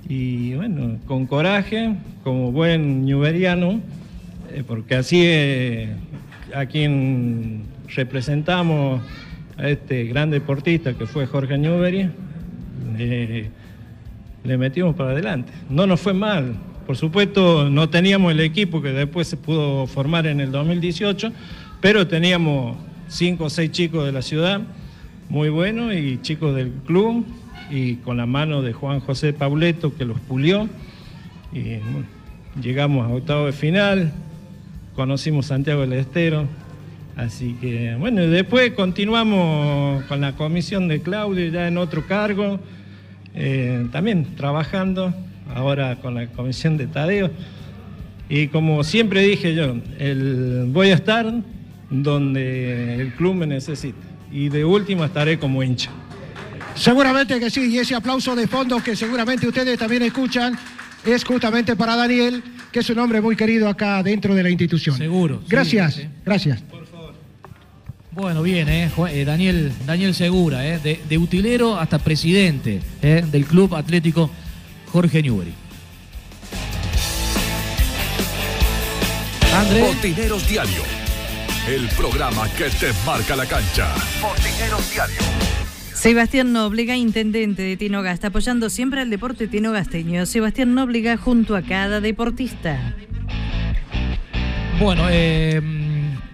Y 0.09 0.55
bueno, 0.55 0.99
con 1.07 1.27
coraje, 1.27 1.95
como 2.25 2.51
buen 2.51 3.05
ñuberiano, 3.05 3.81
eh, 4.53 4.65
porque 4.67 4.97
así 4.97 5.25
a 6.55 6.67
quien 6.67 7.63
representamos 7.95 9.01
a 9.57 9.69
este 9.69 10.05
gran 10.05 10.31
deportista 10.31 10.95
que 10.95 11.07
fue 11.07 11.27
Jorge 11.27 11.57
Newbery, 11.57 12.11
le 14.43 14.59
metimos 14.59 14.97
para 14.97 15.11
adelante. 15.11 15.53
No 15.69 15.87
nos 15.87 16.01
fue 16.01 16.13
mal, 16.13 16.57
por 16.91 16.97
supuesto, 16.97 17.71
no 17.71 17.89
teníamos 17.89 18.33
el 18.33 18.41
equipo 18.41 18.83
que 18.83 18.89
después 18.89 19.29
se 19.29 19.37
pudo 19.37 19.87
formar 19.87 20.27
en 20.27 20.41
el 20.41 20.51
2018, 20.51 21.31
pero 21.81 22.09
teníamos 22.09 22.79
cinco 23.07 23.45
o 23.45 23.49
seis 23.49 23.71
chicos 23.71 24.05
de 24.05 24.11
la 24.11 24.23
ciudad, 24.23 24.61
muy 25.29 25.51
buenos, 25.51 25.95
y 25.95 26.19
chicos 26.21 26.53
del 26.57 26.73
club, 26.85 27.25
y 27.71 27.95
con 27.99 28.17
la 28.17 28.27
mano 28.27 28.61
de 28.61 28.73
Juan 28.73 28.99
José 28.99 29.33
Pauleto 29.33 29.97
que 29.97 30.05
los 30.05 30.19
pulió. 30.19 30.69
Y 31.53 31.79
llegamos 32.61 33.07
a 33.07 33.15
octavo 33.15 33.47
de 33.47 33.53
final, 33.53 34.13
conocimos 34.97 35.47
Santiago 35.47 35.83
del 35.83 35.93
Estero, 35.93 36.49
así 37.15 37.57
que 37.61 37.95
bueno, 38.01 38.25
y 38.25 38.27
después 38.27 38.73
continuamos 38.73 40.03
con 40.07 40.21
la 40.21 40.33
comisión 40.33 40.89
de 40.89 41.03
Claudio 41.03 41.53
ya 41.53 41.69
en 41.69 41.79
otro 41.79 42.09
cargo, 42.09 42.59
eh, 43.37 43.87
también 43.93 44.35
trabajando 44.35 45.15
ahora 45.55 45.97
con 45.97 46.15
la 46.15 46.27
comisión 46.29 46.77
de 46.77 46.87
Tadeo. 46.87 47.31
Y 48.29 48.49
como 48.49 48.85
siempre 48.85 49.23
dije 49.23 49.55
yo, 49.55 49.77
el, 49.99 50.67
voy 50.69 50.91
a 50.91 50.95
estar 50.95 51.33
donde 51.91 53.01
el 53.01 53.13
club 53.15 53.35
me 53.35 53.47
necesite. 53.47 53.99
Y 54.31 54.49
de 54.49 54.65
último 54.65 55.05
estaré 55.05 55.39
como 55.39 55.63
hincha. 55.63 55.91
Seguramente 56.75 57.41
que 57.41 57.51
sí, 57.51 57.73
y 57.73 57.79
ese 57.79 57.95
aplauso 57.95 58.37
de 58.37 58.47
fondo 58.47 58.83
que 58.83 58.95
seguramente 58.95 59.47
ustedes 59.47 59.79
también 59.79 60.03
escuchan 60.03 60.57
es 61.05 61.25
justamente 61.25 61.75
para 61.75 61.97
Daniel, 61.97 62.43
que 62.71 62.81
es 62.81 62.91
un 62.91 62.99
hombre 62.99 63.21
muy 63.21 63.35
querido 63.35 63.69
acá 63.69 64.03
dentro 64.03 64.35
de 64.35 64.43
la 64.43 64.51
institución. 64.51 64.97
Seguro. 64.97 65.43
Gracias, 65.49 66.01
gracias. 66.25 66.63
Bueno, 68.13 68.43
bien, 68.43 68.69
eh, 68.69 68.91
eh, 69.13 69.25
Daniel, 69.25 69.73
Daniel 69.87 70.15
Segura, 70.15 70.67
eh, 70.67 70.99
de, 71.09 71.19
utilero 71.19 71.79
hasta 71.79 71.99
presidente 71.99 72.81
eh, 73.03 73.25
del 73.31 73.47
Club 73.47 73.75
Atlético 73.77 74.31
Jorge 74.93 75.23
Newbery. 75.23 75.55
André. 79.55 79.83
Botineros 79.83 80.49
Diario. 80.49 80.83
El 81.69 81.87
programa 81.91 82.49
que 82.57 82.65
te 82.71 82.93
marca 83.07 83.37
la 83.37 83.47
cancha. 83.47 83.95
Botineros 84.21 84.91
Diario. 84.91 85.17
Sebastián 85.95 86.53
Nóbrega, 86.53 86.97
intendente 86.97 87.63
de 87.63 87.77
Tinoga, 87.77 88.11
está 88.11 88.29
apoyando 88.29 88.71
siempre 88.71 89.01
al 89.01 89.11
deporte 89.11 89.47
tinogasteño. 89.47 90.27
Sebastián 90.27 90.75
Nóbrega 90.75 91.17
junto 91.17 91.55
a 91.55 91.63
cada 91.63 92.01
deportista. 92.01 92.95
Bueno, 94.81 95.07
eh 95.11 95.80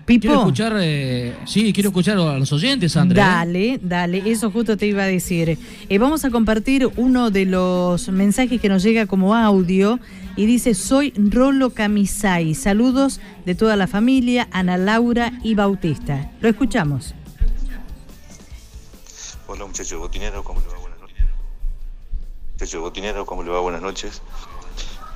Quiero 0.07 0.38
escuchar, 0.38 0.76
eh, 0.78 1.36
sí, 1.46 1.72
quiero 1.72 1.88
escuchar 1.88 2.16
a 2.16 2.38
los 2.38 2.52
oyentes, 2.52 2.96
André. 2.96 3.20
Dale, 3.20 3.80
dale, 3.82 4.22
eso 4.30 4.52
justo 4.52 4.76
te 4.76 4.86
iba 4.86 5.02
a 5.02 5.07
decir. 5.07 5.59
Eh, 5.88 5.98
vamos 5.98 6.24
a 6.24 6.30
compartir 6.30 6.88
uno 6.96 7.32
de 7.32 7.44
los 7.44 8.09
mensajes 8.09 8.61
que 8.61 8.68
nos 8.68 8.84
llega 8.84 9.07
como 9.07 9.34
audio 9.34 9.98
y 10.36 10.46
dice, 10.46 10.74
soy 10.74 11.12
Rolo 11.16 11.70
Camisay. 11.70 12.54
Saludos 12.54 13.20
de 13.44 13.57
toda 13.57 13.74
la 13.74 13.88
familia, 13.88 14.46
Ana 14.52 14.78
Laura 14.78 15.32
y 15.42 15.57
Bautista. 15.57 16.30
Lo 16.40 16.48
escuchamos. 16.48 17.14
Hola 19.48 19.66
muchachos 19.66 19.98
botineros, 19.98 20.44
¿cómo 20.44 20.61
le 20.61 20.66
va? 20.68 20.78
Buenas 20.78 21.00
noches. 21.00 21.24
Muchachos 22.52 22.80
botineros, 22.80 23.26
¿cómo 23.26 23.42
le 23.42 23.50
va? 23.50 23.59
Buenas 23.59 23.82
noches. 23.82 24.22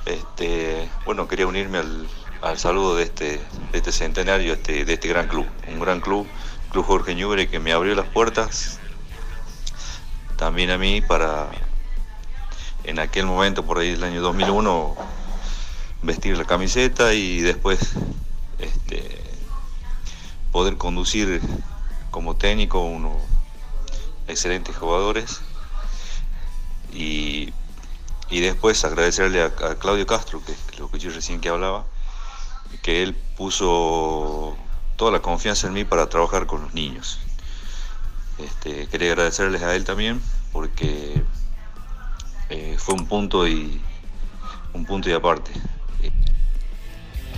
Este, 0.05 0.89
bueno, 1.05 1.29
quería 1.29 1.47
unirme 1.47 1.77
al, 1.77 2.07
al 2.41 2.57
saludo 2.57 2.95
de 2.95 3.03
este, 3.03 3.39
de 3.71 3.77
este 3.77 3.91
centenario, 3.91 4.53
este, 4.53 4.83
de 4.85 4.93
este 4.93 5.07
gran 5.07 5.27
club. 5.27 5.45
Un 5.67 5.79
gran 5.79 6.01
club, 6.01 6.27
Club 6.71 6.85
Jorge 6.85 7.15
Ñubre, 7.15 7.49
que 7.49 7.59
me 7.59 7.71
abrió 7.71 7.95
las 7.95 8.07
puertas 8.07 8.79
también 10.37 10.71
a 10.71 10.77
mí 10.77 11.01
para, 11.01 11.51
en 12.83 12.97
aquel 12.97 13.27
momento, 13.27 13.63
por 13.63 13.77
ahí 13.77 13.89
el 13.89 14.03
año 14.03 14.21
2001, 14.21 14.95
vestir 16.01 16.35
la 16.35 16.45
camiseta 16.45 17.13
y 17.13 17.41
después 17.41 17.79
este, 18.57 19.21
poder 20.51 20.77
conducir 20.77 21.41
como 22.09 22.35
técnico 22.35 22.81
unos 22.81 23.17
excelentes 24.27 24.75
jugadores 24.75 25.41
y, 26.91 27.53
después 28.31 28.83
agradecerle 28.83 29.43
a, 29.43 29.45
a 29.45 29.75
Claudio 29.75 30.07
Castro, 30.07 30.41
que 30.43 30.53
es 30.53 30.79
lo 30.79 30.89
que 30.89 30.97
yo 30.97 31.11
recién 31.11 31.39
que 31.39 31.49
hablaba, 31.49 31.85
que 32.81 33.03
él 33.03 33.15
puso 33.37 34.55
toda 34.95 35.11
la 35.11 35.21
confianza 35.21 35.67
en 35.67 35.73
mí 35.73 35.83
para 35.83 36.09
trabajar 36.09 36.45
con 36.45 36.61
los 36.61 36.73
niños. 36.73 37.19
Este, 38.37 38.87
quería 38.87 39.11
agradecerles 39.11 39.61
a 39.61 39.75
él 39.75 39.83
también 39.83 40.21
porque 40.51 41.21
eh, 42.49 42.75
fue 42.77 42.95
un 42.95 43.05
punto 43.05 43.47
y 43.47 43.79
un 44.73 44.85
punto 44.85 45.09
y 45.09 45.13
aparte. 45.13 45.51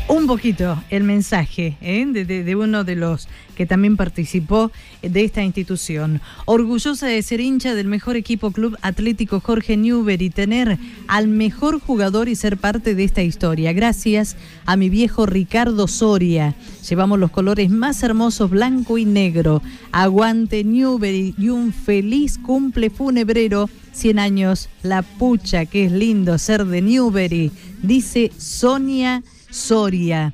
un 0.08 0.28
poquito 0.28 0.82
el 0.90 1.04
mensaje 1.04 1.78
¿eh? 1.82 2.06
de, 2.06 2.56
uno 2.56 2.84
de 2.84 2.96
los 2.96 3.28
que 3.54 3.66
también 3.66 3.98
participó 3.98 4.72
de 5.02 5.24
esta 5.24 5.44
institución. 5.44 6.22
Orgullosa 6.46 7.08
de 7.08 7.22
ser 7.22 7.40
hincha 7.40 7.76
del 7.76 7.88
mejor 7.88 8.16
equipo 8.16 8.52
Club 8.52 8.78
Atlético 8.82 9.40
Jorge 9.40 9.78
Newber 9.78 10.22
y 10.22 10.30
tener 10.30 10.78
al 11.08 11.28
mejor 11.28 11.80
jugador 11.80 12.30
y 12.30 12.36
ser 12.36 12.58
parte 12.58 12.96
de 12.96 13.04
esta 13.04 13.22
historia. 13.22 13.74
Gracias 13.74 14.36
a 14.66 14.76
mi 14.76 14.90
viejo 14.90 15.26
Ricardo 15.26 15.88
Soria. 15.88 16.56
Llevamos 16.88 17.20
los 17.20 17.32
colores 17.32 17.70
más 17.70 18.04
hermosos, 18.04 18.50
blanco 18.50 18.98
y 18.98 19.06
negro. 19.06 19.62
Aguante 19.92 20.64
Newbery 20.64 21.36
y 21.38 21.50
un 21.50 21.74
feliz 21.74 22.38
cumple 22.38 22.90
funebrero. 22.90 23.70
100 23.94 24.20
años, 24.20 24.70
la 24.82 25.04
pucha, 25.04 25.66
que 25.66 25.86
es 25.86 25.92
lindo 25.92 26.38
ser 26.38 26.66
de 26.66 26.82
Newbery, 26.82 27.52
dice 27.82 28.32
Sonia 28.38 29.24
Soria. 29.50 30.34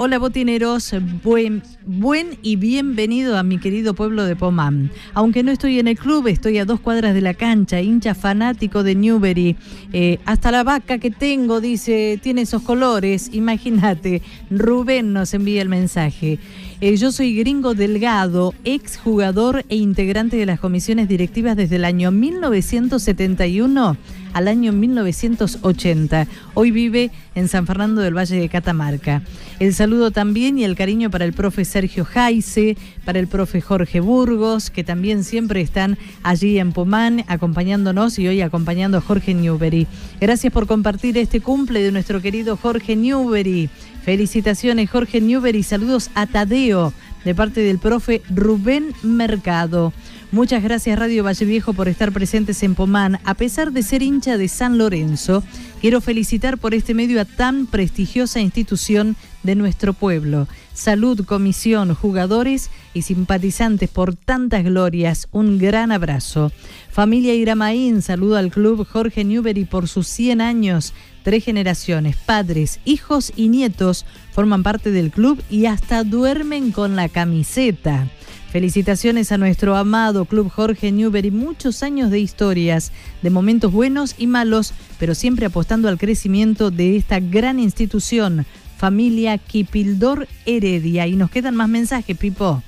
Hola 0.00 0.20
botineros, 0.20 0.94
buen, 1.24 1.60
buen 1.84 2.38
y 2.40 2.54
bienvenido 2.54 3.36
a 3.36 3.42
mi 3.42 3.58
querido 3.58 3.94
pueblo 3.94 4.26
de 4.26 4.36
Pomán. 4.36 4.92
Aunque 5.12 5.42
no 5.42 5.50
estoy 5.50 5.80
en 5.80 5.88
el 5.88 5.98
club, 5.98 6.28
estoy 6.28 6.58
a 6.58 6.64
dos 6.64 6.78
cuadras 6.78 7.14
de 7.14 7.20
la 7.20 7.34
cancha, 7.34 7.80
hincha 7.80 8.14
fanático 8.14 8.84
de 8.84 8.94
Newbery. 8.94 9.56
Eh, 9.92 10.20
hasta 10.24 10.52
la 10.52 10.62
vaca 10.62 10.98
que 10.98 11.10
tengo, 11.10 11.60
dice, 11.60 12.20
tiene 12.22 12.42
esos 12.42 12.62
colores. 12.62 13.28
Imagínate, 13.32 14.22
Rubén 14.50 15.12
nos 15.12 15.34
envía 15.34 15.62
el 15.62 15.68
mensaje. 15.68 16.38
Eh, 16.80 16.96
yo 16.96 17.10
soy 17.10 17.36
Gringo 17.36 17.74
Delgado, 17.74 18.54
ex 18.62 18.98
jugador 18.98 19.64
e 19.68 19.74
integrante 19.74 20.36
de 20.36 20.46
las 20.46 20.60
comisiones 20.60 21.08
directivas 21.08 21.56
desde 21.56 21.74
el 21.74 21.84
año 21.84 22.12
1971 22.12 23.96
al 24.38 24.46
año 24.46 24.72
1980. 24.72 26.28
Hoy 26.54 26.70
vive 26.70 27.10
en 27.34 27.48
San 27.48 27.66
Fernando 27.66 28.02
del 28.02 28.16
Valle 28.16 28.38
de 28.38 28.48
Catamarca. 28.48 29.22
El 29.58 29.74
saludo 29.74 30.12
también 30.12 30.58
y 30.58 30.64
el 30.64 30.76
cariño 30.76 31.10
para 31.10 31.24
el 31.24 31.32
profe 31.32 31.64
Sergio 31.64 32.04
Jaise, 32.04 32.76
para 33.04 33.18
el 33.18 33.26
profe 33.26 33.60
Jorge 33.60 33.98
Burgos, 33.98 34.70
que 34.70 34.84
también 34.84 35.24
siempre 35.24 35.60
están 35.60 35.98
allí 36.22 36.60
en 36.60 36.70
Pomán 36.70 37.24
acompañándonos 37.26 38.16
y 38.20 38.28
hoy 38.28 38.40
acompañando 38.40 38.98
a 38.98 39.00
Jorge 39.00 39.34
Newbery. 39.34 39.88
Gracias 40.20 40.52
por 40.52 40.68
compartir 40.68 41.18
este 41.18 41.40
cumple 41.40 41.82
de 41.82 41.90
nuestro 41.90 42.22
querido 42.22 42.56
Jorge 42.56 42.94
Newbery. 42.94 43.68
Felicitaciones, 44.04 44.88
Jorge 44.88 45.20
Newbery. 45.20 45.64
Saludos 45.64 46.10
a 46.14 46.26
Tadeo 46.26 46.92
de 47.24 47.34
parte 47.34 47.60
del 47.60 47.78
profe 47.78 48.22
Rubén 48.30 48.94
Mercado. 49.02 49.92
Muchas 50.30 50.62
gracias 50.62 50.98
Radio 50.98 51.24
Valle 51.24 51.46
Viejo 51.46 51.72
por 51.72 51.88
estar 51.88 52.12
presentes 52.12 52.62
en 52.62 52.74
Pomán. 52.74 53.18
A 53.24 53.32
pesar 53.32 53.72
de 53.72 53.82
ser 53.82 54.02
hincha 54.02 54.36
de 54.36 54.48
San 54.48 54.76
Lorenzo, 54.76 55.42
quiero 55.80 56.02
felicitar 56.02 56.58
por 56.58 56.74
este 56.74 56.92
medio 56.92 57.18
a 57.18 57.24
tan 57.24 57.66
prestigiosa 57.66 58.40
institución 58.40 59.16
de 59.42 59.54
nuestro 59.54 59.94
pueblo. 59.94 60.46
Salud, 60.74 61.24
comisión, 61.24 61.94
jugadores 61.94 62.70
y 62.92 63.02
simpatizantes 63.02 63.88
por 63.88 64.14
tantas 64.14 64.64
glorias. 64.64 65.28
Un 65.32 65.58
gran 65.58 65.92
abrazo. 65.92 66.52
Familia 66.90 67.34
Iramaín, 67.34 68.02
saludo 68.02 68.36
al 68.36 68.50
club 68.50 68.86
Jorge 68.86 69.24
Newbery 69.24 69.64
por 69.64 69.88
sus 69.88 70.08
100 70.08 70.42
años 70.42 70.92
Tres 71.28 71.44
generaciones, 71.44 72.16
padres, 72.16 72.80
hijos 72.86 73.34
y 73.36 73.48
nietos 73.48 74.06
forman 74.32 74.62
parte 74.62 74.90
del 74.90 75.10
club 75.10 75.42
y 75.50 75.66
hasta 75.66 76.02
duermen 76.02 76.72
con 76.72 76.96
la 76.96 77.10
camiseta. 77.10 78.08
Felicitaciones 78.50 79.30
a 79.30 79.36
nuestro 79.36 79.76
amado 79.76 80.24
Club 80.24 80.48
Jorge 80.48 80.90
Newbery, 80.90 81.30
muchos 81.30 81.82
años 81.82 82.10
de 82.10 82.18
historias, 82.18 82.92
de 83.20 83.28
momentos 83.28 83.70
buenos 83.70 84.14
y 84.16 84.26
malos, 84.26 84.72
pero 84.98 85.14
siempre 85.14 85.44
apostando 85.44 85.90
al 85.90 85.98
crecimiento 85.98 86.70
de 86.70 86.96
esta 86.96 87.20
gran 87.20 87.60
institución, 87.60 88.46
familia 88.78 89.36
Kipildor 89.36 90.28
Heredia. 90.46 91.06
Y 91.08 91.16
nos 91.16 91.30
quedan 91.30 91.54
más 91.56 91.68
mensajes, 91.68 92.16
Pipo. 92.16 92.62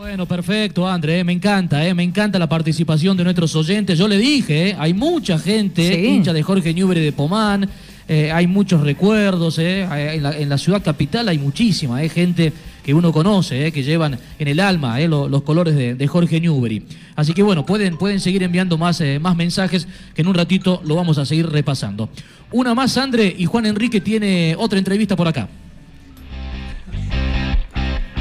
Bueno, 0.00 0.24
perfecto, 0.24 0.88
André, 0.88 1.22
me 1.24 1.32
encanta, 1.34 1.86
eh, 1.86 1.92
me 1.92 2.02
encanta 2.02 2.38
la 2.38 2.48
participación 2.48 3.18
de 3.18 3.22
nuestros 3.22 3.54
oyentes. 3.54 3.98
Yo 3.98 4.08
le 4.08 4.16
dije, 4.16 4.70
eh, 4.70 4.76
hay 4.78 4.94
mucha 4.94 5.38
gente 5.38 6.08
hincha 6.08 6.32
de 6.32 6.42
Jorge 6.42 6.72
Newbery 6.72 7.02
de 7.02 7.12
Pomán, 7.12 7.68
eh, 8.08 8.32
hay 8.32 8.46
muchos 8.46 8.80
recuerdos, 8.80 9.58
en 9.58 10.48
la, 10.48 10.56
ciudad 10.56 10.82
capital 10.82 11.28
hay 11.28 11.36
muchísima 11.36 11.98
gente 12.08 12.50
que 12.82 12.94
uno 12.94 13.12
conoce, 13.12 13.70
que 13.72 13.82
llevan 13.82 14.18
en 14.38 14.48
el 14.48 14.58
alma 14.60 14.98
los, 15.00 15.42
colores 15.42 15.76
de, 15.76 16.06
Jorge 16.06 16.40
Newbery. 16.40 16.82
Así 17.14 17.34
que 17.34 17.42
bueno, 17.42 17.66
pueden, 17.66 17.98
pueden 17.98 18.20
seguir 18.20 18.42
enviando 18.42 18.78
más, 18.78 19.02
más 19.20 19.36
mensajes 19.36 19.86
que 20.14 20.22
en 20.22 20.28
un 20.28 20.34
ratito 20.34 20.80
lo 20.82 20.94
vamos 20.94 21.18
a 21.18 21.26
seguir 21.26 21.46
repasando. 21.46 22.08
Una 22.52 22.74
más, 22.74 22.96
André, 22.96 23.34
y 23.36 23.44
Juan 23.44 23.66
Enrique 23.66 24.00
tiene 24.00 24.56
otra 24.58 24.78
entrevista 24.78 25.14
por 25.14 25.28
acá. 25.28 25.50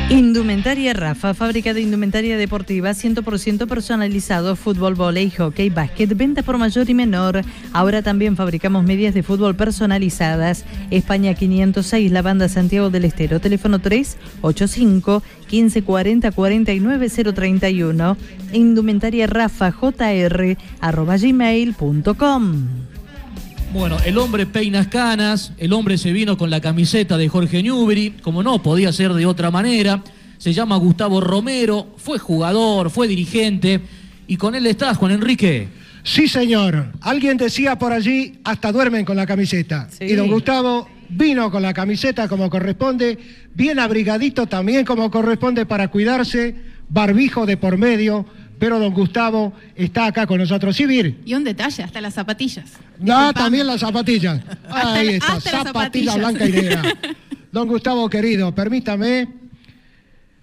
Indumentaria 0.09 0.91
Rafa, 0.93 1.35
fábrica 1.35 1.71
de 1.75 1.81
indumentaria 1.81 2.35
deportiva 2.35 2.89
100% 2.89 3.67
personalizado, 3.67 4.55
fútbol, 4.55 4.95
volei, 4.95 5.29
hockey, 5.29 5.69
básquet, 5.69 6.17
venta 6.17 6.41
por 6.41 6.57
mayor 6.57 6.89
y 6.89 6.95
menor. 6.95 7.43
Ahora 7.73 8.01
también 8.01 8.35
fabricamos 8.35 8.83
medias 8.83 9.13
de 9.13 9.21
fútbol 9.21 9.55
personalizadas. 9.55 10.65
España 10.89 11.35
506, 11.35 12.11
la 12.11 12.23
banda 12.23 12.49
Santiago 12.49 12.89
del 12.89 13.05
Estero, 13.05 13.39
teléfono 13.39 13.77
385 13.77 15.21
1540 15.51 16.31
49031. 16.31 18.17
Indumentaria 18.53 19.27
Rafa, 19.27 19.71
jr, 19.71 20.57
arroba 20.81 21.17
gmail.com. 21.17 22.98
Bueno, 23.71 23.97
el 24.03 24.17
hombre 24.17 24.47
peinas 24.47 24.87
canas, 24.87 25.53
el 25.59 25.73
hombre 25.73 25.99
se 25.99 26.11
vino 26.11 26.37
con 26.37 26.49
la 26.49 26.59
camiseta 26.59 27.17
de 27.17 27.29
Jorge 27.29 27.61
Newbery, 27.61 28.15
como 28.23 28.41
no 28.41 28.63
podía 28.63 28.91
ser 28.91 29.13
de 29.13 29.27
otra 29.27 29.51
manera. 29.51 30.03
Se 30.39 30.53
llama 30.53 30.75
Gustavo 30.77 31.21
Romero, 31.21 31.93
fue 31.97 32.17
jugador, 32.17 32.89
fue 32.89 33.07
dirigente. 33.07 33.79
Y 34.25 34.37
con 34.37 34.55
él 34.55 34.65
estás, 34.65 34.97
Juan 34.97 35.11
Enrique. 35.11 35.67
Sí, 36.01 36.27
señor. 36.27 36.93
Alguien 37.01 37.37
decía 37.37 37.77
por 37.77 37.93
allí, 37.93 38.39
hasta 38.43 38.71
duermen 38.71 39.05
con 39.05 39.15
la 39.15 39.27
camiseta. 39.27 39.87
Y 39.99 40.13
don 40.13 40.31
Gustavo 40.31 40.89
vino 41.09 41.51
con 41.51 41.61
la 41.61 41.73
camiseta 41.73 42.27
como 42.27 42.49
corresponde, 42.49 43.19
bien 43.53 43.77
abrigadito 43.77 44.47
también 44.47 44.83
como 44.83 45.11
corresponde 45.11 45.67
para 45.67 45.89
cuidarse, 45.89 46.55
barbijo 46.89 47.45
de 47.45 47.57
por 47.57 47.77
medio 47.77 48.25
pero 48.59 48.77
don 48.77 48.93
Gustavo 48.93 49.53
está 49.75 50.05
acá 50.05 50.27
con 50.27 50.37
nosotros. 50.37 50.75
Sí, 50.75 50.85
Vir. 50.85 51.17
Y 51.25 51.33
un 51.33 51.43
detalle, 51.43 51.81
hasta 51.81 52.01
las 52.01 52.13
zapatillas. 52.13 52.73
No, 52.99 53.33
también 53.33 53.65
las 53.65 53.79
zapatillas. 53.79 54.41
Ahí 54.69 55.15
está, 55.15 55.39
zapatilla 55.39 56.17
blanca 56.17 56.45
y 56.45 56.51
negra. 56.51 56.83
Don 57.51 57.67
Gustavo 57.67 58.07
querido, 58.09 58.53
permítame 58.53 59.27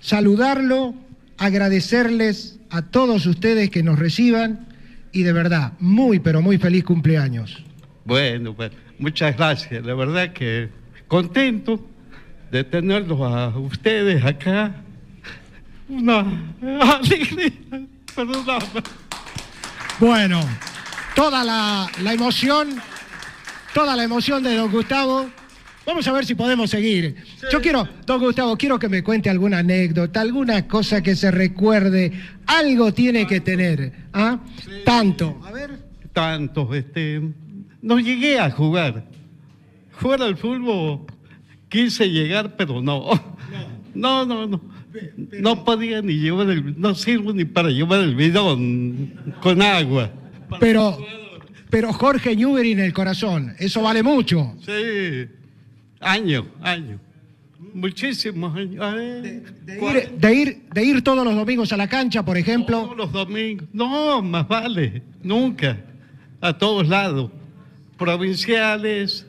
saludarlo, 0.00 0.94
agradecerles 1.38 2.58
a 2.70 2.82
todos 2.82 3.26
ustedes 3.26 3.70
que 3.70 3.84
nos 3.84 3.98
reciban 3.98 4.66
y 5.12 5.22
de 5.22 5.32
verdad, 5.32 5.74
muy, 5.78 6.18
pero 6.18 6.42
muy 6.42 6.58
feliz 6.58 6.82
cumpleaños. 6.82 7.62
Bueno, 8.04 8.54
pues 8.54 8.72
muchas 8.98 9.36
gracias. 9.36 9.84
La 9.84 9.94
verdad 9.94 10.32
que 10.32 10.68
contento 11.06 11.80
de 12.50 12.64
tenerlos 12.64 13.20
a 13.20 13.56
ustedes 13.56 14.24
acá. 14.24 14.74
Una 15.88 16.26
alegría. 16.98 17.52
Bueno, 20.00 20.40
toda 21.14 21.44
la, 21.44 22.12
emoción, 22.12 22.80
toda 23.74 23.94
la 23.94 24.04
emoción 24.04 24.42
de 24.42 24.56
don 24.56 24.70
Gustavo. 24.70 25.26
Vamos 25.84 26.08
a 26.08 26.12
ver 26.12 26.24
si 26.24 26.34
podemos 26.34 26.70
seguir. 26.70 27.16
Yo 27.52 27.60
quiero, 27.60 27.86
don 28.06 28.20
Gustavo, 28.20 28.56
quiero 28.56 28.78
que 28.78 28.88
me 28.88 29.02
cuente 29.02 29.28
alguna 29.28 29.58
anécdota, 29.58 30.22
alguna 30.22 30.66
cosa 30.66 31.02
que 31.02 31.14
se 31.14 31.30
recuerde. 31.30 32.12
Algo 32.46 32.92
tiene 32.92 33.26
que 33.26 33.40
tener. 33.40 33.92
¿ah? 34.14 34.38
Tanto. 34.84 35.40
A 35.44 35.52
ver. 35.52 35.78
Tanto, 36.12 36.74
este. 36.74 37.20
No 37.82 37.98
llegué 37.98 38.40
a 38.40 38.50
jugar. 38.50 39.04
Jugar 40.00 40.22
al 40.22 40.36
fútbol 40.36 41.06
quise 41.68 42.08
llegar, 42.08 42.56
pero 42.56 42.80
no. 42.80 43.10
No, 43.94 44.26
no, 44.26 44.46
no. 44.46 44.60
No 44.60 44.75
podía 45.64 46.02
ni 46.02 46.14
llevar 46.14 46.50
el, 46.50 46.80
no 46.80 46.94
sirvo 46.94 47.32
ni 47.32 47.44
para 47.44 47.70
llevar 47.70 48.00
el 48.00 48.14
bidón 48.14 49.34
con 49.40 49.62
agua. 49.62 50.10
Pero, 50.60 50.98
pero 51.70 51.92
Jorge 51.92 52.36
Newbery 52.36 52.72
en 52.72 52.80
el 52.80 52.92
corazón, 52.92 53.54
eso 53.58 53.82
vale 53.82 54.02
mucho. 54.02 54.54
Sí, 54.64 55.26
años, 56.00 56.44
años. 56.62 57.00
Muchísimos 57.74 58.56
años. 58.56 58.94
De, 58.94 60.34
ir, 60.34 60.62
de, 60.72 60.84
ir, 60.84 61.02
todos 61.02 61.24
los 61.24 61.34
domingos 61.34 61.72
a 61.72 61.76
la 61.76 61.86
cancha, 61.86 62.24
por 62.24 62.38
ejemplo. 62.38 62.82
Todos 62.82 62.96
los 62.96 63.12
domingos. 63.12 63.68
No, 63.72 64.22
más 64.22 64.48
vale. 64.48 65.02
Nunca. 65.22 65.76
A 66.40 66.56
todos 66.56 66.88
lados. 66.88 67.30
Provinciales, 67.98 69.25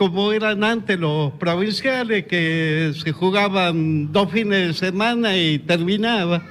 como 0.00 0.32
eran 0.32 0.64
antes 0.64 0.98
los 0.98 1.30
provinciales, 1.34 2.24
que 2.24 2.90
se 2.96 3.12
jugaban 3.12 4.10
dos 4.10 4.32
fines 4.32 4.68
de 4.68 4.72
semana 4.72 5.36
y 5.36 5.58
terminaba. 5.58 6.42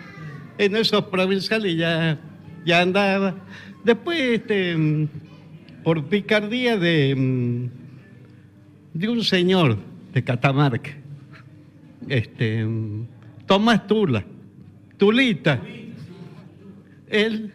En 0.59 0.75
esos 0.75 1.05
provinciales 1.05 1.75
ya, 1.75 2.19
ya 2.63 2.81
andaba. 2.81 3.33
Después, 3.83 4.19
este, 4.19 5.07
por 5.83 6.05
picardía 6.05 6.77
de, 6.77 7.69
de 8.93 9.09
un 9.09 9.23
señor 9.23 9.79
de 10.13 10.23
Catamarca. 10.23 10.91
Este, 12.07 12.67
Tomás 13.47 13.87
Tula, 13.87 14.23
Tulita. 14.97 15.59
Él 17.07 17.51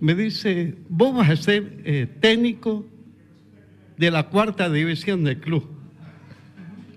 me 0.00 0.16
dice, 0.16 0.74
vos 0.88 1.14
vas 1.14 1.30
a 1.30 1.36
ser 1.36 1.80
eh, 1.84 2.08
técnico 2.18 2.84
de 3.96 4.10
la 4.10 4.24
cuarta 4.24 4.68
división 4.68 5.24
del 5.24 5.38
club. 5.38 5.66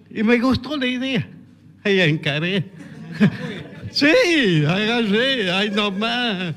Y 0.10 0.24
me 0.24 0.40
gustó 0.40 0.76
la 0.78 0.88
idea. 0.88 1.28
Ahí 1.84 2.00
encaré. 2.02 2.66
sí, 3.92 4.64
agarré, 4.68 5.52
ahí 5.52 5.70
nomás. 5.70 6.56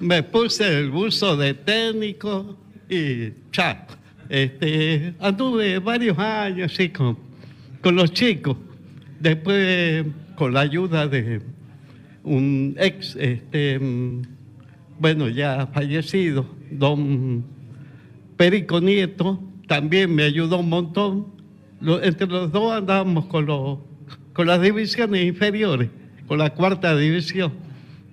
Me 0.00 0.22
puse 0.22 0.78
el 0.78 0.90
buzo 0.90 1.36
de 1.36 1.54
técnico 1.54 2.56
y 2.88 3.32
chao. 3.52 3.76
Este, 4.28 5.12
anduve 5.18 5.78
varios 5.80 6.16
años 6.18 6.72
así 6.72 6.88
con, 6.90 7.16
los 7.82 8.12
chicos. 8.12 8.56
Después, 9.18 10.06
con 10.36 10.54
la 10.54 10.60
ayuda 10.60 11.08
de 11.08 11.42
un 12.22 12.76
ex, 12.78 13.16
este, 13.16 13.80
bueno, 14.98 15.28
ya 15.28 15.66
fallecido, 15.66 16.46
don 16.70 17.44
Perico 18.36 18.80
Nieto, 18.80 19.42
también 19.70 20.12
me 20.12 20.24
ayudó 20.24 20.58
un 20.58 20.68
montón. 20.68 21.26
entre 22.02 22.26
los 22.26 22.50
dos 22.50 22.72
andábamos 22.72 23.26
con, 23.26 23.46
los, 23.46 23.78
con 24.32 24.48
las 24.48 24.60
divisiones 24.60 25.24
inferiores, 25.24 25.88
con 26.26 26.38
la 26.38 26.50
cuarta 26.50 26.96
división 26.96 27.52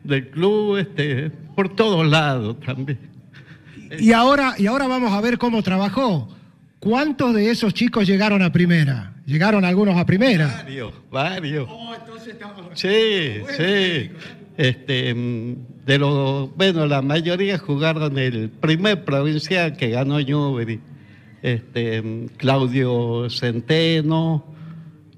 del 0.04 0.30
club, 0.30 0.78
este, 0.78 1.32
por 1.56 1.76
todos 1.76 2.06
lados 2.06 2.60
también. 2.60 3.00
Y 3.98 4.12
ahora, 4.12 4.54
y 4.60 4.68
ahora 4.68 4.86
vamos 4.86 5.12
a 5.12 5.20
ver 5.20 5.40
cómo 5.40 5.64
trabajó. 5.64 6.30
¿Cuántos 6.78 7.34
de 7.34 7.50
esos 7.50 7.74
chicos 7.74 8.06
llegaron 8.06 8.44
a 8.44 8.52
primera? 8.52 9.16
¿Llegaron 9.26 9.66
algunos 9.66 9.98
a 9.98 10.06
primera? 10.06 10.62
Varios, 10.64 10.94
varios. 11.10 11.68
sí, 12.76 13.42
sí. 13.58 14.12
Este, 14.58 15.16
de 15.88 15.98
los, 15.98 16.56
bueno, 16.56 16.86
la 16.86 17.02
mayoría 17.02 17.58
jugaron 17.58 18.20
el 18.20 18.50
primer 18.50 19.04
provincial 19.04 19.76
que 19.76 19.90
ganó 19.90 20.20
Newbery. 20.20 20.80
Este, 21.42 22.28
Claudio 22.38 23.30
Centeno, 23.30 24.46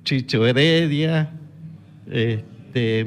Chicho 0.04 0.46
Heredia, 0.46 1.32
este, 2.10 3.06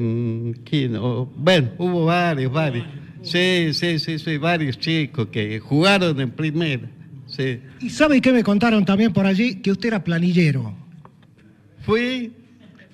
¿quién? 0.64 0.98
bueno, 1.36 1.70
hubo 1.78 2.06
varios, 2.06 2.52
varios. 2.52 2.86
Sí, 3.22 3.70
sí, 3.72 3.98
sí, 3.98 4.18
sí, 4.18 4.36
varios 4.36 4.78
chicos 4.78 5.28
que 5.28 5.60
jugaron 5.60 6.20
en 6.20 6.30
primera. 6.30 6.88
Sí. 7.26 7.60
¿Y 7.80 7.90
sabe 7.90 8.20
qué 8.20 8.32
me 8.32 8.42
contaron 8.42 8.84
también 8.84 9.12
por 9.12 9.26
allí? 9.26 9.56
Que 9.56 9.70
usted 9.70 9.88
era 9.88 10.04
planillero. 10.04 10.74
Fui, 11.80 12.32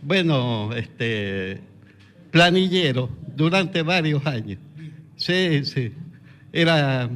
bueno, 0.03 0.71
este, 0.75 1.61
planillero 2.31 3.11
durante 3.35 3.83
varios 3.83 4.25
años. 4.27 4.59
Sí, 5.17 5.65
sí. 5.65 5.93
Era 6.53 7.11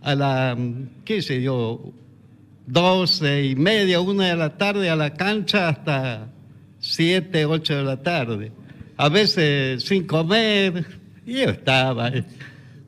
a 0.00 0.14
la, 0.14 0.56
qué 1.04 1.22
sé 1.22 1.42
yo, 1.42 1.92
doce 2.66 3.44
y 3.44 3.56
media, 3.56 4.00
una 4.00 4.28
de 4.28 4.36
la 4.36 4.56
tarde 4.56 4.90
a 4.90 4.96
la 4.96 5.14
cancha 5.14 5.68
hasta 5.68 6.28
siete, 6.78 7.46
ocho 7.46 7.76
de 7.76 7.82
la 7.82 8.02
tarde. 8.02 8.52
A 8.96 9.08
veces 9.08 9.82
sin 9.84 10.06
comer, 10.06 10.86
y 11.26 11.32
yo 11.34 11.50
estaba. 11.50 12.12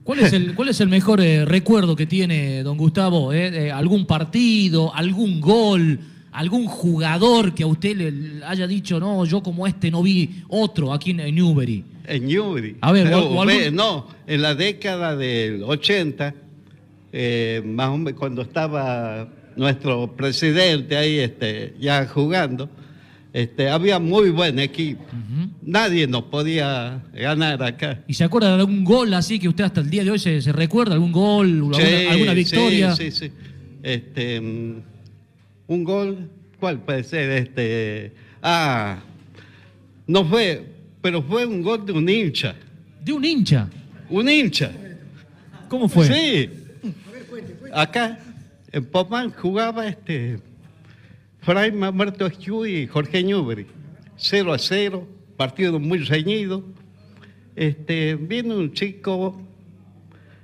¿Cuál 0.04 0.20
es 0.20 0.32
el, 0.34 0.54
cuál 0.54 0.68
es 0.68 0.80
el 0.80 0.88
mejor 0.88 1.20
eh, 1.20 1.44
recuerdo 1.44 1.96
que 1.96 2.06
tiene 2.06 2.62
don 2.62 2.76
Gustavo? 2.76 3.32
Eh? 3.32 3.72
¿Algún 3.72 4.06
partido, 4.06 4.94
algún 4.94 5.40
gol, 5.40 5.98
algún 6.32 6.66
jugador 6.66 7.54
que 7.54 7.62
a 7.62 7.66
usted 7.66 7.96
le 7.96 8.44
haya 8.44 8.66
dicho, 8.66 9.00
no, 9.00 9.24
yo 9.24 9.42
como 9.42 9.66
este 9.66 9.90
no 9.90 10.02
vi 10.02 10.42
otro 10.48 10.92
aquí 10.92 11.12
en, 11.12 11.34
Newbery? 11.34 11.84
En 12.06 12.26
Newbery. 12.26 12.76
A 12.82 12.92
ver, 12.92 13.10
no, 13.72 14.06
en 14.26 14.42
la 14.42 14.54
década 14.54 15.16
del 15.16 15.62
80, 15.62 16.34
eh, 17.12 17.62
más 17.64 17.88
o 17.88 17.96
menos 17.96 18.18
cuando 18.18 18.42
estaba 18.42 19.28
nuestro 19.56 20.14
presidente 20.16 20.96
ahí 20.96 21.18
este, 21.18 21.74
ya 21.78 22.06
jugando, 22.06 22.68
este, 23.32 23.68
había 23.68 23.98
muy 23.98 24.30
buen 24.30 24.58
equipo. 24.58 25.04
Nadie 25.60 26.06
nos 26.06 26.24
podía 26.24 27.02
ganar 27.12 27.62
acá. 27.62 28.02
¿Y 28.06 28.14
se 28.14 28.24
acuerda 28.24 28.54
de 28.54 28.60
algún 28.60 28.84
gol 28.84 29.12
así 29.12 29.40
que 29.40 29.48
usted 29.48 29.64
hasta 29.64 29.80
el 29.80 29.90
día 29.90 30.04
de 30.04 30.12
hoy 30.12 30.18
se, 30.18 30.40
recuerda? 30.52 30.94
¿Algún 30.94 31.12
gol? 31.12 31.72
alguna, 32.10 32.32
victoria? 32.32 32.94
Sí, 32.94 33.10
sí, 33.10 33.26
sí. 33.26 33.32
Este, 33.82 34.40
mm, 34.40 34.82
un 35.66 35.84
gol, 35.84 36.30
¿cuál 36.60 36.80
puede 36.80 37.02
ser? 37.02 37.30
Este, 37.30 38.12
ah, 38.40 39.00
no 40.06 40.24
fue, 40.24 40.64
pero 41.02 41.22
fue 41.22 41.44
un 41.44 41.60
gol 41.62 41.84
de 41.84 41.92
un 41.92 42.08
hincha. 42.08 42.54
¿De 43.04 43.12
un 43.12 43.24
hincha? 43.24 43.68
Un 44.10 44.28
hincha. 44.28 44.70
¿Cómo 45.68 45.88
fue? 45.88 46.06
Sí. 46.06 46.50
Acá, 47.72 48.18
en 48.74 48.84
Popán, 48.86 49.30
jugaba 49.30 49.86
este 49.86 50.40
Fray 51.42 51.70
Muerto 51.70 52.28
y 52.66 52.88
Jorge 52.88 53.22
Newbery. 53.22 53.68
0 54.16 54.52
a 54.52 54.58
0, 54.58 55.06
partido 55.36 55.78
muy 55.78 55.98
reñido. 55.98 56.64
Este, 57.54 58.16
vino 58.16 58.56
un 58.56 58.72
chico, 58.72 59.40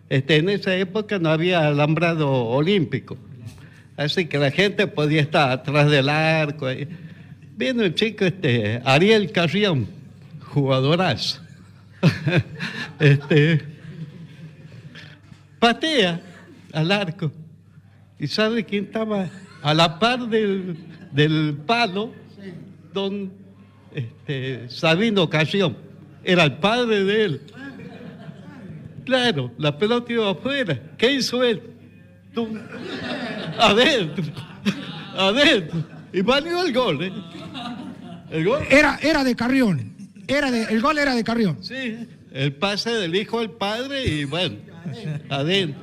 este, 0.08 0.36
en 0.36 0.48
esa 0.48 0.76
época 0.76 1.18
no 1.18 1.28
había 1.28 1.66
alambrado 1.66 2.30
olímpico, 2.30 3.16
así 3.96 4.26
que 4.26 4.38
la 4.38 4.52
gente 4.52 4.86
podía 4.86 5.22
estar 5.22 5.50
atrás 5.50 5.90
del 5.90 6.08
arco. 6.08 6.68
Vino 7.56 7.82
un 7.82 7.94
chico, 7.94 8.24
este, 8.24 8.80
Ariel 8.84 9.32
Carrión, 9.32 9.88
jugadorazo. 10.40 11.40
este, 13.00 13.60
patea 15.58 16.20
al 16.72 16.92
arco. 16.92 17.32
¿Y 18.20 18.26
sabe 18.26 18.64
quién 18.64 18.84
estaba 18.84 19.28
a 19.62 19.74
la 19.74 19.98
par 19.98 20.28
del, 20.28 20.76
del 21.12 21.58
palo, 21.66 22.12
don 22.92 23.32
este, 23.94 24.68
Sabino 24.68 25.24
Ocasión. 25.24 25.76
Era 26.22 26.44
el 26.44 26.54
padre 26.58 27.04
de 27.04 27.24
él. 27.24 27.40
Claro, 29.04 29.50
la 29.58 29.76
pelota 29.76 30.12
iba 30.12 30.30
afuera. 30.30 30.78
¿Qué 30.96 31.14
hizo 31.14 31.42
él? 31.42 31.62
Adentro. 33.58 34.24
Adentro. 35.16 35.84
Y 36.12 36.20
valió 36.22 36.62
el 36.62 36.72
gol, 36.72 37.02
¿eh? 37.02 37.12
El 38.30 38.44
gol. 38.44 38.62
Era, 38.70 38.98
era 39.02 39.24
de 39.24 39.34
Carrión. 39.34 39.94
Era 40.28 40.50
de, 40.50 40.64
el 40.64 40.80
gol 40.80 40.98
era 40.98 41.14
de 41.14 41.24
Carrión. 41.24 41.58
Sí, 41.62 42.06
el 42.32 42.52
pase 42.52 42.90
del 42.90 43.16
hijo 43.16 43.40
al 43.40 43.50
padre 43.50 44.04
y 44.04 44.24
bueno, 44.24 44.56
adentro. 45.28 45.80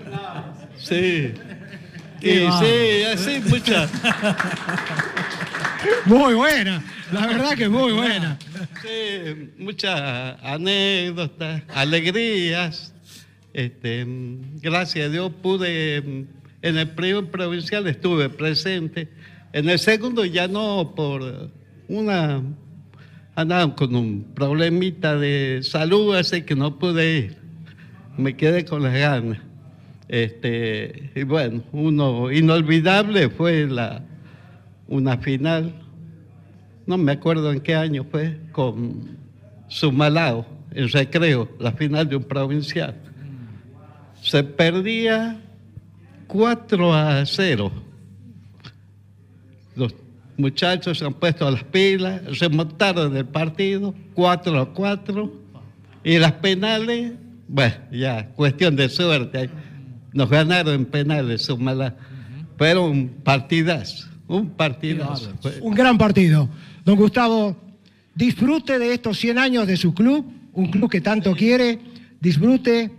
Sí. 0.77 1.33
Sí, 2.21 2.47
sí, 2.59 3.03
así 3.13 3.41
muchas. 3.47 3.91
Muy 6.05 6.33
buena, 6.33 6.83
la 7.11 7.27
verdad 7.27 7.55
que 7.55 7.69
muy 7.69 7.93
buena. 7.93 8.37
Sí, 8.81 9.51
muchas 9.57 10.37
anécdotas, 10.41 11.63
alegrías. 11.73 12.93
Este, 13.53 14.05
gracias 14.61 15.07
a 15.07 15.09
Dios 15.09 15.31
pude, 15.41 15.97
en 15.97 16.77
el 16.77 16.89
primer 16.89 17.29
provincial 17.29 17.87
estuve 17.87 18.29
presente. 18.29 19.09
En 19.53 19.69
el 19.69 19.79
segundo 19.79 20.25
ya 20.25 20.47
no, 20.47 20.93
por 20.95 21.51
una, 21.87 22.41
andaba 23.35 23.75
con 23.75 23.95
un 23.95 24.23
problemita 24.33 25.17
de 25.17 25.61
salud, 25.63 26.15
así 26.15 26.41
que 26.41 26.55
no 26.55 26.77
pude 26.79 27.17
ir. 27.17 27.37
Me 28.17 28.35
quedé 28.35 28.65
con 28.65 28.83
las 28.83 28.93
ganas. 28.93 29.39
Este, 30.09 31.11
y 31.15 31.23
bueno, 31.23 31.63
uno 31.71 32.31
inolvidable 32.31 33.29
fue 33.29 33.67
la, 33.67 34.01
una 34.87 35.17
final, 35.17 35.73
no 36.85 36.97
me 36.97 37.11
acuerdo 37.11 37.51
en 37.51 37.59
qué 37.59 37.75
año 37.75 38.05
fue, 38.09 38.37
con 38.53 39.17
Sumalao, 39.67 40.45
en 40.71 40.87
recreo, 40.89 41.49
la 41.59 41.73
final 41.73 42.07
de 42.07 42.15
un 42.15 42.23
provincial. 42.23 42.95
Se 44.21 44.43
perdía 44.43 45.41
4 46.27 46.93
a 46.93 47.25
0. 47.25 47.71
Los 49.75 49.93
muchachos 50.37 50.99
se 50.99 51.05
han 51.05 51.13
puesto 51.13 51.49
las 51.49 51.63
pilas, 51.65 52.39
remontaron 52.39 53.15
el 53.15 53.25
partido, 53.25 53.93
4 54.13 54.59
a 54.59 54.73
4. 54.73 55.33
Y 56.03 56.17
las 56.17 56.31
penales, 56.33 57.13
bueno, 57.47 57.75
ya, 57.91 58.29
cuestión 58.29 58.75
de 58.75 58.87
suerte. 58.87 59.49
Nos 60.17 60.31
ganaron 60.31 60.73
en 60.73 60.85
penales, 60.85 61.43
son 61.43 61.63
malas. 61.63 61.93
Pero 62.57 62.87
un 62.87 63.07
partidazo, 63.23 64.07
un 64.27 64.49
partidazo. 64.49 65.31
Un 65.61 65.75
gran 65.75 65.95
partido. 65.95 66.49
Don 66.83 66.95
Gustavo, 66.95 67.55
disfrute 68.15 68.79
de 68.79 68.95
estos 68.95 69.19
100 69.19 69.37
años 69.37 69.67
de 69.67 69.77
su 69.77 69.93
club, 69.93 70.25
un 70.53 70.71
club 70.71 70.89
que 70.89 71.01
tanto 71.01 71.35
quiere, 71.35 71.77
disfrute, 72.19 72.89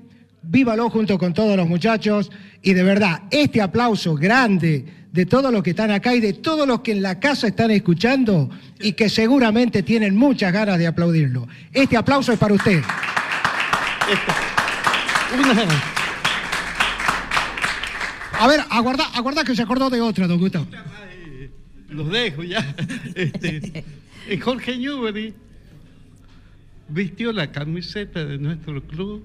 vívalo 0.42 0.88
junto 0.90 1.18
con 1.18 1.34
todos 1.34 1.56
los 1.56 1.66
muchachos 1.66 2.30
y 2.62 2.72
de 2.72 2.84
verdad, 2.84 3.22
este 3.32 3.60
aplauso 3.60 4.14
grande 4.14 4.84
de 5.10 5.26
todos 5.26 5.52
los 5.52 5.64
que 5.64 5.70
están 5.70 5.90
acá 5.90 6.14
y 6.14 6.20
de 6.20 6.34
todos 6.34 6.68
los 6.68 6.82
que 6.82 6.92
en 6.92 7.02
la 7.02 7.18
casa 7.18 7.48
están 7.48 7.72
escuchando 7.72 8.48
y 8.78 8.92
que 8.92 9.08
seguramente 9.08 9.82
tienen 9.82 10.14
muchas 10.14 10.52
ganas 10.52 10.78
de 10.78 10.86
aplaudirlo. 10.86 11.48
Este 11.72 11.96
aplauso 11.96 12.32
es 12.32 12.38
para 12.38 12.54
usted. 12.54 12.80
A 18.38 18.46
ver, 18.46 18.60
aguarda, 18.70 19.04
aguarda 19.14 19.42
que 19.42 19.54
se 19.56 19.62
acordó 19.62 19.90
de 19.90 20.00
otra, 20.00 20.28
don 20.28 20.38
Gustavo. 20.38 20.66
Los 21.88 22.10
dejo 22.10 22.44
ya. 22.44 22.74
Este, 23.14 23.84
Jorge 24.40 24.76
Newbery 24.76 25.34
vistió 26.88 27.32
la 27.32 27.50
camiseta 27.50 28.24
de 28.24 28.38
nuestro 28.38 28.80
club, 28.82 29.24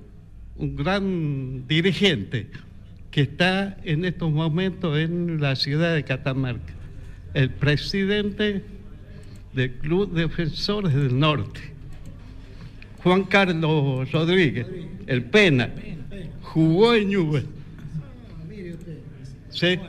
un 0.56 0.76
gran 0.76 1.68
dirigente 1.68 2.50
que 3.12 3.22
está 3.22 3.78
en 3.84 4.06
estos 4.06 4.32
momentos 4.32 4.98
en 4.98 5.40
la 5.40 5.56
ciudad 5.56 5.94
de 5.94 6.04
Catamarca, 6.04 6.74
el 7.36 7.52
presidente 7.52 8.64
del 9.54 9.74
Club 9.74 10.12
de 10.12 10.24
Defensores 10.24 10.94
del 10.94 11.20
Norte, 11.20 11.62
Juan 13.04 13.26
Carlos 13.26 14.12
Rodríguez, 14.12 14.66
el 15.06 15.24
Pena, 15.26 15.70
jugó 16.42 16.96
en 16.96 17.10
Newbery. 17.10 17.63
Sí. 19.54 19.80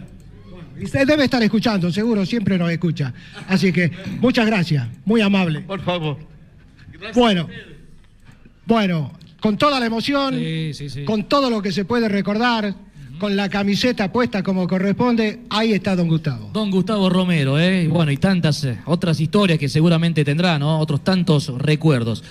Usted 0.83 1.07
debe 1.07 1.25
estar 1.25 1.43
escuchando, 1.43 1.91
seguro, 1.93 2.27
siempre 2.27 2.59
nos 2.59 2.71
escucha. 2.71 3.13
Así 3.49 3.73
que 3.73 3.91
muchas 4.21 4.47
gracias, 4.47 4.87
muy 5.05 5.21
amable. 5.21 5.61
Por 5.61 5.81
favor. 5.83 6.19
Bueno, 7.15 7.49
bueno, 8.67 9.13
con 9.41 9.57
toda 9.57 9.79
la 9.79 9.87
emoción, 9.87 10.37
con 11.05 11.25
todo 11.25 11.51
lo 11.51 11.63
que 11.63 11.71
se 11.71 11.85
puede 11.85 12.09
recordar, 12.09 12.75
con 13.19 13.37
la 13.37 13.49
camiseta 13.49 14.11
puesta 14.11 14.43
como 14.43 14.67
corresponde, 14.67 15.43
ahí 15.51 15.73
está 15.73 15.95
don 15.95 16.09
Gustavo. 16.09 16.51
Don 16.53 16.71
Gustavo 16.71 17.09
Romero, 17.09 17.59
¿eh? 17.59 17.87
Bueno, 17.89 18.11
y 18.11 18.17
tantas 18.17 18.65
eh, 18.65 18.79
otras 18.87 19.21
historias 19.21 19.59
que 19.59 19.69
seguramente 19.69 20.25
tendrá, 20.25 20.59
¿no? 20.59 20.81
Otros 20.81 21.05
tantos 21.05 21.49
recuerdos. 21.59 22.25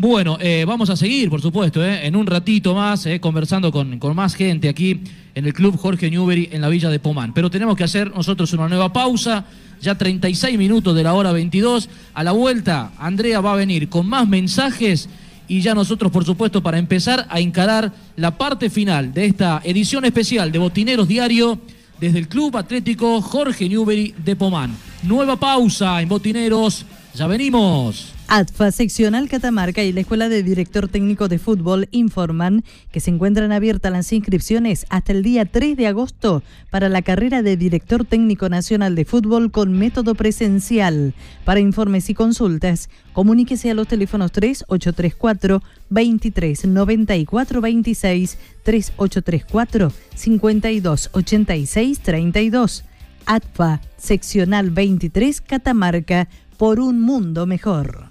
Bueno, 0.00 0.38
eh, 0.40 0.64
vamos 0.64 0.90
a 0.90 0.96
seguir, 0.96 1.28
por 1.28 1.42
supuesto, 1.42 1.84
¿eh? 1.84 2.06
en 2.06 2.14
un 2.14 2.24
ratito 2.24 2.72
más, 2.72 3.04
eh, 3.06 3.18
conversando 3.18 3.72
con, 3.72 3.98
con, 3.98 4.14
más 4.14 4.36
gente 4.36 4.68
aquí 4.68 5.00
en 5.34 5.44
el 5.44 5.52
Club 5.52 5.76
Jorge 5.76 6.08
Newbery 6.08 6.50
en 6.52 6.60
la 6.60 6.68
Villa 6.68 6.88
de 6.88 7.00
Pomán. 7.00 7.34
Pero 7.34 7.50
tenemos 7.50 7.76
que 7.76 7.82
hacer 7.82 8.14
nosotros 8.14 8.52
una 8.52 8.68
nueva 8.68 8.92
pausa, 8.92 9.44
ya 9.80 9.98
36 9.98 10.56
minutos 10.56 10.94
de 10.94 11.02
la 11.02 11.14
hora 11.14 11.32
22. 11.32 11.88
A 12.14 12.22
la 12.22 12.30
vuelta, 12.30 12.92
Andrea 12.96 13.40
va 13.40 13.54
a 13.54 13.56
venir 13.56 13.88
con 13.88 14.06
más 14.06 14.28
mensajes 14.28 15.08
y 15.48 15.62
ya 15.62 15.74
nosotros, 15.74 16.12
por 16.12 16.24
supuesto, 16.24 16.62
para 16.62 16.78
empezar 16.78 17.26
a 17.28 17.40
encarar 17.40 17.92
la 18.14 18.38
parte 18.38 18.70
final 18.70 19.12
de 19.12 19.26
esta 19.26 19.60
edición 19.64 20.04
especial 20.04 20.52
de 20.52 20.60
Botineros 20.60 21.08
Diario 21.08 21.58
desde 22.00 22.20
el 22.20 22.28
Club 22.28 22.56
Atlético 22.56 23.20
Jorge 23.20 23.68
Newbery 23.68 24.14
de 24.24 24.36
Pomán. 24.36 24.76
Nueva 25.02 25.34
pausa 25.40 26.00
en 26.00 26.08
Botineros, 26.08 26.86
ya 27.18 27.26
venimos. 27.26 28.14
ADFA 28.28 28.70
Seccional 28.70 29.28
Catamarca 29.28 29.82
y 29.82 29.92
la 29.92 30.00
Escuela 30.00 30.28
de 30.28 30.44
Director 30.44 30.86
Técnico 30.86 31.26
de 31.26 31.40
Fútbol 31.40 31.88
informan 31.90 32.62
que 32.92 33.00
se 33.00 33.10
encuentran 33.10 33.50
abiertas 33.50 33.90
las 33.90 34.12
inscripciones 34.12 34.86
hasta 34.88 35.12
el 35.12 35.24
día 35.24 35.44
3 35.44 35.76
de 35.76 35.88
agosto 35.88 36.44
para 36.70 36.88
la 36.88 37.02
carrera 37.02 37.42
de 37.42 37.56
Director 37.56 38.04
Técnico 38.04 38.48
Nacional 38.48 38.94
de 38.94 39.04
Fútbol 39.04 39.50
con 39.50 39.72
método 39.72 40.14
presencial. 40.14 41.12
Para 41.44 41.58
informes 41.58 42.08
y 42.08 42.14
consultas, 42.14 42.88
comuníquese 43.12 43.70
a 43.70 43.74
los 43.74 43.88
teléfonos 43.88 44.30
3834 44.30 45.62
2394 45.90 47.60
26 47.60 48.38
3834 48.62 49.92
5286 50.14 52.00
32. 52.00 52.84
ADFA 53.26 53.80
Seccional 53.98 54.70
23 54.70 55.40
Catamarca 55.42 56.28
por 56.58 56.80
un 56.80 57.00
mundo 57.00 57.46
mejor. 57.46 58.10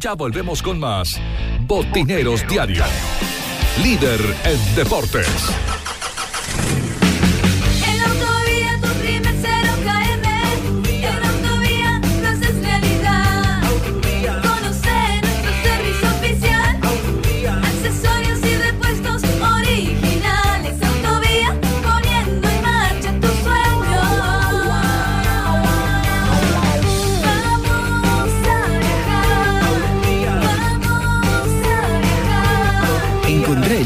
Ya 0.00 0.14
volvemos 0.14 0.60
con 0.60 0.78
más 0.78 1.18
Botineros 1.66 2.46
Diario. 2.48 2.84
Líder 3.82 4.20
en 4.44 4.74
deportes. 4.74 5.95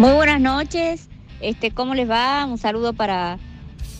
Muy 0.00 0.12
buenas 0.12 0.40
noches, 0.40 1.10
este, 1.42 1.72
¿cómo 1.72 1.94
les 1.94 2.08
va? 2.08 2.46
Un 2.46 2.56
saludo 2.56 2.94
para, 2.94 3.36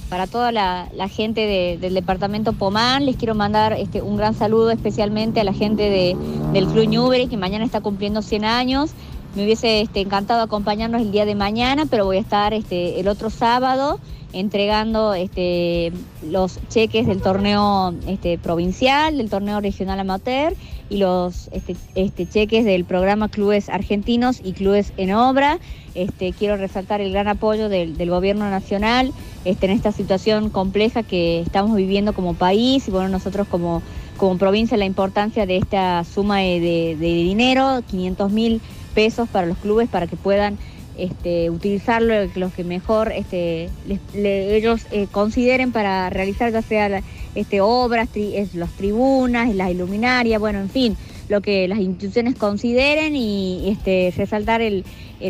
para 0.08 0.26
toda 0.26 0.50
la, 0.50 0.88
gente 1.10 1.42
de- 1.42 1.76
del 1.78 1.92
departamento 1.92 2.54
Pomán. 2.54 3.04
Les 3.04 3.16
quiero 3.16 3.34
mandar 3.34 3.74
este, 3.74 4.00
un 4.00 4.16
gran 4.16 4.32
saludo 4.32 4.70
especialmente 4.70 5.40
a 5.40 5.44
la 5.44 5.52
gente 5.52 5.90
de- 5.90 6.16
del 6.54 6.66
Club 6.68 6.88
Newbery 6.88 7.26
que 7.26 7.36
mañana 7.36 7.66
está 7.66 7.82
cumpliendo 7.82 8.22
100 8.22 8.46
años. 8.46 8.92
Me 9.34 9.44
hubiese 9.44 9.82
este, 9.82 10.00
encantado 10.00 10.40
acompañarnos 10.40 11.02
el 11.02 11.12
día 11.12 11.26
de 11.26 11.34
mañana, 11.34 11.84
pero 11.84 12.06
voy 12.06 12.16
a 12.16 12.20
estar 12.20 12.54
este, 12.54 12.98
el 12.98 13.06
otro 13.06 13.28
sábado 13.28 14.00
entregando 14.32 15.14
este, 15.14 15.92
los 16.28 16.58
cheques 16.68 17.06
del 17.06 17.20
torneo 17.22 17.94
este, 18.06 18.38
provincial, 18.38 19.16
del 19.18 19.30
torneo 19.30 19.60
regional 19.60 19.98
amateur 20.00 20.54
y 20.88 20.96
los 20.98 21.48
este, 21.52 21.76
este, 21.94 22.28
cheques 22.28 22.64
del 22.64 22.84
programa 22.84 23.28
Clubes 23.28 23.68
Argentinos 23.68 24.40
y 24.42 24.52
Clubes 24.52 24.92
en 24.96 25.12
Obra. 25.14 25.58
Este, 25.94 26.32
quiero 26.32 26.56
resaltar 26.56 27.00
el 27.00 27.12
gran 27.12 27.28
apoyo 27.28 27.68
del, 27.68 27.96
del 27.96 28.10
gobierno 28.10 28.48
nacional 28.50 29.12
este, 29.44 29.66
en 29.66 29.72
esta 29.72 29.92
situación 29.92 30.50
compleja 30.50 31.02
que 31.02 31.40
estamos 31.40 31.76
viviendo 31.76 32.12
como 32.12 32.34
país 32.34 32.86
y 32.86 32.90
bueno, 32.90 33.08
nosotros 33.08 33.48
como, 33.48 33.82
como 34.16 34.38
provincia 34.38 34.76
la 34.76 34.84
importancia 34.84 35.46
de 35.46 35.56
esta 35.56 36.04
suma 36.04 36.38
de, 36.38 36.60
de- 36.60 36.96
de 36.98 37.06
dinero, 37.14 37.82
500 37.90 38.30
mil 38.32 38.60
pesos 38.94 39.28
para 39.28 39.46
los 39.46 39.56
clubes 39.58 39.88
para 39.88 40.06
que 40.06 40.16
puedan 40.16 40.58
este, 41.00 41.50
utilizarlo 41.50 42.14
los 42.34 42.52
que 42.52 42.64
mejor 42.64 43.12
este, 43.12 43.68
ellos 44.14 44.86
eh, 44.90 45.06
consideren 45.10 45.72
para 45.72 46.10
realizar 46.10 46.52
ya 46.52 46.62
sea 46.62 47.02
este, 47.34 47.60
obras, 47.60 48.08
tri- 48.12 48.48
las 48.54 48.70
tribunas, 48.72 49.54
las 49.54 49.70
iluminarias, 49.70 50.40
bueno, 50.40 50.60
en 50.60 50.70
fin, 50.70 50.96
lo 51.28 51.40
que 51.40 51.68
las 51.68 51.78
instituciones 51.78 52.34
consideren 52.34 53.16
y 53.16 53.68
este, 53.70 54.12
resaltar 54.16 54.60
el, 54.60 54.84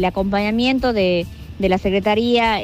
acompañamiento 0.04 0.92
de, 0.92 1.26
la 1.58 1.78
Secretaría 1.78 2.58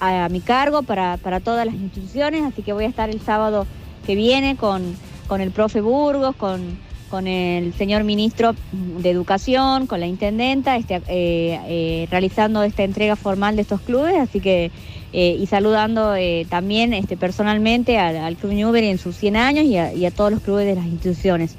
a, 0.00 0.28
mi 0.28 0.40
cargo 0.40 0.82
para, 0.82 1.16
para 1.16 1.40
todas 1.40 1.66
las 1.66 1.74
instituciones, 1.74 2.42
así 2.42 2.62
que 2.62 2.72
voy 2.72 2.84
a 2.84 2.88
estar 2.88 3.10
el 3.10 3.20
sábado 3.20 3.66
que 4.06 4.14
viene 4.14 4.56
con, 4.56 4.96
con 5.28 5.40
el 5.40 5.50
profe 5.50 5.80
Burgos, 5.80 6.36
con, 6.36 6.78
con 7.10 7.26
el 7.26 7.74
señor 7.74 8.04
ministro 8.04 8.54
de 8.72 9.10
Educación, 9.10 9.86
con 9.86 10.00
la 10.00 10.06
intendenta, 10.06 10.76
este, 10.76 10.96
eh, 11.08 11.60
eh, 11.66 12.08
realizando 12.10 12.62
esta 12.62 12.84
entrega 12.84 13.16
formal 13.16 13.56
de 13.56 13.62
estos 13.62 13.80
clubes, 13.80 14.14
así 14.16 14.40
que 14.40 14.70
eh, 15.12 15.36
y 15.40 15.46
saludando 15.46 16.14
también 16.48 16.94
este, 16.94 17.16
personalmente 17.16 17.98
al, 17.98 18.36
Club 18.36 18.52
Newbery 18.52 18.88
en 18.88 18.98
sus 18.98 19.16
100 19.16 19.36
años 19.36 19.64
y 19.64 20.06
a 20.06 20.10
todos 20.12 20.30
los 20.30 20.40
clubes 20.40 20.66
de 20.66 20.76
las 20.76 20.86
instituciones. 20.86 21.56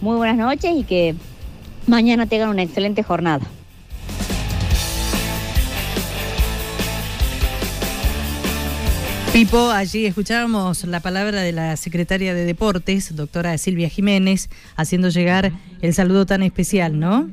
Muy 0.00 0.16
buenas 0.16 0.38
noches 0.38 0.74
y 0.74 0.84
que 0.84 1.14
mañana 1.86 2.26
tengan 2.26 2.48
una 2.48 2.62
excelente 2.62 3.02
jornada. 3.02 3.46
Pipo, 9.34 9.72
allí 9.72 10.06
escuchábamos 10.06 10.84
la 10.84 11.00
palabra 11.00 11.42
de 11.42 11.50
la 11.50 11.76
secretaria 11.76 12.34
de 12.34 12.44
Deportes, 12.44 13.16
doctora 13.16 13.58
Silvia 13.58 13.88
Jiménez, 13.88 14.48
haciendo 14.76 15.08
llegar 15.08 15.50
el 15.82 15.92
saludo 15.92 16.24
tan 16.24 16.44
especial, 16.44 17.00
¿no? 17.00 17.28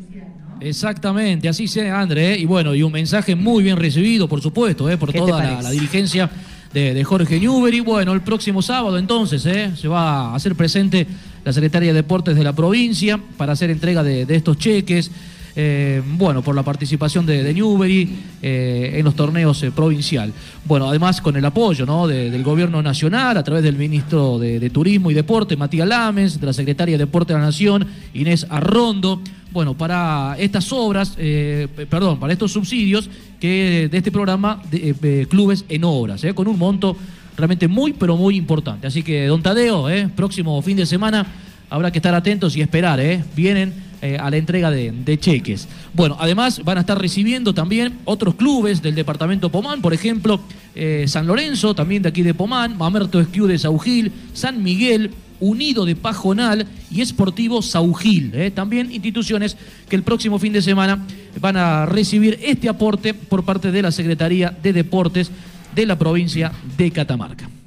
Exactamente, 0.61 1.47
así 1.47 1.67
sea, 1.67 1.99
André. 2.01 2.33
¿eh? 2.33 2.39
Y 2.39 2.45
bueno, 2.45 2.73
y 2.73 2.81
un 2.81 2.91
mensaje 2.91 3.35
muy 3.35 3.61
bien 3.61 3.77
recibido, 3.77 4.27
por 4.27 4.41
supuesto, 4.41 4.89
¿eh? 4.89 4.97
por 4.97 5.11
¿Qué 5.11 5.19
te 5.19 5.27
toda 5.27 5.61
la, 5.61 5.69
dirigencia 5.69 6.27
de, 6.73 6.95
de 6.95 7.03
Jorge 7.03 7.39
Newbery. 7.39 7.81
Bueno, 7.81 8.13
el 8.13 8.21
próximo 8.21 8.63
sábado 8.63 8.97
entonces 8.97 9.45
¿eh? 9.45 9.71
se 9.79 9.87
va 9.87 10.31
a 10.31 10.35
hacer 10.35 10.55
presente 10.55 11.05
la 11.45 11.53
secretaria 11.53 11.89
de 11.89 11.97
Deportes 11.97 12.35
de 12.35 12.43
la 12.43 12.53
provincia 12.53 13.19
para 13.37 13.53
hacer 13.53 13.69
entrega 13.69 14.01
de, 14.01 14.25
de 14.25 14.35
estos 14.35 14.57
cheques. 14.57 15.11
Eh, 15.55 16.01
bueno, 16.17 16.41
por 16.41 16.55
la 16.55 16.63
participación 16.63 17.25
de, 17.25 17.53
Newbery 17.53 18.09
eh, 18.41 18.93
en 18.95 19.05
los 19.05 19.15
torneos 19.15 19.61
eh, 19.63 19.71
provincial. 19.71 20.31
Bueno, 20.65 20.87
además 20.87 21.21
con 21.21 21.35
el 21.35 21.45
apoyo 21.45 21.85
¿no? 21.85 22.07
de- 22.07 22.29
del 22.29 22.43
gobierno 22.43 22.81
nacional 22.81 23.37
a 23.37 23.43
través 23.43 23.63
del 23.63 23.75
ministro 23.75 24.39
de, 24.39 24.69
Turismo 24.69 25.11
y 25.11 25.13
Deporte, 25.13 25.57
Matías 25.57 25.87
Lames, 25.87 26.39
de 26.39 26.45
la 26.45 26.53
secretaria 26.53 26.97
de 26.97 27.05
Deporte 27.05 27.33
de 27.33 27.39
la 27.39 27.45
Nación, 27.45 27.85
Inés 28.13 28.45
Arrondo. 28.49 29.21
Bueno, 29.51 29.73
para 29.73 30.35
estas 30.39 30.71
obras, 30.71 31.15
eh, 31.17 31.67
perdón, 31.89 32.19
para 32.19 32.31
estos 32.31 32.53
subsidios 32.53 33.09
que 33.39 33.89
de 33.91 33.97
este 33.97 34.11
programa 34.11 34.61
de, 34.71 35.27
Clubes 35.29 35.65
en 35.67 35.83
Obras, 35.83 36.21
con 36.33 36.47
un 36.47 36.57
monto 36.57 36.95
realmente 37.35 37.67
muy, 37.67 37.91
pero 37.91 38.15
muy 38.15 38.37
importante. 38.37 38.87
Así 38.87 39.03
que, 39.03 39.25
don 39.25 39.41
Tadeo, 39.41 39.87
próximo 40.15 40.61
fin 40.61 40.77
de 40.77 40.85
semana 40.85 41.25
habrá 41.71 41.89
que 41.89 41.97
estar 41.97 42.13
atentos 42.13 42.55
y 42.55 42.61
esperar, 42.61 42.99
eh, 42.99 43.23
vienen 43.35 43.73
eh, 44.03 44.17
a 44.19 44.31
la 44.31 44.37
entrega 44.37 44.71
de, 44.71 45.19
cheques. 45.19 45.67
Bueno, 45.93 46.17
además 46.19 46.63
van 46.63 46.77
a 46.77 46.81
estar 46.81 46.99
recibiendo 46.99 47.53
también 47.53 47.99
otros 48.05 48.33
clubes 48.33 48.81
del 48.81 48.95
departamento 48.95 49.51
Pomán, 49.51 49.79
por 49.79 49.93
ejemplo, 49.93 50.41
eh, 50.73 51.05
San 51.07 51.27
Lorenzo, 51.27 51.75
también 51.75 52.01
de 52.01 52.09
aquí 52.09 52.23
de 52.23 52.33
Pomán, 52.33 52.75
Mamerto 52.79 53.19
Esquiu 53.19 53.45
de 53.45 53.59
Saugil, 53.59 54.11
San 54.33 54.63
Miguel, 54.63 55.11
Unido 55.39 55.85
de 55.85 55.95
Pajonal 55.95 56.65
y 56.89 57.01
Esportivo 57.01 57.61
Saugil. 57.61 58.31
eh, 58.33 58.49
También 58.49 58.91
instituciones 58.91 59.55
que 59.87 59.95
el 59.95 60.01
próximo 60.01 60.39
fin 60.39 60.53
de 60.53 60.63
semana 60.63 61.05
van 61.39 61.57
a 61.57 61.85
recibir 61.85 62.39
este 62.41 62.69
aporte 62.69 63.13
por 63.13 63.45
parte 63.45 63.71
de 63.71 63.83
la 63.83 63.91
Secretaría 63.91 64.49
de 64.49 64.73
Deportes 64.73 65.29
de 65.75 65.85
la 65.85 65.99
provincia 65.99 66.51
de 66.75 66.89
Catamarca. 66.89 67.60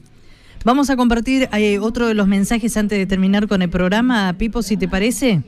Vamos 0.65 0.89
a 0.89 0.97
compartir 0.97 1.47
eh, 1.53 1.79
otro 1.79 2.09
de 2.09 2.15
los 2.15 2.27
mensajes 2.27 2.75
antes 2.79 2.99
de 2.99 3.05
terminar 3.05 3.47
con 3.49 3.61
el 3.61 3.69
programa, 3.69 4.35
Pipo, 4.39 4.62
si 4.62 4.79
te 4.79 4.89
parece. 4.89 5.43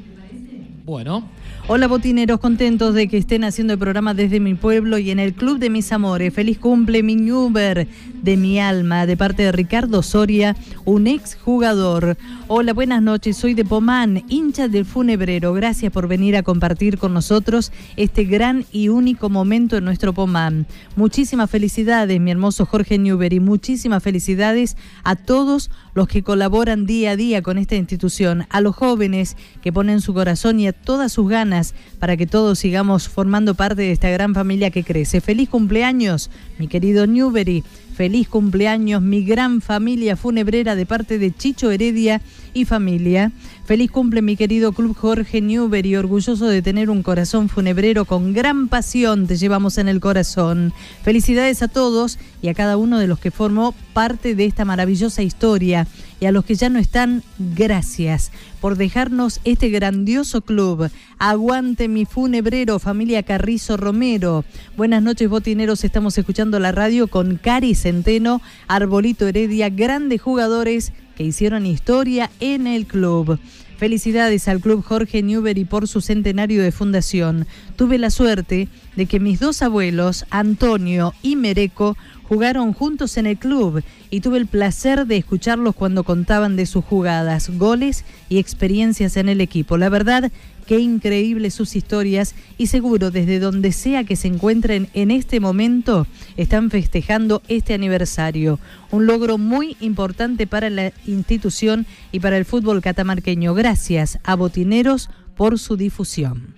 Bueno. 0.84 1.26
Hola 1.68 1.88
botineros, 1.88 2.38
contentos 2.38 2.94
de 2.94 3.08
que 3.08 3.16
estén 3.16 3.42
haciendo 3.42 3.72
el 3.72 3.80
programa 3.80 4.14
desde 4.14 4.38
mi 4.38 4.54
pueblo 4.54 4.98
y 4.98 5.10
en 5.10 5.18
el 5.18 5.34
Club 5.34 5.58
de 5.58 5.68
Mis 5.68 5.90
Amores. 5.90 6.32
Feliz 6.32 6.58
cumple 6.58 7.02
mi 7.02 7.16
Uber 7.32 7.88
de 8.22 8.36
mi 8.36 8.60
alma, 8.60 9.04
de 9.04 9.16
parte 9.16 9.42
de 9.42 9.50
Ricardo 9.50 10.00
Soria, 10.04 10.54
un 10.84 11.08
ex 11.08 11.34
jugador. 11.34 12.16
Hola, 12.46 12.72
buenas 12.72 13.02
noches, 13.02 13.36
soy 13.36 13.54
de 13.54 13.64
Pomán, 13.64 14.22
hincha 14.28 14.68
del 14.68 14.84
funebrero. 14.84 15.52
Gracias 15.54 15.92
por 15.92 16.06
venir 16.06 16.36
a 16.36 16.44
compartir 16.44 16.98
con 16.98 17.12
nosotros 17.12 17.72
este 17.96 18.22
gran 18.22 18.64
y 18.70 18.88
único 18.88 19.28
momento 19.28 19.76
en 19.76 19.84
nuestro 19.84 20.12
Pomán. 20.12 20.68
Muchísimas 20.94 21.50
felicidades, 21.50 22.20
mi 22.20 22.30
hermoso 22.30 22.64
Jorge 22.64 22.96
Newbery. 22.96 23.40
Muchísimas 23.40 24.04
felicidades 24.04 24.76
a 25.02 25.16
todos 25.16 25.72
los 25.94 26.06
que 26.06 26.22
colaboran 26.22 26.86
día 26.86 27.12
a 27.12 27.16
día 27.16 27.42
con 27.42 27.58
esta 27.58 27.74
institución, 27.74 28.46
a 28.50 28.60
los 28.60 28.76
jóvenes 28.76 29.36
que 29.62 29.72
ponen 29.72 30.00
su 30.00 30.14
corazón 30.14 30.60
y 30.60 30.68
a 30.68 30.72
todas 30.72 31.10
sus 31.10 31.28
ganas 31.28 31.55
para 31.98 32.16
que 32.16 32.26
todos 32.26 32.58
sigamos 32.58 33.08
formando 33.08 33.54
parte 33.54 33.82
de 33.82 33.92
esta 33.92 34.10
gran 34.10 34.34
familia 34.34 34.70
que 34.70 34.84
crece. 34.84 35.20
Feliz 35.20 35.48
cumpleaños, 35.48 36.30
mi 36.58 36.68
querido 36.68 37.06
Newbery. 37.06 37.64
Feliz 37.96 38.28
cumpleaños, 38.28 39.00
mi 39.00 39.24
gran 39.24 39.62
familia 39.62 40.16
funebrera 40.16 40.74
de 40.74 40.84
parte 40.84 41.18
de 41.18 41.34
Chicho 41.34 41.70
Heredia 41.70 42.20
y 42.52 42.66
familia. 42.66 43.32
Feliz 43.66 43.90
cumple, 43.90 44.22
mi 44.22 44.36
querido 44.36 44.70
Club 44.70 44.96
Jorge 44.96 45.40
Newbery, 45.40 45.96
orgulloso 45.96 46.46
de 46.46 46.62
tener 46.62 46.88
un 46.88 47.02
corazón 47.02 47.48
funebrero 47.48 48.04
con 48.04 48.32
gran 48.32 48.68
pasión, 48.68 49.26
te 49.26 49.36
llevamos 49.36 49.76
en 49.78 49.88
el 49.88 49.98
corazón. 49.98 50.72
Felicidades 51.02 51.62
a 51.62 51.68
todos 51.68 52.20
y 52.40 52.46
a 52.46 52.54
cada 52.54 52.76
uno 52.76 53.00
de 53.00 53.08
los 53.08 53.18
que 53.18 53.32
formó 53.32 53.74
parte 53.92 54.36
de 54.36 54.44
esta 54.44 54.64
maravillosa 54.64 55.24
historia. 55.24 55.88
Y 56.20 56.26
a 56.26 56.32
los 56.32 56.44
que 56.44 56.54
ya 56.54 56.68
no 56.68 56.78
están, 56.78 57.24
gracias 57.40 58.30
por 58.60 58.76
dejarnos 58.76 59.40
este 59.42 59.68
grandioso 59.68 60.42
club. 60.42 60.88
Aguante 61.18 61.88
mi 61.88 62.04
funebrero, 62.04 62.78
familia 62.78 63.24
Carrizo 63.24 63.76
Romero. 63.76 64.44
Buenas 64.76 65.02
noches, 65.02 65.28
botineros. 65.28 65.82
Estamos 65.82 66.16
escuchando 66.16 66.60
la 66.60 66.70
radio 66.70 67.08
con 67.08 67.36
Cari 67.36 67.74
Centeno, 67.74 68.40
Arbolito 68.68 69.26
Heredia, 69.26 69.70
grandes 69.70 70.22
jugadores 70.22 70.92
que 71.16 71.24
hicieron 71.24 71.66
historia 71.66 72.30
en 72.40 72.66
el 72.66 72.86
club. 72.86 73.40
Felicidades 73.76 74.48
al 74.48 74.60
Club 74.60 74.82
Jorge 74.82 75.22
Newbery 75.22 75.64
por 75.66 75.86
su 75.86 76.00
centenario 76.00 76.62
de 76.62 76.72
fundación. 76.72 77.46
Tuve 77.76 77.98
la 77.98 78.10
suerte 78.10 78.68
de 78.96 79.06
que 79.06 79.20
mis 79.20 79.38
dos 79.38 79.60
abuelos, 79.60 80.24
Antonio 80.30 81.12
y 81.22 81.36
Mereco, 81.36 81.96
jugaron 82.28 82.72
juntos 82.72 83.16
en 83.16 83.26
el 83.26 83.38
club 83.38 83.82
y 84.10 84.20
tuve 84.20 84.38
el 84.38 84.46
placer 84.46 85.06
de 85.06 85.16
escucharlos 85.16 85.74
cuando 85.74 86.04
contaban 86.04 86.56
de 86.56 86.66
sus 86.66 86.84
jugadas, 86.84 87.50
goles 87.56 88.04
y 88.28 88.38
experiencias 88.38 89.16
en 89.16 89.28
el 89.28 89.40
equipo. 89.40 89.76
La 89.76 89.88
verdad, 89.88 90.30
qué 90.66 90.78
increíbles 90.80 91.54
sus 91.54 91.76
historias 91.76 92.34
y 92.58 92.66
seguro 92.66 93.10
desde 93.10 93.38
donde 93.38 93.72
sea 93.72 94.04
que 94.04 94.16
se 94.16 94.28
encuentren 94.28 94.88
en 94.94 95.10
este 95.10 95.40
momento 95.40 96.06
están 96.36 96.70
festejando 96.70 97.42
este 97.48 97.74
aniversario. 97.74 98.58
Un 98.90 99.06
logro 99.06 99.38
muy 99.38 99.76
importante 99.80 100.46
para 100.46 100.70
la 100.70 100.92
institución 101.06 101.86
y 102.10 102.20
para 102.20 102.36
el 102.36 102.44
fútbol 102.44 102.82
catamarqueño. 102.82 103.54
Gracias 103.54 104.18
a 104.24 104.34
Botineros 104.34 105.10
por 105.36 105.58
su 105.58 105.76
difusión. 105.76 106.55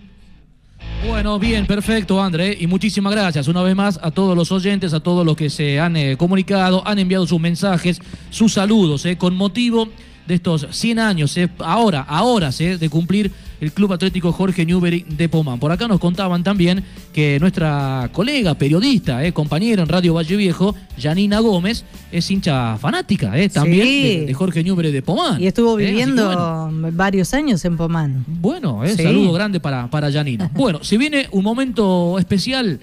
Bueno, 1.07 1.39
bien, 1.39 1.67
perfecto, 1.67 2.21
André. 2.21 2.57
Y 2.59 2.67
muchísimas 2.67 3.13
gracias 3.13 3.47
una 3.49 3.63
vez 3.63 3.77
más 3.77 4.01
a 4.03 4.11
todos 4.11 4.37
los 4.37 4.51
oyentes, 4.51 4.93
a 4.93 5.01
todos 5.01 5.25
los 5.25 5.37
que 5.37 5.49
se 5.49 5.79
han 5.79 5.97
eh, 5.97 6.17
comunicado, 6.17 6.87
han 6.87 6.99
enviado 6.99 7.27
sus 7.27 7.41
mensajes, 7.41 8.01
sus 8.31 8.55
saludos, 8.55 9.07
eh, 9.07 9.17
con 9.17 9.37
motivo 9.37 9.89
de 10.29 10.35
estos 10.35 10.67
100 10.71 10.99
años, 10.99 11.37
eh, 11.39 11.49
ahora, 11.59 12.03
ahora, 12.03 12.51
eh, 12.59 12.77
de 12.77 12.91
cumplir 12.91 13.33
el 13.61 13.73
Club 13.73 13.93
Atlético 13.93 14.33
Jorge 14.33 14.65
Newbery 14.65 15.05
de 15.09 15.29
Pomán. 15.29 15.59
Por 15.59 15.73
acá 15.73 15.89
nos 15.89 15.99
contaban 16.01 16.43
también 16.45 16.85
que 17.13 17.39
nuestra 17.41 18.09
colega, 18.13 18.55
periodista, 18.55 19.25
eh, 19.25 19.33
compañera 19.33 19.83
en 19.83 19.89
Radio 19.89 20.15
Valle 20.15 20.37
Viejo, 20.37 20.75
Janina 21.01 21.41
Gómez, 21.41 21.85
es 22.13 22.31
hincha 22.31 22.77
fanática 22.79 23.37
eh, 23.39 23.49
también 23.49 23.87
Sí. 23.87 24.03
de, 24.21 24.27
de 24.27 24.35
Jorge 24.35 24.63
Newbery 24.63 24.93
de 24.93 25.03
Pomán. 25.03 25.41
Y 25.43 25.47
estuvo 25.47 25.79
Eh, 25.79 25.87
viviendo 25.87 26.27
bueno. 26.27 26.93
varios 26.93 27.35
años 27.35 27.65
en 27.65 27.77
Pomán. 27.77 28.25
Bueno, 28.27 28.83
Sí. 28.87 29.03
saludo 29.03 29.33
grande 29.33 29.61
para, 29.61 29.89
para 29.91 30.11
Janina. 30.13 30.51
Bueno, 30.55 30.81
si 30.83 30.97
viene 30.97 31.27
un 31.33 31.43
momento 31.45 32.19
especial, 32.19 32.81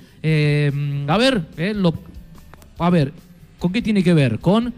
a 1.07 1.17
ver, 1.17 1.41
lo- 1.75 1.93
a 2.79 2.89
ver, 2.89 3.13
¿con 3.59 3.71
qué 3.71 3.81
tiene 3.81 4.03
que 4.03 4.13
ver? 4.13 4.39
Con 4.39 4.73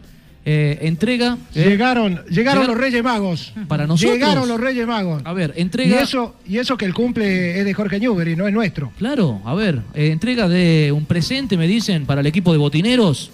eh, 0.50 0.78
entrega. 0.84 1.38
eh, 1.54 1.66
Llegaron, 1.68 2.22
llegaron 2.30 2.62
llegar- 2.64 2.68
los 2.68 2.78
Reyes 2.78 3.04
Magos. 3.04 3.54
Para 3.68 3.86
nosotros. 3.86 4.14
Llegaron 4.14 4.48
los 4.48 4.58
Reyes 4.60 4.88
Magos. 4.88 5.22
A 5.26 5.34
ver, 5.34 5.54
Y 5.58 5.62
entrega. 5.62 6.02
eso, 6.02 6.36
y 6.48 6.58
eso 6.58 6.78
que 6.78 6.86
el 6.86 6.94
cumple 6.94 7.60
es 7.60 7.66
de 7.66 7.74
Jorge 7.74 8.00
Newbery, 8.00 8.38
no 8.38 8.48
es 8.48 8.54
nuestro. 8.54 8.94
Claro, 8.98 9.42
a 9.44 9.54
ver, 9.56 9.82
eh, 9.94 10.08
entrega 10.12 10.48
de 10.48 10.94
un 10.96 11.06
presente, 11.06 11.58
me 11.58 11.68
dicen, 11.68 12.06
para 12.06 12.22
el 12.22 12.28
equipo 12.28 12.54
de 12.54 12.60
botineros. 12.60 13.30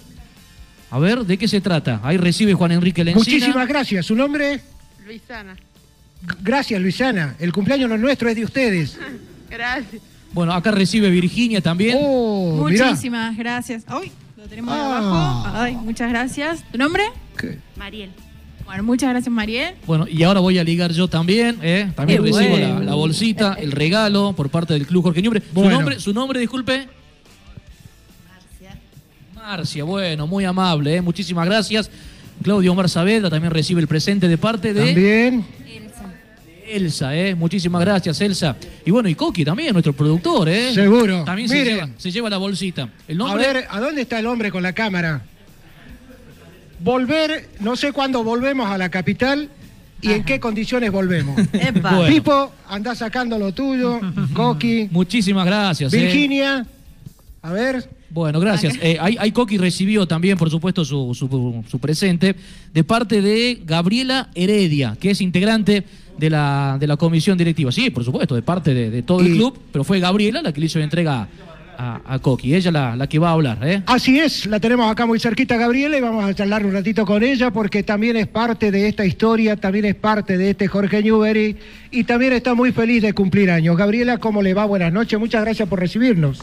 A 0.90 0.98
ver, 0.98 1.20
¿de 1.24 1.38
qué 1.38 1.46
se 1.46 1.60
trata? 1.60 2.00
Ahí 2.02 2.16
recibe 2.16 2.54
Juan 2.54 2.72
Enrique 2.72 3.04
Lencina. 3.04 3.36
Muchísimas 3.36 3.68
gracias. 3.68 4.06
¿Su 4.06 4.16
nombre? 4.16 4.60
Luisana. 5.06 5.54
Gracias, 6.42 6.80
Luisana. 6.80 7.36
El 7.38 7.52
cumpleaños 7.52 7.88
no 7.88 7.94
es 7.94 8.00
nuestro, 8.00 8.28
es 8.28 8.34
de 8.36 8.44
ustedes. 8.44 8.98
Gracias. 9.50 10.02
Bueno, 10.32 10.52
acá 10.52 10.72
recibe 10.72 11.10
Virginia 11.10 11.60
también. 11.60 11.96
Oh, 12.00 12.56
Muchísimas 12.68 13.36
gracias. 13.36 13.84
Ay, 13.86 14.10
lo 14.44 14.48
tenemos 14.50 14.74
Ah. 14.76 14.98
abajo. 14.98 15.56
Ay, 15.58 15.74
muchas 15.76 16.10
gracias. 16.10 16.64
¿Tu 16.70 16.76
nombre? 16.78 17.02
Mariel. 17.76 18.10
Bueno, 18.66 18.82
muchas 18.82 19.10
gracias, 19.10 19.32
Mariel. 19.32 19.74
Bueno, 19.86 20.06
y 20.08 20.22
ahora 20.22 20.40
voy 20.40 20.58
a 20.58 20.64
ligar 20.64 20.92
yo 20.92 21.08
también, 21.08 21.58
¿eh? 21.62 21.90
También 21.94 22.22
Qué 22.22 22.30
recibo 22.30 22.50
bueno. 22.50 22.78
la, 22.80 22.84
la 22.84 22.94
bolsita, 22.94 23.54
el 23.54 23.72
regalo 23.72 24.32
por 24.34 24.48
parte 24.50 24.74
del 24.74 24.86
Club 24.86 25.02
Jorge 25.04 25.22
Ñubre. 25.22 25.40
¿Su 25.40 25.46
Bueno. 25.54 25.70
nombre, 25.72 25.98
su 26.00 26.12
nombre, 26.14 26.40
disculpe? 26.40 26.86
Marcia. 28.28 28.78
Marcia, 29.34 29.84
bueno, 29.84 30.26
muy 30.26 30.44
amable, 30.44 30.96
¿eh? 30.96 31.00
Muchísimas 31.02 31.46
gracias. 31.46 31.90
Claudio 32.42 32.72
Omar 32.72 32.88
Saavedra 32.88 33.30
también 33.30 33.52
recibe 33.52 33.80
el 33.80 33.86
presente 33.88 34.28
de 34.28 34.36
parte 34.38 34.72
de 34.74 34.84
También. 34.86 35.44
Elsa, 36.66 37.14
¿eh? 37.16 37.34
Muchísimas 37.34 37.80
gracias, 37.80 38.20
Elsa. 38.20 38.56
Y 38.84 38.90
bueno, 38.90 39.08
y 39.08 39.14
Coqui 39.14 39.44
también, 39.44 39.72
nuestro 39.72 39.92
productor, 39.92 40.48
¿eh? 40.48 40.72
Seguro. 40.74 41.24
También 41.24 41.48
se 41.48 41.64
lleva, 41.64 41.88
se 41.96 42.10
lleva 42.10 42.30
la 42.30 42.38
bolsita. 42.38 42.88
El 43.08 43.16
A 43.16 43.18
nombre... 43.24 43.52
ver, 43.52 43.66
¿a 43.68 43.80
dónde 43.80 44.02
está 44.02 44.18
el 44.18 44.26
hombre 44.26 44.50
con 44.50 44.62
la 44.62 44.72
cámara? 44.72 45.22
Volver, 46.80 47.48
no 47.60 47.76
sé 47.76 47.92
cuándo 47.92 48.22
volvemos 48.24 48.68
a 48.68 48.76
la 48.76 48.88
capital 48.90 49.48
y 50.02 50.12
en 50.12 50.24
qué 50.24 50.38
condiciones 50.40 50.90
volvemos. 50.92 51.40
Bueno. 51.80 52.06
Pipo, 52.06 52.52
anda 52.68 52.94
sacando 52.94 53.38
lo 53.38 53.52
tuyo. 53.52 54.00
Coqui. 54.34 54.88
Muchísimas 54.90 55.46
gracias. 55.46 55.92
¿eh? 55.92 56.66
A 57.44 57.52
ver. 57.52 57.88
Bueno, 58.08 58.40
gracias. 58.40 58.74
Eh, 58.80 58.96
ahí, 59.00 59.16
ahí 59.18 59.32
Coqui 59.32 59.58
recibió 59.58 60.06
también, 60.06 60.38
por 60.38 60.48
supuesto, 60.48 60.84
su, 60.84 61.14
su- 61.14 61.62
su 61.68 61.78
presente 61.78 62.34
de 62.72 62.84
parte 62.84 63.20
de 63.20 63.60
Gabriela 63.66 64.30
Heredia, 64.34 64.96
que 64.98 65.10
es 65.10 65.20
integrante 65.20 65.84
de 66.16 66.30
la, 66.30 66.76
de 66.80 66.86
la 66.86 66.96
comisión 66.96 67.36
directiva. 67.36 67.70
Sí, 67.70 67.90
por 67.90 68.02
supuesto, 68.04 68.34
de 68.34 68.40
parte 68.42 68.72
de, 68.72 68.88
de 68.90 69.02
todo 69.02 69.20
el 69.20 69.32
club, 69.34 69.58
pero 69.72 69.84
fue 69.84 70.00
Gabriela 70.00 70.40
la 70.42 70.52
que 70.52 70.60
le 70.60 70.66
hizo 70.66 70.78
la 70.78 70.84
entrega 70.86 71.28
a, 71.76 72.00
a 72.06 72.18
Coqui. 72.20 72.54
Ella 72.54 72.70
la, 72.70 72.96
la 72.96 73.08
que 73.08 73.18
va 73.18 73.30
a 73.30 73.32
hablar. 73.32 73.58
¿eh? 73.62 73.82
Así 73.86 74.18
es, 74.20 74.46
la 74.46 74.58
tenemos 74.60 74.90
acá 74.90 75.04
muy 75.04 75.18
cerquita, 75.20 75.56
Gabriela, 75.58 75.98
y 75.98 76.00
vamos 76.00 76.24
a 76.24 76.32
charlar 76.32 76.64
un 76.64 76.72
ratito 76.72 77.04
con 77.04 77.22
ella 77.24 77.50
porque 77.50 77.82
también 77.82 78.16
es 78.16 78.28
parte 78.28 78.70
de 78.70 78.88
esta 78.88 79.04
historia, 79.04 79.56
también 79.56 79.84
es 79.86 79.96
parte 79.96 80.38
de 80.38 80.50
este 80.50 80.68
Jorge 80.68 81.02
Newbery 81.02 81.56
y 81.90 82.04
también 82.04 82.32
está 82.32 82.54
muy 82.54 82.70
feliz 82.72 83.02
de 83.02 83.12
cumplir 83.12 83.50
años. 83.50 83.76
Gabriela, 83.76 84.16
¿cómo 84.18 84.40
le 84.40 84.54
va? 84.54 84.64
Buenas 84.64 84.92
noches, 84.94 85.18
muchas 85.18 85.42
gracias 85.44 85.68
por 85.68 85.80
recibirnos. 85.80 86.42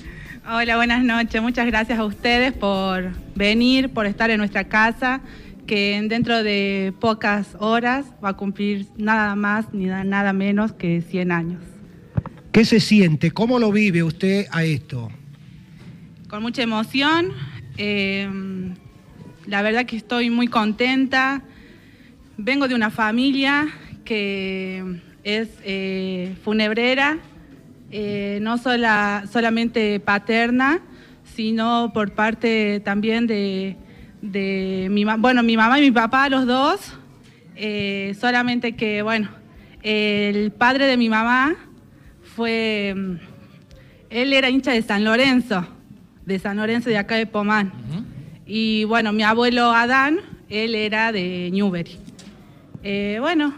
Hola, 0.50 0.76
buenas 0.76 1.04
noches. 1.04 1.42
Muchas 1.42 1.66
gracias 1.68 2.00
a 2.00 2.06
ustedes 2.06 2.52
por 2.54 3.12
venir, 3.36 3.90
por 3.90 4.06
estar 4.06 4.30
en 4.32 4.38
nuestra 4.40 4.64
casa, 4.68 5.22
que 5.68 6.02
dentro 6.08 6.44
de 6.44 6.94
pocas 7.00 7.56
horas 7.60 8.08
va 8.24 8.30
a 8.30 8.34
cumplir 8.38 8.88
nada 8.98 9.36
más 9.36 9.74
ni 9.74 9.86
na- 9.86 10.04
nada 10.04 10.34
menos 10.34 10.74
que 10.74 11.02
100 11.02 11.32
años. 11.32 11.62
¿Qué 12.52 12.66
se 12.66 12.80
siente? 12.80 13.32
¿Cómo 13.32 13.60
lo 13.60 13.72
vive 13.72 14.04
usted 14.04 14.48
a 14.52 14.64
esto? 14.64 15.10
Con 16.28 16.42
mucha 16.42 16.64
emoción. 16.64 17.32
eh, 17.78 18.30
la 19.48 19.62
verdad 19.62 19.86
que 19.86 19.96
estoy 19.96 20.30
muy 20.30 20.48
contenta. 20.48 21.42
Vengo 22.38 22.68
de 22.68 22.76
una 22.76 22.90
familia 22.90 23.68
que 24.04 24.84
es 25.24 25.50
eh, 25.64 26.36
funebrera, 26.44 27.18
eh, 27.92 28.40
no 28.42 28.58
sola- 28.58 29.24
solamente 29.32 30.00
paterna, 30.00 30.80
sino 31.24 31.92
por 31.94 32.12
parte 32.14 32.80
también 32.84 33.28
de, 33.28 33.76
de 34.22 34.88
mi, 34.92 35.04
bueno, 35.06 35.44
mi 35.44 35.56
mamá 35.58 35.80
y 35.80 35.84
mi 35.84 35.92
papá, 35.92 36.30
los 36.30 36.46
dos. 36.46 36.94
eh, 37.56 38.16
solamente 38.20 38.74
que, 38.76 39.02
bueno, 39.02 39.30
el 39.84 40.52
padre 40.52 40.86
de 40.88 40.98
mi 40.98 41.10
mamá 41.10 41.56
fue, 42.36 42.94
mm, 42.96 43.16
él 44.10 44.34
era 44.34 44.50
hincha 44.50 44.72
de 44.72 44.82
San 44.82 45.04
Lorenzo, 45.04 45.66
de 46.26 46.40
San 46.40 46.58
Lorenzo 46.58 46.90
de 46.90 46.98
acá 46.98 47.16
de 47.16 47.26
Pomán. 47.28 47.72
Y 48.46 48.84
bueno, 48.86 49.14
mi 49.14 49.24
abuelo 49.24 49.72
Adán, 49.72 50.20
él 50.50 50.76
era 50.76 51.12
de 51.12 51.50
Newbery. 51.52 51.98
Eh, 52.84 53.18
bueno, 53.22 53.54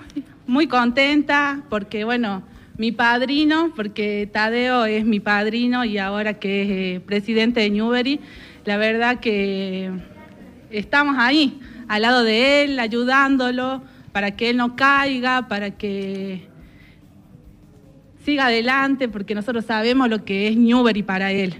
muy 0.47 0.67
contenta 0.67 1.61
porque, 1.69 2.03
bueno, 2.03 2.43
mi 2.77 2.91
padrino, 2.91 3.71
porque 3.75 4.27
Tadeo 4.31 4.85
es 4.85 5.05
mi 5.05 5.19
padrino 5.19 5.85
y 5.85 5.97
ahora 5.97 6.39
que 6.39 6.63
es 6.63 6.69
eh, 6.69 7.01
presidente 7.05 7.59
de 7.61 7.69
Newbery, 7.69 8.19
la 8.65 8.77
verdad 8.77 9.19
que 9.19 9.91
estamos 10.71 11.15
ahí, 11.19 11.59
al 11.87 12.01
lado 12.01 12.23
de 12.23 12.63
él, 12.63 12.79
ayudándolo 12.79 13.83
para 14.11 14.35
que 14.35 14.49
él 14.49 14.57
no 14.57 14.75
caiga, 14.75 15.47
para 15.47 15.71
que 15.71 16.47
siga 18.25 18.47
adelante, 18.47 19.09
porque 19.09 19.35
nosotros 19.35 19.65
sabemos 19.65 20.09
lo 20.09 20.23
que 20.23 20.47
es 20.47 20.55
Newbery 20.55 21.03
para 21.03 21.31
él. 21.31 21.55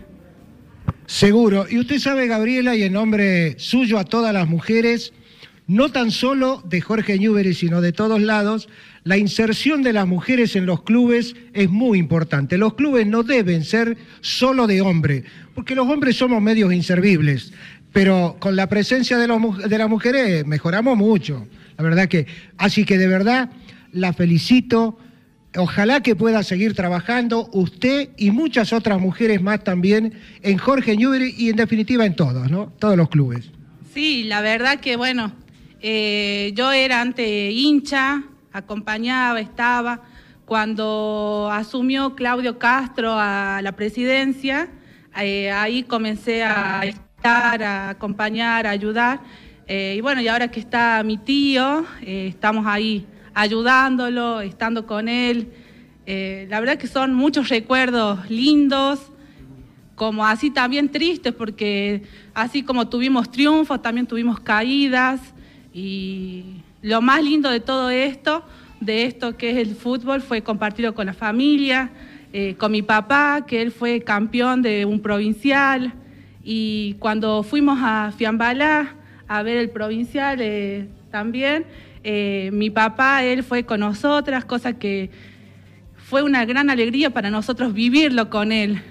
Seguro. 1.05 1.65
Y 1.69 1.79
usted 1.79 1.99
sabe, 1.99 2.27
Gabriela, 2.27 2.75
y 2.75 2.83
en 2.83 2.93
nombre 2.93 3.59
suyo 3.59 3.99
a 3.99 4.05
todas 4.05 4.33
las 4.33 4.47
mujeres, 4.47 5.13
no 5.67 5.89
tan 5.89 6.11
solo 6.11 6.61
de 6.65 6.81
Jorge 6.81 7.17
Newbery, 7.17 7.53
sino 7.53 7.81
de 7.81 7.93
todos 7.93 8.21
lados, 8.21 8.69
la 9.03 9.17
inserción 9.17 9.83
de 9.83 9.93
las 9.93 10.07
mujeres 10.07 10.55
en 10.55 10.65
los 10.65 10.83
clubes 10.83 11.35
es 11.53 11.69
muy 11.69 11.99
importante. 11.99 12.57
Los 12.57 12.73
clubes 12.75 13.07
no 13.07 13.23
deben 13.23 13.63
ser 13.63 13.97
solo 14.21 14.67
de 14.67 14.81
hombres, 14.81 15.23
porque 15.55 15.75
los 15.75 15.87
hombres 15.87 16.17
somos 16.17 16.41
medios 16.41 16.73
inservibles, 16.73 17.53
pero 17.91 18.37
con 18.39 18.55
la 18.55 18.67
presencia 18.67 19.17
de, 19.17 19.27
los, 19.27 19.69
de 19.69 19.77
las 19.77 19.89
mujeres 19.89 20.45
mejoramos 20.45 20.97
mucho. 20.97 21.47
La 21.77 21.83
verdad 21.83 22.07
que, 22.07 22.27
así 22.57 22.85
que 22.85 22.97
de 22.97 23.07
verdad 23.07 23.49
la 23.91 24.13
felicito. 24.13 24.97
Ojalá 25.55 26.01
que 26.01 26.15
pueda 26.15 26.41
seguir 26.41 26.73
trabajando 26.73 27.47
usted 27.53 28.09
y 28.17 28.31
muchas 28.31 28.73
otras 28.73 28.99
mujeres 28.99 29.39
más 29.39 29.63
también 29.63 30.13
en 30.41 30.57
Jorge 30.57 30.97
Newbery 30.97 31.35
y 31.37 31.49
en 31.49 31.57
definitiva 31.57 32.07
en 32.07 32.15
todos, 32.15 32.49
¿no? 32.49 32.73
Todos 32.79 32.97
los 32.97 33.07
clubes. 33.09 33.51
Sí, 33.93 34.23
la 34.23 34.41
verdad 34.41 34.79
que 34.79 34.95
bueno, 34.95 35.31
eh, 35.85 36.53
yo 36.55 36.71
era 36.71 37.01
antes 37.01 37.53
hincha, 37.53 38.23
acompañaba, 38.53 39.41
estaba. 39.41 39.99
Cuando 40.45 41.49
asumió 41.51 42.15
Claudio 42.15 42.57
Castro 42.57 43.15
a 43.17 43.59
la 43.61 43.73
presidencia, 43.73 44.69
eh, 45.19 45.51
ahí 45.51 45.83
comencé 45.83 46.41
a 46.41 46.85
estar, 46.85 47.61
a 47.61 47.89
acompañar, 47.89 48.65
a 48.65 48.69
ayudar. 48.69 49.19
Eh, 49.67 49.95
y 49.97 49.99
bueno, 50.01 50.21
y 50.21 50.29
ahora 50.29 50.49
que 50.49 50.61
está 50.61 51.03
mi 51.03 51.17
tío, 51.17 51.85
estamos 52.01 52.65
ahí 52.65 53.05
ayudándolo, 53.33 54.39
estando 54.39 54.87
con 54.87 55.09
él. 55.09 55.51
la 56.05 56.61
verdad 56.61 56.77
que 56.77 56.87
son 56.87 57.13
muchos 57.13 57.49
recuerdos 57.49 58.29
lindos, 58.29 59.11
como 59.95 60.25
así 60.25 60.49
también 60.49 60.89
tristes, 60.89 61.33
porque 61.33 62.03
así 62.33 62.63
como 62.63 62.87
tuvimos 62.87 63.29
triunfos, 63.29 63.81
también 63.81 64.07
tuvimos 64.07 64.39
caídas. 64.39 65.32
Y 65.73 66.61
lo 66.81 67.01
más 67.01 67.23
lindo 67.23 67.49
de 67.49 67.59
todo 67.59 67.89
esto, 67.89 68.43
de 68.79 69.05
esto 69.05 69.37
que 69.37 69.51
es 69.51 69.57
el 69.57 69.75
fútbol, 69.75 70.21
fue 70.21 70.43
compartirlo 70.43 70.93
con 70.93 71.07
la 71.07 71.13
familia, 71.13 71.89
eh, 72.31 72.55
con 72.55 72.71
mi 72.71 72.81
papá, 72.81 73.45
que 73.47 73.61
él 73.61 73.71
fue 73.71 74.01
campeón 74.01 74.61
de 74.61 74.85
un 74.85 74.99
provincial. 75.01 75.93
Y 76.43 76.95
cuando 76.99 77.41
fuimos 77.43 77.79
a 77.81 78.11
Fiambalá 78.15 78.95
a 79.27 79.41
ver 79.43 79.57
el 79.57 79.69
provincial 79.69 80.39
eh, 80.41 80.87
también, 81.09 81.65
eh, 82.03 82.49
mi 82.51 82.69
papá, 82.69 83.23
él 83.23 83.43
fue 83.43 83.63
con 83.63 83.79
nosotras, 83.79 84.45
cosa 84.45 84.73
que 84.73 85.09
fue 85.95 86.21
una 86.21 86.45
gran 86.45 86.69
alegría 86.69 87.09
para 87.09 87.29
nosotros 87.29 87.73
vivirlo 87.73 88.29
con 88.29 88.51
él. 88.51 88.81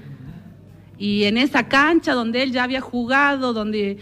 Y 0.98 1.24
en 1.24 1.36
esa 1.36 1.68
cancha 1.68 2.14
donde 2.14 2.42
él 2.42 2.52
ya 2.52 2.64
había 2.64 2.80
jugado, 2.80 3.52
donde 3.52 3.98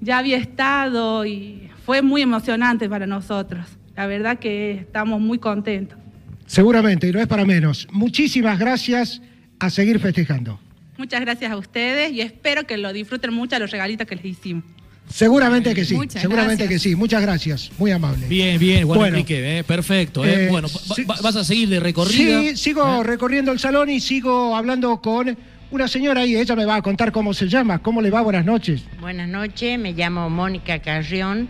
ya 0.00 0.18
había 0.18 0.38
estado, 0.38 1.26
y 1.26 1.68
fue 1.84 2.02
muy 2.02 2.22
emocionante 2.22 2.88
para 2.88 3.06
nosotros. 3.06 3.66
La 3.96 4.06
verdad 4.06 4.38
que 4.38 4.72
estamos 4.72 5.20
muy 5.20 5.38
contentos. 5.38 5.98
Seguramente, 6.46 7.08
y 7.08 7.12
no 7.12 7.20
es 7.20 7.26
para 7.26 7.44
menos. 7.44 7.86
Muchísimas 7.90 8.58
gracias 8.58 9.20
a 9.58 9.70
seguir 9.70 9.98
festejando. 10.00 10.58
Muchas 10.96 11.20
gracias 11.20 11.50
a 11.50 11.56
ustedes 11.56 12.12
y 12.12 12.20
espero 12.20 12.64
que 12.64 12.76
lo 12.76 12.92
disfruten 12.92 13.32
mucho 13.32 13.58
los 13.58 13.70
regalitos 13.70 14.06
que 14.06 14.16
les 14.16 14.24
hicimos. 14.24 14.64
Seguramente 15.08 15.74
que 15.74 15.84
sí, 15.84 15.96
seguramente 16.08 16.66
que 16.66 16.78
sí. 16.78 16.96
Muchas 16.96 17.20
gracias, 17.20 17.70
muy 17.78 17.90
amable. 17.90 18.26
Bien, 18.26 18.58
bien, 18.58 18.86
bueno, 18.86 19.18
eh, 19.18 19.62
perfecto. 19.66 20.24
Eh. 20.24 20.46
Eh, 20.46 20.48
bueno, 20.48 20.68
¿vas 21.06 21.36
a 21.36 21.44
seguir 21.44 21.68
de 21.68 21.78
recorrido? 21.78 22.40
Sí, 22.40 22.56
sigo 22.56 23.02
recorriendo 23.02 23.52
el 23.52 23.58
salón 23.58 23.90
y 23.90 24.00
sigo 24.00 24.56
hablando 24.56 25.00
con 25.02 25.36
una 25.70 25.88
señora 25.88 26.24
y 26.24 26.36
ella 26.36 26.56
me 26.56 26.64
va 26.64 26.76
a 26.76 26.82
contar 26.82 27.12
cómo 27.12 27.34
se 27.34 27.48
llama. 27.48 27.80
¿Cómo 27.80 28.00
le 28.00 28.10
va? 28.10 28.22
Buenas 28.22 28.46
noches. 28.46 28.82
Buenas 29.00 29.28
noches, 29.28 29.78
me 29.78 29.92
llamo 29.92 30.30
Mónica 30.30 30.78
Carrión. 30.78 31.48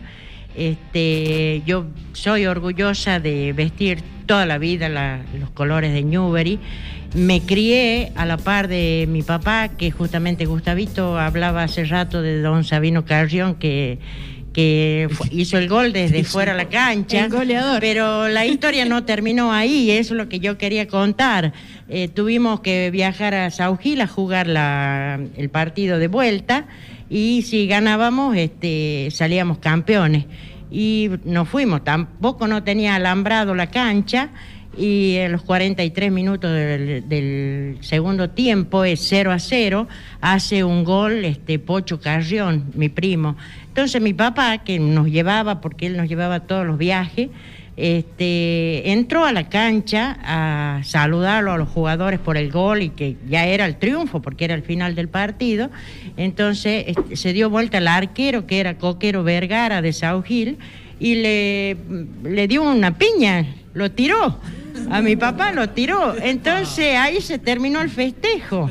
Este, 0.57 1.63
yo 1.67 1.87
soy 2.13 2.47
orgullosa 2.47 3.21
de 3.21 3.53
vestir 3.53 4.03
toda 4.27 4.47
la 4.47 4.59
vida 4.59 4.89
los 5.39 5.51
colores 5.51 5.93
de 5.93 6.03
Newbery. 6.03 6.59
Me 7.15 7.41
crié 7.41 8.13
a 8.17 8.27
la 8.27 8.37
par 8.37 8.69
de 8.69 9.07
mi 9.09 9.23
papá, 9.23 9.69
que 9.69 9.91
justamente 9.91 10.47
Gustavito 10.47 11.19
hablaba 11.19 11.63
hace 11.63 11.85
rato 11.85 12.23
de 12.23 12.41
don 12.41 12.65
Sabino 12.65 13.05
Carrión, 13.05 13.55
que 13.55 13.99
que 14.55 15.09
hizo 15.33 15.59
el 15.59 15.69
gol 15.69 15.93
desde 15.93 16.25
fuera 16.25 16.53
de 16.53 16.59
la 16.59 16.69
cancha. 16.71 17.29
Pero 17.81 18.29
la 18.29 18.47
historia 18.47 18.87
no 18.87 19.05
terminó 19.05 19.53
ahí, 19.53 19.91
eso 19.91 20.15
es 20.15 20.19
lo 20.19 20.29
que 20.29 20.39
yo 20.39 20.57
quería 20.57 20.87
contar. 20.87 21.53
Eh, 21.89 22.09
tuvimos 22.09 22.61
que 22.61 22.91
viajar 22.91 23.35
a 23.35 23.51
Saugil 23.51 24.01
a 24.01 24.07
jugar 24.07 24.49
el 25.37 25.51
partido 25.51 25.99
de 25.99 26.07
vuelta 26.07 26.67
y 27.15 27.43
si 27.43 27.69
ganábamos 27.69 28.37
este, 28.37 29.09
salíamos 29.13 29.59
campeones. 29.59 30.25
Y 30.69 31.11
nos 31.25 31.49
fuimos, 31.49 31.85
tampoco 31.85 32.49
no 32.49 32.65
tenía 32.65 32.97
alambrado 32.97 33.55
la 33.55 33.69
cancha 33.69 34.31
y 34.77 35.15
en 35.19 35.31
los 35.31 35.43
43 35.43 36.11
minutos 36.11 36.51
del, 36.51 37.79
segundo 37.83 38.31
tiempo 38.31 38.83
es 38.83 38.99
0 39.09 39.31
a 39.31 39.39
0, 39.39 39.87
hace 40.21 40.65
un 40.65 40.83
gol 40.83 41.25
este 41.25 41.61
Pocho 41.61 42.01
Carrión, 42.01 42.73
mi 42.75 42.89
primo. 42.89 43.37
Entonces 43.69 44.03
mi 44.03 44.13
papá, 44.13 44.65
que 44.65 44.81
nos 44.81 45.07
llevaba, 45.07 45.61
porque 45.61 45.87
él 45.87 45.97
nos 45.97 46.09
llevaba 46.09 46.41
todos 46.41 46.67
los 46.67 46.79
viajes, 46.79 47.29
este, 47.77 48.93
entró 48.93 49.25
a 49.25 49.33
la 49.33 49.49
cancha 49.49 50.17
a 50.23 50.81
saludarlo 50.85 51.53
a 51.53 51.59
los 51.59 51.69
jugadores 51.69 52.21
por 52.21 52.37
el 52.37 52.51
gol 52.51 52.83
y 52.83 52.91
que 52.91 53.17
ya 53.29 53.47
era 53.47 53.67
el 53.67 53.77
triunfo 53.77 54.23
porque 54.23 54.45
era 54.45 54.55
el 54.55 54.63
final 54.63 54.95
del 54.95 55.09
partido. 55.09 55.71
Entonces 56.17 56.85
este, 56.89 57.17
se 57.17 57.33
dio 57.33 57.51
vuelta 57.51 57.79
al 57.79 57.89
arquero 57.89 58.47
que 58.47 58.61
era 58.61 58.79
Coquero 58.79 59.25
Vergara 59.25 59.83
de 59.83 59.93
Sao 59.93 60.23
Gil 60.23 60.59
y 61.01 61.17
le, 61.17 61.77
le 62.23 62.47
dio 62.47 62.63
una 62.63 62.97
piña, 62.97 63.47
lo 63.75 63.91
tiró. 63.91 64.39
A 64.91 65.01
mi 65.01 65.17
papá 65.17 65.53
lo 65.53 65.71
tiró. 65.71 66.17
Entonces 66.17 66.97
ahí 66.97 67.21
se 67.21 67.39
terminó 67.39 67.81
el 67.81 67.91
festejo. 67.91 68.71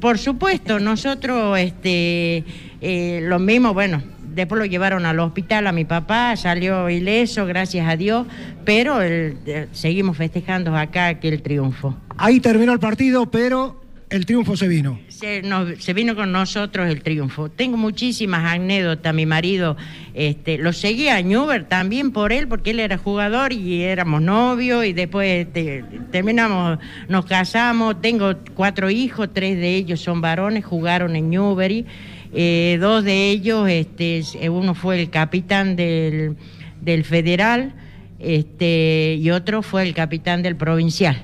Por 0.00 0.18
supuesto, 0.18 0.78
nosotros 0.78 1.58
este, 1.58 2.44
eh, 2.80 3.20
lo 3.22 3.38
mismo, 3.38 3.74
bueno, 3.74 4.02
después 4.36 4.58
lo 4.60 4.66
llevaron 4.66 5.06
al 5.06 5.18
hospital 5.18 5.66
a 5.66 5.72
mi 5.72 5.84
papá, 5.84 6.36
salió 6.36 6.88
ileso, 6.88 7.46
gracias 7.46 7.88
a 7.88 7.96
Dios, 7.96 8.26
pero 8.64 9.02
eh, 9.02 9.66
seguimos 9.72 10.16
festejando 10.16 10.76
acá 10.76 11.08
aquel 11.08 11.42
triunfo. 11.42 11.96
Ahí 12.18 12.38
terminó 12.38 12.72
el 12.72 12.78
partido, 12.78 13.30
pero 13.30 13.80
el 14.10 14.26
triunfo 14.26 14.56
se 14.56 14.68
vino. 14.68 15.00
Se, 15.08 15.42
se, 15.78 15.92
vino 15.94 16.14
con 16.14 16.30
nosotros 16.30 16.88
el 16.88 17.02
triunfo. 17.02 17.48
Tengo 17.48 17.76
muchísimas 17.76 18.44
anécdotas. 18.44 19.12
Mi 19.14 19.26
marido 19.26 19.76
este, 20.14 20.58
lo 20.58 20.72
seguía 20.72 21.16
a 21.16 21.22
Newber 21.22 21.64
también 21.64 22.12
por 22.12 22.32
él, 22.32 22.46
porque 22.46 22.70
él 22.70 22.80
era 22.80 22.98
jugador 22.98 23.52
y 23.52 23.82
éramos 23.82 24.22
novios 24.22 24.84
y 24.84 24.92
después 24.92 25.46
este, 25.46 25.84
terminamos, 26.12 26.78
nos 27.08 27.24
casamos. 27.24 28.00
Tengo 28.00 28.34
cuatro 28.54 28.90
hijos, 28.90 29.30
tres 29.32 29.56
de 29.56 29.74
ellos 29.74 30.00
son 30.00 30.20
varones, 30.20 30.64
jugaron 30.64 31.16
en 31.16 31.30
Newbery. 31.30 31.86
Eh, 32.32 32.78
dos 32.80 33.04
de 33.04 33.30
ellos, 33.30 33.68
este, 33.68 34.22
uno 34.48 34.74
fue 34.74 35.00
el 35.00 35.10
capitán 35.10 35.76
del, 35.76 36.36
del 36.80 37.04
federal 37.04 37.74
este, 38.18 39.16
y 39.20 39.30
otro 39.30 39.62
fue 39.62 39.82
el 39.82 39.94
capitán 39.94 40.42
del 40.42 40.56
provincial. 40.56 41.22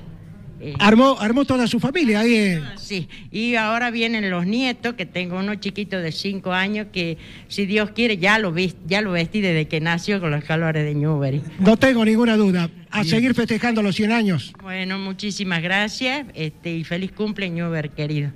Eh, 0.65 0.75
armó, 0.79 1.17
armó 1.19 1.43
toda 1.43 1.67
su 1.67 1.77
familia 1.81 2.21
ahí. 2.21 2.57
Sí, 2.77 3.09
y 3.31 3.55
ahora 3.55 3.91
vienen 3.91 4.29
los 4.29 4.45
nietos, 4.45 4.93
que 4.93 5.05
tengo 5.05 5.37
uno 5.37 5.55
chiquito 5.55 5.99
de 5.99 6.13
cinco 6.13 6.53
años 6.53 6.87
que, 6.93 7.17
si 7.49 7.65
Dios 7.65 7.91
quiere, 7.91 8.17
ya 8.17 8.39
lo, 8.39 8.53
vi, 8.53 8.73
ya 8.87 9.01
lo 9.01 9.11
vestí 9.11 9.41
desde 9.41 9.67
que 9.67 9.81
nació 9.81 10.21
con 10.21 10.31
los 10.31 10.41
calores 10.45 10.85
de 10.85 10.95
Newbery. 10.95 11.41
No 11.59 11.75
tengo 11.75 12.05
ninguna 12.05 12.37
duda. 12.37 12.69
A 12.91 13.03
seguir 13.03 13.33
festejando 13.33 13.81
los 13.81 13.95
100 13.95 14.11
años. 14.13 14.53
Bueno, 14.61 14.99
muchísimas 14.99 15.61
gracias 15.61 16.27
este, 16.33 16.73
y 16.73 16.85
feliz 16.85 17.11
cumple, 17.11 17.49
Newber, 17.49 17.89
querido. 17.89 18.31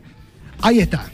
Ahí 0.61 0.80
está. 0.80 1.10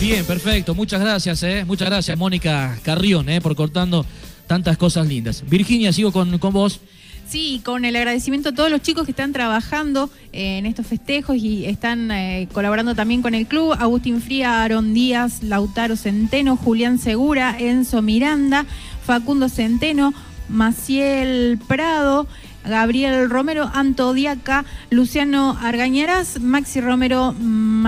Bien, 0.00 0.24
perfecto. 0.24 0.74
Muchas 0.74 1.00
gracias, 1.00 1.42
eh. 1.42 1.64
Muchas 1.64 1.88
gracias, 1.88 2.18
Mónica 2.18 2.78
Carrión, 2.82 3.28
eh, 3.28 3.40
por 3.40 3.54
cortando 3.54 4.04
tantas 4.46 4.76
cosas 4.76 5.06
lindas. 5.06 5.44
Virginia, 5.48 5.92
sigo 5.92 6.12
con, 6.12 6.38
con 6.38 6.52
vos. 6.52 6.80
Sí, 7.28 7.62
con 7.64 7.84
el 7.84 7.96
agradecimiento 7.96 8.50
a 8.50 8.52
todos 8.52 8.70
los 8.70 8.82
chicos 8.82 9.04
que 9.04 9.12
están 9.12 9.32
trabajando 9.32 10.10
eh, 10.32 10.58
en 10.58 10.66
estos 10.66 10.86
festejos 10.86 11.36
y 11.36 11.64
están 11.64 12.10
colaborando 12.52 12.94
también 12.94 13.22
con 13.22 13.34
el 13.34 13.46
club. 13.46 13.72
Agustín 13.78 14.20
Fría, 14.20 14.62
Aaron 14.62 14.92
Díaz, 14.92 15.42
Lautaro 15.42 15.96
Centeno, 15.96 16.56
Julián 16.56 16.98
Segura, 16.98 17.56
Enzo 17.58 18.02
Miranda, 18.02 18.66
Facundo 19.06 19.48
Centeno, 19.48 20.12
Maciel 20.48 21.58
Prado. 21.66 22.26
Gabriel 22.64 23.28
Romero, 23.28 23.70
Anto 23.72 24.12
Diaca, 24.14 24.64
Luciano 24.90 25.56
Argañarás, 25.60 26.40
Maxi 26.40 26.80
Romero, 26.80 27.34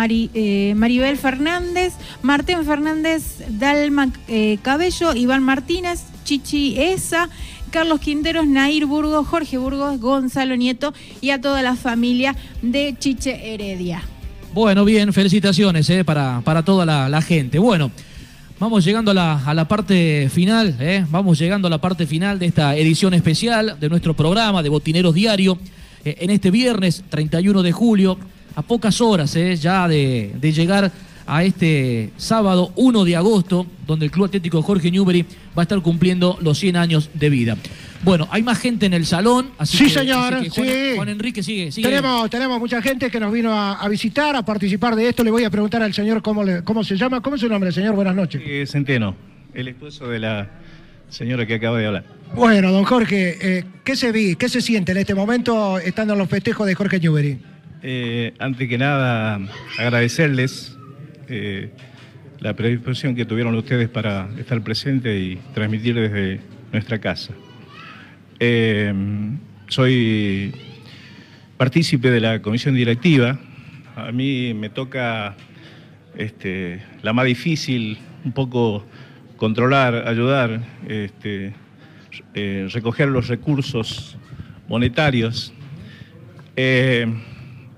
eh, 0.09 0.75
Maribel 0.77 1.17
Fernández, 1.17 1.95
Martín 2.23 2.65
Fernández, 2.65 3.45
Dalma 3.49 4.11
Cabello, 4.63 5.15
Iván 5.15 5.43
Martínez, 5.43 6.03
Chichi 6.25 6.77
Esa, 6.79 7.29
Carlos 7.71 7.99
Quinteros, 7.99 8.47
Nair 8.47 8.87
Burgos, 8.87 9.27
Jorge 9.27 9.59
Burgos, 9.59 10.01
Gonzalo 10.01 10.55
Nieto 10.57 10.95
y 11.21 11.31
a 11.31 11.41
toda 11.41 11.61
la 11.61 11.75
familia 11.75 12.37
de 12.63 12.95
Chiche 12.99 13.53
Heredia. 13.53 14.03
Bueno, 14.55 14.85
bien, 14.85 15.13
felicitaciones 15.13 15.91
eh, 15.91 16.05
para, 16.05 16.41
para 16.45 16.63
toda 16.63 16.87
la, 16.87 17.23
gente. 17.23 17.59
Bueno, 17.59 17.91
Vamos 18.61 18.85
llegando 18.85 19.11
a 19.11 19.55
la, 19.55 19.69
parte 19.69 20.29
final, 20.33 20.77
¿eh? 20.79 21.05
vamos 21.11 21.41
llegando 21.41 21.67
a 21.67 21.71
la 21.71 21.81
parte 21.81 22.07
final 22.07 22.39
de 22.39 22.47
esta 22.47 22.77
edición 22.77 23.13
especial 23.13 23.77
de 23.81 23.89
nuestro 23.89 24.15
programa 24.15 24.63
de 24.63 24.69
Botineros 24.69 25.13
Diario. 25.13 25.59
eh, 26.05 26.19
en 26.21 26.31
este 26.31 26.53
viernes 26.53 27.03
31 27.09 27.65
de 27.65 27.73
julio, 27.73 28.17
a 28.55 28.63
pocas 28.63 29.01
horas 29.01 29.35
¿eh? 29.35 29.57
ya 29.57 29.89
de, 29.89 30.33
de 30.41 30.53
llegar 30.53 30.93
a 31.27 31.43
este 31.43 32.13
sábado 32.17 32.71
1 32.77 33.05
de 33.05 33.17
agosto, 33.17 33.67
donde 33.89 34.05
el 34.07 34.13
Club 34.13 34.27
Atlético 34.27 34.63
Jorge 34.63 34.91
Newbery 34.91 35.23
va 35.59 35.63
a 35.63 35.63
estar 35.63 35.83
cumpliendo 35.83 36.39
los 36.41 36.57
100 36.59 36.77
años 36.77 37.11
de 37.13 37.31
vida. 37.31 37.57
Bueno, 38.05 38.29
hay 38.31 38.43
más 38.43 38.59
gente 38.59 38.85
en 38.87 38.93
el 38.93 39.07
salón, 39.07 39.51
así 39.57 39.79
Sí, 39.79 39.85
que, 39.85 39.91
señor, 39.91 40.35
así 40.35 40.51
que 40.51 40.51
Juan, 40.51 40.69
sí. 40.69 40.93
Juan 40.97 41.09
Enrique 41.09 41.43
sigue, 41.43 41.73
sigue. 41.73 41.89
Tenemos, 41.89 42.29
tenemos 42.29 42.59
mucha 42.61 42.83
gente 42.83 43.11
que 43.11 43.19
nos 43.19 43.33
vino 43.33 43.51
a, 43.53 43.75
a 43.81 43.89
visitar, 43.89 44.37
a 44.37 44.45
participar 44.45 44.95
de 44.95 45.09
esto. 45.09 45.25
Le 45.25 45.31
voy 45.31 45.45
a 45.45 45.51
preguntar 45.51 45.83
al 45.83 45.95
señor 45.95 46.21
cómo, 46.21 46.45
le- 46.45 46.63
cómo 46.65 46.85
se 46.85 46.97
llama. 46.97 47.23
¿Cómo 47.23 47.37
es 47.37 47.41
su 47.41 47.49
nombre, 47.49 47.73
señor? 47.73 47.95
Buenas 47.95 48.15
noches. 48.15 48.43
Eh, 48.45 48.67
Centeno, 48.67 49.17
el 49.55 49.69
esposo 49.69 50.07
de 50.09 50.19
la 50.19 50.51
señora 51.09 51.47
que 51.47 51.55
acaba 51.55 51.79
de 51.79 51.87
hablar. 51.87 52.05
Bueno, 52.37 52.73
don 52.73 52.85
Jorge, 52.85 53.39
eh, 53.41 53.65
¿qué 53.85 53.97
se 53.97 54.13
vi, 54.13 54.37
qué 54.37 54.49
se 54.51 54.61
siente 54.61 54.93
en 54.93 54.99
este 54.99 55.15
momento 55.15 55.79
estando 55.79 56.13
en 56.13 56.19
los 56.19 56.29
festejos 56.29 56.67
de 56.67 56.75
Jorge 56.75 57.01
Newbery? 57.01 57.39
Eh, 57.83 58.35
antes 58.39 58.69
que 58.69 58.77
nada, 58.77 59.41
agradecerles 59.79 60.77
eh, 61.29 61.71
la 62.41 62.55
predisposición 62.55 63.15
que 63.15 63.25
tuvieron 63.25 63.55
ustedes 63.55 63.89
para 63.89 64.29
estar 64.39 64.61
presentes 64.63 65.19
y 65.19 65.39
transmitir 65.55 65.95
desde 65.95 66.41
nuestra 66.73 66.99
casa. 66.99 67.33
Eh, 68.41 68.93
soy 69.69 70.53
partícipe 71.57 72.11
de 72.11 72.21
la 72.21 72.43
comisión 72.43 72.75
directiva. 72.75 73.39
A 73.97 74.11
mí 74.11 74.55
me 74.55 74.71
toca 74.71 75.37
este, 76.17 76.83
la 77.03 77.13
más 77.13 77.27
difícil, 77.27 77.99
un 78.25 78.33
poco 78.33 78.85
controlar, 79.37 80.09
ayudar, 80.09 80.61
este, 80.89 81.55
eh, 82.35 82.69
recoger 82.73 83.09
los 83.09 83.29
recursos 83.29 84.17
monetarios. 84.69 85.53
Eh, 86.57 87.07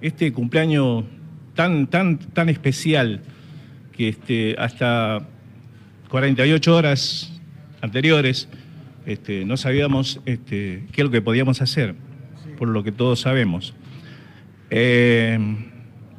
este 0.01 0.33
cumpleaños 0.33 1.05
tan, 1.55 1.87
tan, 1.87 2.19
tan 2.19 2.49
especial 2.49 3.21
que 3.93 4.09
este, 4.09 4.55
hasta 4.59 5.27
48 6.09 6.75
horas 6.75 7.33
anteriores 7.81 8.49
este, 9.07 9.45
no 9.45 9.57
sabíamos 9.57 10.21
este, 10.27 10.83
qué 10.93 11.03
es 11.03 11.05
lo 11.05 11.11
que 11.13 11.23
podíamos 11.23 11.63
hacer, 11.63 11.95
por 12.59 12.69
lo 12.69 12.83
que 12.83 12.91
todos 12.91 13.21
sabemos. 13.21 13.73
Eh, 14.71 15.39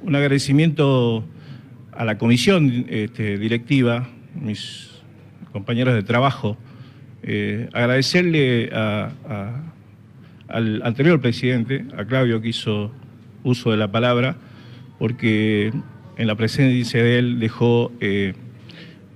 un 0.02 0.16
agradecimiento 0.16 1.26
a 1.92 2.06
la 2.06 2.18
comisión 2.18 2.86
este, 2.88 3.38
directiva, 3.38 4.08
mis 4.40 5.02
compañeros 5.52 5.96
de 5.96 6.04
trabajo, 6.04 6.58
eh, 7.24 7.68
agradecerle 7.74 8.70
al 10.48 10.82
anterior 10.84 11.20
presidente, 11.20 11.86
a 11.98 12.06
Claudio, 12.06 12.42
que 12.42 12.50
hizo 12.50 12.92
uso 13.44 13.72
de 13.72 13.78
la 13.78 13.92
palabra, 13.92 14.38
porque 14.98 15.74
en 16.18 16.28
la 16.28 16.36
presencia 16.36 17.04
de 17.04 17.20
él 17.20 17.40
dejó 17.40 17.92
eh, 18.00 18.34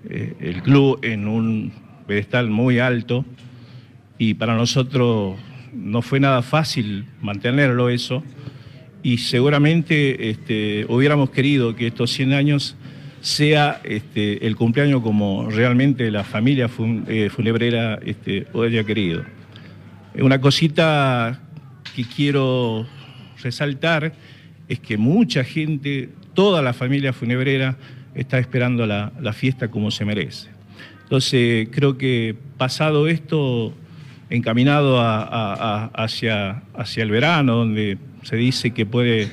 el 0.10 0.62
club 0.62 1.00
en 1.04 1.28
un 1.28 1.72
pedestal 2.06 2.50
muy 2.50 2.80
alto 2.80 3.24
y 4.22 4.36
para 4.36 4.56
nosotros 4.56 5.36
no 5.74 6.04
fue 6.04 6.20
nada 6.20 6.44
fácil 6.44 7.06
mantenerlo 7.22 7.90
eso 7.90 8.24
y 9.02 9.18
seguramente 9.18 10.30
este, 10.30 10.86
hubiéramos 10.90 11.32
querido 11.32 11.76
que 11.76 11.88
estos 11.88 12.12
100 12.12 12.34
años 12.34 12.76
sea 13.22 13.82
este, 13.84 14.46
el 14.46 14.56
cumpleaños 14.56 15.02
como 15.02 15.50
realmente 15.50 16.12
la 16.12 16.24
familia 16.24 16.68
fun- 16.70 17.04
eh, 17.08 17.32
funebrera 17.32 18.00
este, 18.06 18.46
querido. 18.86 19.24
Una 20.20 20.40
cosita 20.40 21.42
que 21.96 22.04
quiero 22.04 22.86
resaltar 23.42 24.14
es 24.68 24.80
que 24.80 24.98
mucha 24.98 25.44
gente, 25.44 26.10
toda 26.36 26.62
la 26.62 26.74
familia 26.74 27.12
funebrera, 27.12 27.76
está 28.14 28.38
esperando 28.38 28.86
la, 28.86 29.12
la 29.20 29.34
fiesta 29.34 29.70
como 29.70 29.90
se 29.90 30.06
merece. 30.06 30.50
Entonces, 31.04 31.70
creo 31.72 31.98
que 31.98 32.36
pasado 32.58 33.08
esto, 33.08 33.74
encaminado 34.32 35.00
a- 35.00 35.22
a- 35.24 35.54
a- 35.54 35.86
hacia, 36.04 36.64
hacia 36.76 37.04
el 37.04 37.12
verano, 37.12 37.56
donde 37.58 37.98
se 38.24 38.36
dice 38.36 38.72
que 38.72 38.86
puede 38.86 39.30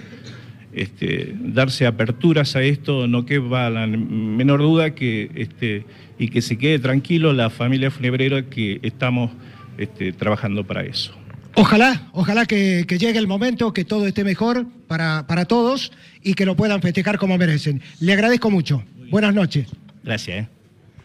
este, 0.72 1.34
darse 1.40 1.86
aperturas 1.86 2.54
a 2.54 2.62
esto, 2.62 3.06
no 3.08 3.24
quepa 3.24 3.70
la 3.70 3.86
menor 3.86 4.60
duda 4.60 4.94
que, 4.94 5.30
este, 5.34 5.84
y 6.18 6.28
que 6.28 6.42
se 6.42 6.58
quede 6.58 6.78
tranquilo 6.78 7.32
la 7.32 7.50
familia 7.50 7.90
funebrera 7.90 8.42
que 8.42 8.78
estamos 8.82 9.30
este, 9.78 10.12
trabajando 10.12 10.64
para 10.64 10.82
eso. 10.84 11.12
Ojalá, 11.54 12.08
ojalá 12.12 12.46
que, 12.46 12.84
que 12.86 12.98
llegue 12.98 13.18
el 13.18 13.26
momento, 13.26 13.72
que 13.72 13.84
todo 13.84 14.06
esté 14.06 14.22
mejor 14.22 14.66
para, 14.86 15.26
para 15.26 15.46
todos 15.46 15.90
y 16.22 16.34
que 16.34 16.46
lo 16.46 16.54
puedan 16.54 16.80
festejar 16.82 17.18
como 17.18 17.36
merecen. 17.38 17.82
Le 18.00 18.12
agradezco 18.12 18.50
mucho. 18.50 18.84
Buenas 19.10 19.34
noches. 19.34 19.66
Gracias. 20.04 20.44
¿eh? 20.44 20.48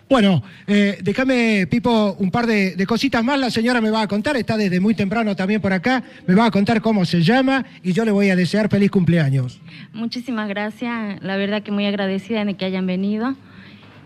Bueno, 0.10 0.44
eh, 0.68 1.00
déjame, 1.02 1.66
Pipo, 1.68 2.16
un 2.20 2.30
par 2.30 2.46
de, 2.46 2.86
cositas 2.86 3.24
más. 3.24 3.40
La 3.40 3.50
señora 3.50 3.82
me 3.82 3.90
va 3.90 4.02
a 4.02 4.08
contar, 4.08 4.38
está 4.38 4.58
desde 4.58 4.80
muy 4.80 4.94
temprano 4.94 5.36
también 5.36 5.62
por 5.62 5.74
acá. 5.74 6.04
Me 6.28 6.36
va 6.36 6.46
a 6.46 6.52
contar 6.52 6.82
cómo 6.82 7.06
se 7.06 7.22
llama 7.22 7.66
y 7.82 7.94
yo 7.94 8.06
le 8.06 8.12
voy 8.12 8.30
a 8.30 8.36
desear 8.36 8.70
feliz 8.70 8.92
cumpleaños. 8.92 9.60
Muchísimas 9.94 10.48
gracias, 10.50 11.22
la 11.24 11.38
verdad 11.38 11.64
que 11.64 11.72
muy 11.72 11.86
agradecida 11.86 12.46
de 12.46 12.54
que 12.56 12.66
hayan 12.66 12.86
venido. 12.86 13.36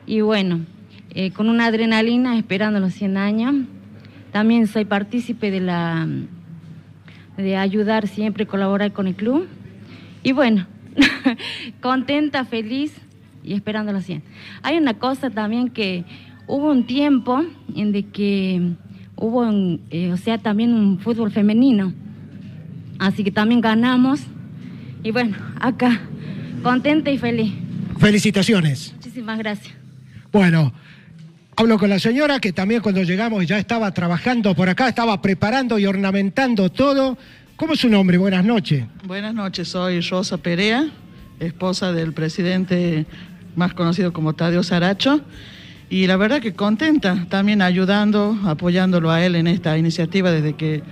Y 0.05 0.21
bueno, 0.21 0.61
eh, 1.13 1.31
con 1.31 1.49
una 1.49 1.65
adrenalina 1.65 2.37
esperando 2.37 2.79
los 2.79 2.93
100 2.93 3.17
años. 3.17 3.55
También 4.31 4.67
soy 4.67 4.85
partícipe 4.85 5.51
de 5.51 5.61
la 5.61 6.07
de 7.37 7.55
ayudar 7.55 8.07
siempre, 8.07 8.45
colaborar 8.45 8.93
con 8.93 9.07
el 9.07 9.15
club. 9.15 9.47
Y 10.23 10.31
bueno, 10.31 10.67
contenta, 11.81 12.45
feliz 12.45 12.93
y 13.47 13.53
esperando 13.53 13.93
los 13.93 14.03
100. 14.03 14.21
Hay 14.61 14.77
una 14.77 14.95
cosa 14.95 15.29
también 15.29 15.69
que 15.69 16.03
hubo 16.47 16.69
un 16.69 16.85
tiempo 16.85 17.43
en 17.75 17.91
de 17.91 18.03
que 18.03 18.73
hubo, 19.15 19.39
un, 19.39 19.81
eh, 19.89 20.11
o 20.11 20.17
sea, 20.17 20.37
también 20.37 20.73
un 20.73 20.99
fútbol 20.99 21.31
femenino. 21.31 21.93
Así 22.99 23.23
que 23.23 23.31
también 23.31 23.61
ganamos. 23.61 24.21
Y 25.03 25.11
bueno, 25.11 25.37
acá, 25.59 26.01
contenta 26.63 27.09
y 27.09 27.17
feliz. 27.17 27.53
Felicitaciones. 27.99 28.93
Muchísimas 28.95 29.37
gracias. 29.37 29.73
Bueno, 30.31 30.73
hablo 31.55 31.79
con 31.79 31.89
la 31.89 31.99
señora 31.99 32.39
que 32.39 32.53
también 32.53 32.81
cuando 32.81 33.03
llegamos 33.03 33.45
ya 33.47 33.57
estaba 33.57 33.91
trabajando 33.91 34.55
por 34.55 34.69
acá, 34.69 34.87
estaba 34.89 35.21
preparando 35.21 35.79
y 35.79 35.85
ornamentando 35.85 36.69
todo. 36.69 37.17
¿Cómo 37.55 37.73
es 37.73 37.79
su 37.79 37.89
nombre? 37.89 38.17
Buenas 38.17 38.45
noches. 38.45 38.85
Buenas 39.05 39.33
noches, 39.33 39.69
soy 39.69 40.01
Rosa 40.01 40.37
Perea, 40.37 40.91
esposa 41.39 41.91
del 41.91 42.13
presidente 42.13 43.07
más 43.57 43.73
conocido 43.73 44.13
como 44.13 44.33
Tadeo 44.33 44.63
Saracho. 44.63 45.19
Y 45.89 46.07
la 46.07 46.15
verdad 46.15 46.41
que 46.41 46.53
contenta, 46.53 47.25
también 47.29 47.61
ayudando, 47.61 48.37
apoyándolo 48.45 49.11
a 49.11 49.25
él 49.25 49.35
en 49.35 49.47
esta 49.47 49.77
iniciativa 49.77 50.31
desde 50.31 50.53
que 50.53 50.83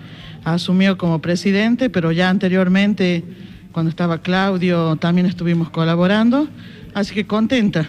asumió 0.43 0.97
como 0.97 1.19
presidente, 1.19 1.89
pero 1.89 2.11
ya 2.11 2.29
anteriormente, 2.29 3.23
cuando 3.71 3.89
estaba 3.89 4.19
Claudio, 4.19 4.95
también 4.95 5.27
estuvimos 5.27 5.69
colaborando. 5.69 6.47
Así 6.93 7.13
que 7.13 7.27
contenta. 7.27 7.87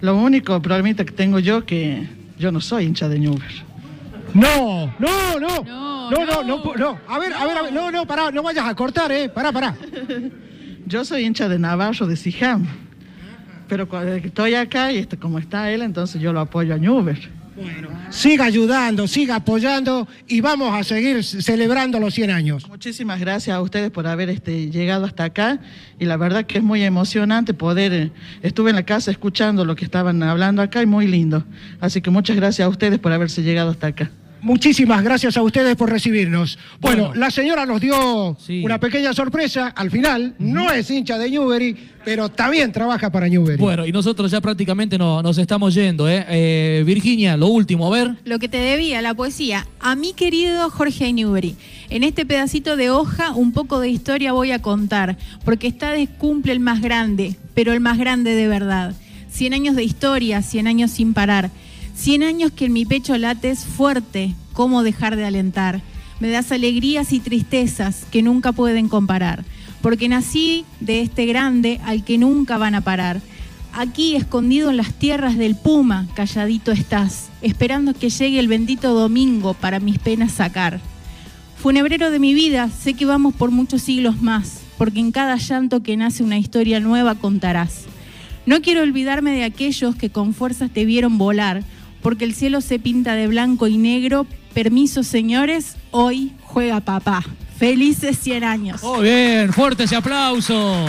Lo 0.00 0.16
único 0.16 0.60
problemita 0.62 1.04
que 1.04 1.12
tengo 1.12 1.38
yo 1.38 1.64
que 1.66 2.08
yo 2.38 2.50
no 2.50 2.60
soy 2.60 2.86
hincha 2.86 3.08
de 3.08 3.18
Newber. 3.18 3.70
No, 4.32 4.94
no, 4.98 5.38
no. 5.38 5.64
No, 6.10 6.10
no, 6.10 6.42
no, 6.42 6.42
no, 6.42 6.74
no. 6.76 6.98
A 7.06 7.18
ver, 7.18 7.32
a 7.34 7.46
ver, 7.46 7.58
a 7.58 7.62
ver. 7.62 7.72
No, 7.72 7.90
no, 7.92 8.06
pará, 8.06 8.30
no 8.30 8.42
vayas 8.42 8.66
a 8.66 8.74
cortar, 8.74 9.12
eh. 9.12 9.28
Pará, 9.28 9.52
pará. 9.52 9.76
Yo 10.86 11.04
soy 11.04 11.24
hincha 11.24 11.48
de 11.48 11.58
Navarro, 11.58 12.06
de 12.06 12.16
Sijam. 12.16 12.66
Pero 13.70 13.88
cuando 13.88 14.14
estoy 14.14 14.54
acá 14.54 14.92
y 14.92 15.06
como 15.06 15.38
está 15.38 15.70
él, 15.70 15.82
entonces 15.82 16.20
yo 16.20 16.32
lo 16.32 16.40
apoyo 16.40 16.74
a 16.74 16.78
Newber. 16.78 17.16
Siga 18.10 18.46
ayudando, 18.46 19.06
siga 19.06 19.36
apoyando 19.36 20.08
y 20.26 20.40
vamos 20.40 20.74
a 20.74 20.82
seguir 20.82 21.22
celebrando 21.22 22.00
los 22.00 22.14
100 22.14 22.30
años. 22.30 22.68
Muchísimas 22.68 23.20
gracias 23.20 23.54
a 23.54 23.60
ustedes 23.60 23.92
por 23.92 24.08
haber 24.08 24.28
este, 24.28 24.70
llegado 24.70 25.04
hasta 25.04 25.22
acá 25.22 25.60
y 26.00 26.06
la 26.06 26.16
verdad 26.16 26.46
que 26.46 26.58
es 26.58 26.64
muy 26.64 26.82
emocionante 26.82 27.54
poder, 27.54 27.92
eh, 27.92 28.10
estuve 28.42 28.70
en 28.70 28.76
la 28.76 28.82
casa 28.82 29.12
escuchando 29.12 29.64
lo 29.64 29.76
que 29.76 29.84
estaban 29.84 30.20
hablando 30.24 30.62
acá 30.62 30.82
y 30.82 30.86
muy 30.86 31.06
lindo. 31.06 31.44
Así 31.80 32.00
que 32.00 32.10
muchas 32.10 32.34
gracias 32.34 32.66
a 32.66 32.68
ustedes 32.68 32.98
por 32.98 33.12
haberse 33.12 33.42
llegado 33.44 33.70
hasta 33.70 33.86
acá. 33.86 34.10
Muchísimas 34.42 35.02
gracias 35.04 35.36
a 35.36 35.42
ustedes 35.42 35.76
por 35.76 35.90
recibirnos. 35.90 36.58
Bueno, 36.80 37.12
la 37.14 37.30
señora 37.30 37.66
nos 37.66 37.80
dio 37.80 38.36
una 38.64 38.78
pequeña 38.80 39.12
sorpresa 39.12 39.68
al 39.68 39.90
final. 39.90 40.34
No 40.38 40.70
es 40.72 40.90
hincha 40.90 41.18
de 41.18 41.30
Newbery, 41.30 41.76
pero 42.04 42.28
también 42.30 42.72
trabaja 42.72 43.10
para 43.10 43.28
Newbery. 43.28 43.58
Bueno, 43.58 43.84
y 43.86 43.92
nosotros 43.92 44.30
ya 44.30 44.40
prácticamente 44.40 44.96
no- 44.96 45.22
nos 45.22 45.36
estamos 45.38 45.74
yendo, 45.74 46.08
¿eh? 46.08 46.24
Eh, 46.28 46.82
Virginia, 46.86 47.36
lo 47.36 47.48
último, 47.48 47.86
a 47.86 47.90
ver. 47.96 48.14
Lo 48.24 48.38
que 48.38 48.48
te 48.48 48.56
debía, 48.58 49.02
la 49.02 49.12
poesía. 49.14 49.66
A 49.78 49.94
mi 49.94 50.12
querido 50.14 50.70
Jorge 50.70 51.12
Newbery, 51.12 51.56
en 51.90 52.02
este 52.04 52.24
pedacito 52.24 52.76
de 52.76 52.90
hoja 52.90 53.32
un 53.32 53.52
poco 53.52 53.78
de 53.80 53.90
historia 53.90 54.32
voy 54.32 54.52
a 54.52 54.60
contar, 54.62 55.18
porque 55.44 55.66
esta 55.66 55.90
vez 55.90 56.08
cumple 56.18 56.52
el 56.52 56.60
más 56.60 56.80
grande, 56.80 57.36
pero 57.54 57.72
el 57.72 57.80
más 57.80 57.98
grande 57.98 58.34
de 58.34 58.48
verdad. 58.48 58.94
100 59.30 59.54
años 59.54 59.76
de 59.76 59.84
historia, 59.84 60.42
100 60.42 60.66
años 60.66 60.90
sin 60.90 61.14
parar. 61.14 61.50
100 62.00 62.22
años 62.22 62.50
que 62.50 62.64
en 62.64 62.72
mi 62.72 62.86
pecho 62.86 63.18
lates 63.18 63.66
fuerte, 63.66 64.34
¿cómo 64.54 64.82
dejar 64.82 65.16
de 65.16 65.26
alentar? 65.26 65.82
Me 66.18 66.30
das 66.30 66.50
alegrías 66.50 67.12
y 67.12 67.20
tristezas 67.20 68.06
que 68.10 68.22
nunca 68.22 68.52
pueden 68.52 68.88
comparar, 68.88 69.44
porque 69.82 70.08
nací 70.08 70.64
de 70.80 71.02
este 71.02 71.26
grande 71.26 71.78
al 71.84 72.02
que 72.02 72.16
nunca 72.16 72.56
van 72.56 72.74
a 72.74 72.80
parar. 72.80 73.20
Aquí, 73.74 74.16
escondido 74.16 74.70
en 74.70 74.78
las 74.78 74.94
tierras 74.94 75.36
del 75.36 75.56
Puma, 75.56 76.08
calladito 76.14 76.72
estás, 76.72 77.28
esperando 77.42 77.92
que 77.92 78.08
llegue 78.08 78.40
el 78.40 78.48
bendito 78.48 78.94
domingo 78.94 79.52
para 79.52 79.78
mis 79.78 79.98
penas 79.98 80.32
sacar. 80.32 80.80
Funebrero 81.62 82.10
de 82.10 82.18
mi 82.18 82.32
vida, 82.32 82.70
sé 82.70 82.94
que 82.94 83.04
vamos 83.04 83.34
por 83.34 83.50
muchos 83.50 83.82
siglos 83.82 84.22
más, 84.22 84.62
porque 84.78 85.00
en 85.00 85.12
cada 85.12 85.36
llanto 85.36 85.82
que 85.82 85.98
nace 85.98 86.22
una 86.22 86.38
historia 86.38 86.80
nueva 86.80 87.16
contarás. 87.16 87.84
No 88.46 88.62
quiero 88.62 88.80
olvidarme 88.80 89.32
de 89.32 89.44
aquellos 89.44 89.96
que 89.96 90.08
con 90.08 90.32
fuerzas 90.32 90.70
te 90.70 90.86
vieron 90.86 91.18
volar, 91.18 91.62
porque 92.02 92.24
el 92.24 92.34
cielo 92.34 92.60
se 92.60 92.78
pinta 92.78 93.14
de 93.14 93.26
blanco 93.26 93.66
y 93.66 93.76
negro. 93.76 94.26
Permiso, 94.54 95.02
señores, 95.02 95.76
hoy 95.90 96.32
juega 96.42 96.80
papá. 96.80 97.24
Felices 97.58 98.18
100 98.18 98.44
años. 98.44 98.82
Muy 98.82 99.04
bien, 99.04 99.52
fuerte 99.52 99.84
ese 99.84 99.96
aplauso. 99.96 100.86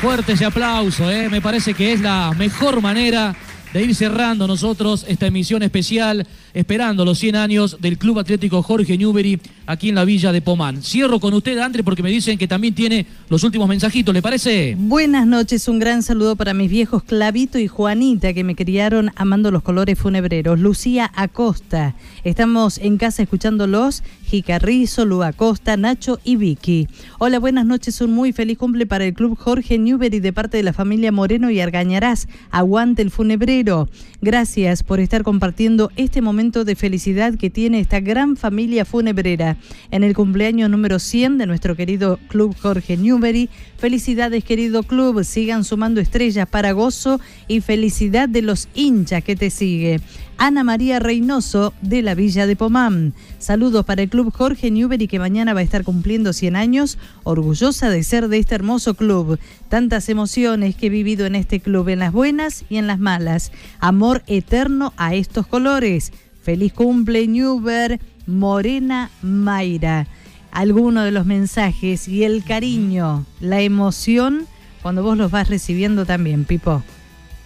Fuerte 0.00 0.32
ese 0.32 0.44
aplauso, 0.44 1.10
¿eh? 1.10 1.28
me 1.28 1.40
parece 1.40 1.74
que 1.74 1.92
es 1.92 2.00
la 2.00 2.32
mejor 2.36 2.80
manera 2.80 3.34
de 3.72 3.82
ir 3.82 3.94
cerrando 3.94 4.46
nosotros 4.46 5.04
esta 5.08 5.26
emisión 5.26 5.62
especial, 5.64 6.26
esperando 6.52 7.04
los 7.04 7.18
100 7.18 7.36
años 7.36 7.76
del 7.80 7.98
Club 7.98 8.20
Atlético 8.20 8.62
Jorge 8.62 8.96
Newbery 8.96 9.40
aquí 9.66 9.88
en 9.88 9.94
la 9.94 10.04
villa 10.04 10.32
de 10.32 10.40
Pomán. 10.40 10.82
Cierro 10.82 11.20
con 11.20 11.34
usted, 11.34 11.58
Andre, 11.58 11.82
porque 11.82 12.02
me 12.02 12.10
dicen 12.10 12.38
que 12.38 12.48
también 12.48 12.74
tiene 12.74 13.06
los 13.28 13.44
últimos 13.44 13.68
mensajitos, 13.68 14.14
¿le 14.14 14.22
parece? 14.22 14.76
Buenas 14.78 15.26
noches, 15.26 15.68
un 15.68 15.78
gran 15.78 16.02
saludo 16.02 16.36
para 16.36 16.54
mis 16.54 16.70
viejos 16.70 17.02
Clavito 17.02 17.58
y 17.58 17.68
Juanita 17.68 18.32
que 18.32 18.44
me 18.44 18.54
criaron 18.54 19.10
amando 19.16 19.50
los 19.50 19.62
colores 19.62 19.98
funebreros. 19.98 20.58
Lucía 20.58 21.10
Acosta, 21.14 21.94
estamos 22.24 22.78
en 22.78 22.98
casa 22.98 23.22
escuchándolos, 23.22 24.02
Jicarrizo, 24.26 25.04
Lu 25.04 25.22
Acosta, 25.22 25.76
Nacho 25.76 26.18
y 26.24 26.36
Vicky. 26.36 26.88
Hola, 27.18 27.38
buenas 27.38 27.66
noches, 27.66 28.00
un 28.00 28.12
muy 28.12 28.32
feliz 28.32 28.58
cumple 28.58 28.86
para 28.86 29.04
el 29.04 29.14
Club 29.14 29.36
Jorge 29.38 29.78
Newbery 29.78 30.20
de 30.20 30.32
parte 30.32 30.56
de 30.56 30.62
la 30.62 30.72
familia 30.72 31.12
Moreno 31.12 31.50
y 31.50 31.60
Argañarás. 31.60 32.28
Aguante 32.50 33.02
el 33.02 33.10
funebrero. 33.10 33.88
Gracias 34.20 34.82
por 34.82 35.00
estar 35.00 35.22
compartiendo 35.22 35.90
este 35.96 36.22
momento 36.22 36.64
de 36.64 36.76
felicidad 36.76 37.34
que 37.34 37.50
tiene 37.50 37.80
esta 37.80 38.00
gran 38.00 38.36
familia 38.36 38.84
funebrera 38.84 39.53
en 39.90 40.04
el 40.04 40.14
cumpleaños 40.14 40.70
número 40.70 40.98
100 40.98 41.38
de 41.38 41.46
nuestro 41.46 41.76
querido 41.76 42.18
Club 42.28 42.54
Jorge 42.60 42.96
Newbery. 42.96 43.48
Felicidades, 43.78 44.44
querido 44.44 44.82
club. 44.82 45.24
Sigan 45.24 45.64
sumando 45.64 46.00
estrellas 46.00 46.48
para 46.48 46.72
gozo 46.72 47.20
y 47.48 47.60
felicidad 47.60 48.28
de 48.28 48.42
los 48.42 48.68
hinchas 48.74 49.22
que 49.24 49.36
te 49.36 49.50
sigue. 49.50 50.00
Ana 50.36 50.64
María 50.64 50.98
Reynoso 50.98 51.74
de 51.80 52.02
la 52.02 52.14
Villa 52.14 52.46
de 52.46 52.56
Pomán. 52.56 53.14
Saludos 53.38 53.84
para 53.84 54.02
el 54.02 54.08
Club 54.08 54.32
Jorge 54.32 54.70
Newbery 54.70 55.06
que 55.06 55.18
mañana 55.18 55.54
va 55.54 55.60
a 55.60 55.62
estar 55.62 55.84
cumpliendo 55.84 56.32
100 56.32 56.56
años, 56.56 56.98
orgullosa 57.22 57.88
de 57.88 58.02
ser 58.02 58.28
de 58.28 58.38
este 58.38 58.54
hermoso 58.54 58.94
club. 58.94 59.38
Tantas 59.68 60.08
emociones 60.08 60.74
que 60.74 60.86
he 60.86 60.90
vivido 60.90 61.26
en 61.26 61.36
este 61.36 61.60
club, 61.60 61.88
en 61.88 62.00
las 62.00 62.12
buenas 62.12 62.64
y 62.68 62.76
en 62.76 62.86
las 62.86 62.98
malas. 62.98 63.52
Amor 63.78 64.22
eterno 64.26 64.92
a 64.96 65.14
estos 65.14 65.46
colores. 65.46 66.12
Feliz 66.42 66.72
cumple 66.72 67.26
Newber, 67.26 68.00
Morena 68.26 69.10
Mayra. 69.22 70.06
Alguno 70.50 71.02
de 71.02 71.10
los 71.10 71.26
mensajes 71.26 72.06
y 72.06 72.24
el 72.24 72.44
cariño, 72.44 73.26
la 73.40 73.60
emoción, 73.60 74.46
cuando 74.82 75.02
vos 75.02 75.16
los 75.16 75.30
vas 75.30 75.48
recibiendo 75.48 76.06
también, 76.06 76.44
Pipo. 76.44 76.82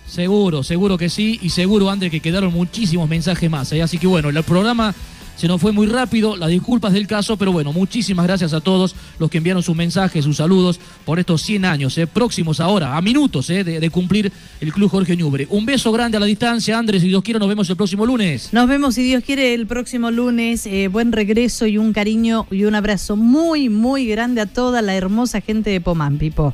Seguro, 0.06 0.62
seguro 0.62 0.98
que 0.98 1.08
sí. 1.08 1.38
Y 1.42 1.50
seguro, 1.50 1.90
André, 1.90 2.10
que 2.10 2.20
quedaron 2.20 2.52
muchísimos 2.52 3.08
mensajes 3.08 3.50
más. 3.50 3.70
¿eh? 3.72 3.82
Así 3.82 3.98
que 3.98 4.06
bueno, 4.06 4.30
el 4.30 4.42
programa 4.42 4.94
se 5.38 5.46
nos 5.46 5.60
fue 5.60 5.70
muy 5.70 5.86
rápido. 5.86 6.36
Las 6.36 6.50
disculpas 6.50 6.92
del 6.92 7.06
caso, 7.06 7.36
pero 7.36 7.52
bueno, 7.52 7.72
muchísimas 7.72 8.26
gracias 8.26 8.52
a 8.52 8.60
todos 8.60 8.96
los 9.20 9.30
que 9.30 9.38
enviaron 9.38 9.62
sus 9.62 9.76
mensajes, 9.76 10.24
sus 10.24 10.38
saludos 10.38 10.80
por 11.04 11.20
estos 11.20 11.42
100 11.42 11.64
años, 11.64 11.96
¿eh? 11.96 12.08
próximos 12.08 12.58
ahora, 12.58 12.96
a 12.96 13.00
minutos 13.00 13.48
¿eh? 13.50 13.62
de, 13.62 13.78
de, 13.78 13.90
cumplir 13.90 14.32
el 14.60 14.72
Club 14.72 14.90
Jorge 14.90 15.16
Ñubre. 15.16 15.46
Un 15.50 15.64
beso 15.64 15.92
grande 15.92 16.16
a 16.16 16.20
la 16.20 16.26
distancia, 16.26 16.76
Andrés. 16.76 17.02
Si 17.02 17.08
Dios 17.08 17.22
quiere, 17.22 17.38
nos 17.38 17.48
vemos 17.48 17.70
el 17.70 17.76
próximo 17.76 18.04
lunes. 18.04 18.48
Nos 18.52 18.66
vemos, 18.68 18.96
si 18.96 19.04
Dios 19.04 19.22
quiere, 19.22 19.54
el 19.54 19.68
próximo 19.68 20.10
lunes. 20.10 20.66
Eh, 20.66 20.88
buen 20.88 21.12
regreso 21.12 21.66
y 21.66 21.78
un 21.78 21.92
cariño 21.92 22.48
y 22.50 22.64
un 22.64 22.74
abrazo 22.74 23.14
muy, 23.14 23.68
muy 23.68 24.06
grande 24.06 24.40
a 24.40 24.46
toda 24.46 24.82
la 24.82 24.96
hermosa 24.96 25.40
gente 25.40 25.70
de 25.70 25.80
Pomán, 25.80 26.18
Pipo. 26.18 26.52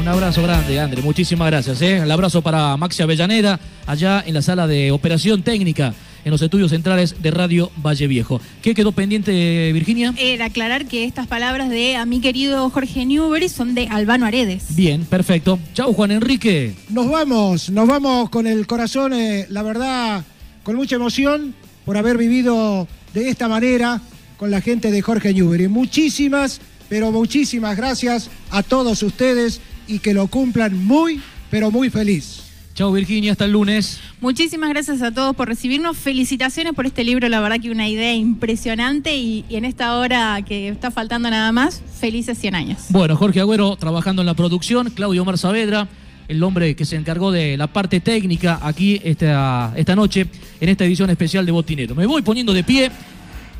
Un 0.00 0.08
abrazo 0.08 0.42
grande, 0.42 0.80
André. 0.80 1.02
Muchísimas 1.02 1.48
gracias. 1.48 1.80
¿eh? 1.80 1.98
El 1.98 2.10
abrazo 2.10 2.42
para 2.42 2.76
Maxi 2.76 3.02
Avellaneda, 3.02 3.60
allá 3.86 4.22
en 4.26 4.34
la 4.34 4.42
sala 4.42 4.66
de 4.66 4.90
operación 4.90 5.42
técnica, 5.42 5.94
en 6.24 6.30
los 6.30 6.42
estudios 6.42 6.70
centrales 6.70 7.16
de 7.22 7.30
Radio 7.30 7.70
Valle 7.84 8.06
Viejo. 8.06 8.40
¿Qué 8.62 8.74
quedó 8.74 8.92
pendiente, 8.92 9.72
Virginia? 9.72 10.14
Era 10.16 10.46
aclarar 10.46 10.86
que 10.86 11.04
estas 11.04 11.26
palabras 11.26 11.70
de 11.70 11.96
a 11.96 12.06
mi 12.06 12.20
querido 12.20 12.70
Jorge 12.70 13.04
Newbery 13.06 13.48
son 13.48 13.74
de 13.74 13.86
Albano 13.88 14.26
Aredes. 14.26 14.74
Bien, 14.74 15.04
perfecto. 15.04 15.58
Chau, 15.74 15.92
Juan 15.92 16.10
Enrique. 16.10 16.74
Nos 16.88 17.10
vamos, 17.10 17.70
nos 17.70 17.86
vamos 17.86 18.30
con 18.30 18.46
el 18.46 18.66
corazón, 18.66 19.12
eh, 19.12 19.46
la 19.50 19.62
verdad, 19.62 20.24
con 20.62 20.76
mucha 20.76 20.96
emoción 20.96 21.54
por 21.84 21.96
haber 21.96 22.16
vivido 22.16 22.88
de 23.12 23.28
esta 23.28 23.48
manera 23.48 24.00
con 24.36 24.50
la 24.50 24.60
gente 24.60 24.90
de 24.90 25.02
Jorge 25.02 25.32
Newbery. 25.32 25.68
Muchísimas, 25.68 26.60
pero 26.88 27.12
muchísimas 27.12 27.76
gracias 27.76 28.30
a 28.50 28.62
todos 28.62 29.02
ustedes 29.02 29.60
y 29.86 29.98
que 29.98 30.14
lo 30.14 30.26
cumplan 30.28 30.84
muy, 30.84 31.20
pero 31.50 31.70
muy 31.70 31.90
feliz. 31.90 32.43
Chao 32.74 32.90
Virginia, 32.90 33.30
hasta 33.30 33.44
el 33.44 33.52
lunes. 33.52 34.00
Muchísimas 34.20 34.68
gracias 34.68 35.00
a 35.00 35.12
todos 35.12 35.36
por 35.36 35.46
recibirnos. 35.46 35.96
Felicitaciones 35.96 36.72
por 36.72 36.86
este 36.86 37.04
libro, 37.04 37.28
la 37.28 37.38
verdad 37.40 37.60
que 37.60 37.70
una 37.70 37.88
idea 37.88 38.12
impresionante 38.16 39.16
y, 39.16 39.44
y, 39.48 39.54
en 39.54 39.64
esta 39.64 39.96
hora 39.96 40.42
que 40.42 40.66
está 40.66 40.90
faltando 40.90 41.30
nada 41.30 41.52
más, 41.52 41.80
felices 42.00 42.36
100 42.36 42.54
años. 42.56 42.86
Bueno, 42.88 43.14
Jorge 43.14 43.38
Agüero 43.38 43.76
trabajando 43.76 44.22
en 44.22 44.26
la 44.26 44.34
producción, 44.34 44.90
Claudio 44.90 45.22
Omar 45.22 45.38
Saavedra, 45.38 45.86
el 46.26 46.42
hombre 46.42 46.74
que 46.74 46.84
se 46.84 46.96
encargó 46.96 47.30
de 47.30 47.56
la 47.56 47.68
parte 47.68 48.00
técnica 48.00 48.58
aquí 48.60 49.00
esta, 49.04 49.72
esta 49.76 49.94
noche 49.94 50.26
en 50.60 50.68
esta 50.68 50.84
edición 50.84 51.10
especial 51.10 51.46
de 51.46 51.52
Botinero. 51.52 51.94
Me 51.94 52.06
voy 52.06 52.22
poniendo 52.22 52.52
de 52.52 52.64
pie 52.64 52.90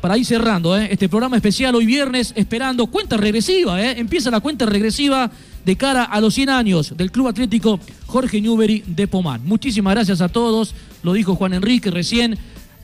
para 0.01 0.17
ir 0.17 0.25
cerrando 0.25 0.77
¿eh? 0.77 0.89
este 0.91 1.07
programa 1.07 1.37
especial 1.37 1.73
hoy 1.73 1.85
viernes, 1.85 2.33
esperando 2.35 2.87
cuenta 2.87 3.15
regresiva, 3.15 3.81
¿eh? 3.81 3.97
empieza 3.97 4.29
la 4.29 4.41
cuenta 4.41 4.65
regresiva 4.65 5.31
de 5.65 5.75
cara 5.75 6.03
a 6.03 6.21
los 6.21 6.33
100 6.35 6.49
años 6.49 6.93
del 6.95 7.11
Club 7.11 7.27
Atlético 7.27 7.79
Jorge 8.05 8.39
Newbery 8.39 8.83
de 8.85 9.07
Pomán. 9.07 9.41
Muchísimas 9.45 9.95
gracias 9.95 10.21
a 10.21 10.29
todos, 10.29 10.75
lo 11.03 11.13
dijo 11.13 11.35
Juan 11.35 11.53
Enrique 11.53 11.91
recién. 11.91 12.37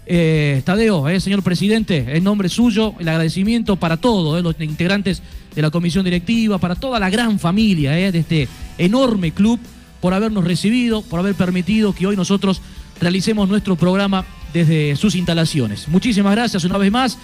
Eh, 0.07 0.63
Tadeo, 0.65 1.07
eh, 1.07 1.19
señor 1.19 1.43
presidente, 1.43 2.17
en 2.17 2.23
nombre 2.23 2.49
suyo, 2.49 2.95
el 2.99 3.07
agradecimiento 3.07 3.75
para 3.75 3.97
todos 3.97 4.39
eh, 4.39 4.43
los 4.43 4.59
integrantes 4.59 5.21
de 5.55 5.61
la 5.61 5.69
comisión 5.69 6.03
directiva, 6.03 6.57
para 6.57 6.75
toda 6.75 6.99
la 6.99 7.09
gran 7.09 7.39
familia 7.39 7.91
de 7.91 8.17
este 8.17 8.47
enorme 8.79 9.31
club, 9.31 9.59
por 10.01 10.13
habernos 10.13 10.43
recibido, 10.43 11.03
por 11.03 11.19
haber 11.19 11.35
permitido 11.35 11.93
que 11.93 12.07
hoy 12.07 12.15
nosotros 12.15 12.61
realicemos 12.99 13.47
nuestro 13.47 13.75
programa 13.75 14.25
desde 14.53 14.95
sus 14.95 15.15
instalaciones. 15.15 15.87
Muchísimas 15.87 16.33
gracias 16.33 16.63
una 16.63 16.79
vez 16.79 16.91
más. 16.91 17.17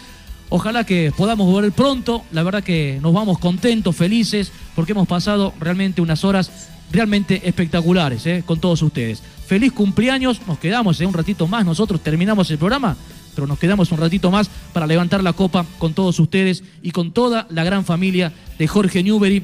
Ojalá 0.49 0.86
que 0.86 1.11
podamos 1.15 1.48
volver 1.48 1.72
pronto. 1.72 2.24
La 2.32 2.44
verdad 2.44 2.64
que 2.64 2.99
nos 3.02 3.14
vamos 3.14 3.40
contentos, 3.40 3.95
felices, 3.95 4.52
porque 4.76 4.94
hemos 4.94 5.07
pasado 5.07 5.53
realmente 5.60 6.02
unas 6.02 6.24
horas 6.24 6.69
realmente 6.91 7.41
espectaculares 7.48 8.26
¿eh? 8.26 8.44
con 8.45 8.60
todos 8.60 8.82
ustedes. 8.82 9.22
Feliz 9.45 9.74
cumpleaños. 9.74 10.41
Nos 10.48 10.60
quedamos 10.60 10.99
un 11.02 11.14
ratito 11.14 11.48
más. 11.48 11.65
Nosotros 11.65 12.02
terminamos 12.02 12.49
el 12.49 12.57
programa, 12.57 12.95
pero 13.36 13.45
nos 13.45 13.60
quedamos 13.60 13.91
un 13.91 13.98
ratito 13.98 14.32
más 14.32 14.49
para 14.72 14.88
levantar 14.88 15.22
la 15.22 15.34
copa 15.34 15.65
con 15.80 15.94
todos 15.94 16.19
ustedes 16.19 16.64
y 16.82 16.91
con 16.91 17.11
toda 17.11 17.48
la 17.49 17.64
gran 17.64 17.84
familia 17.84 18.32
de 18.57 18.68
Jorge 18.68 19.03
Newbery, 19.03 19.44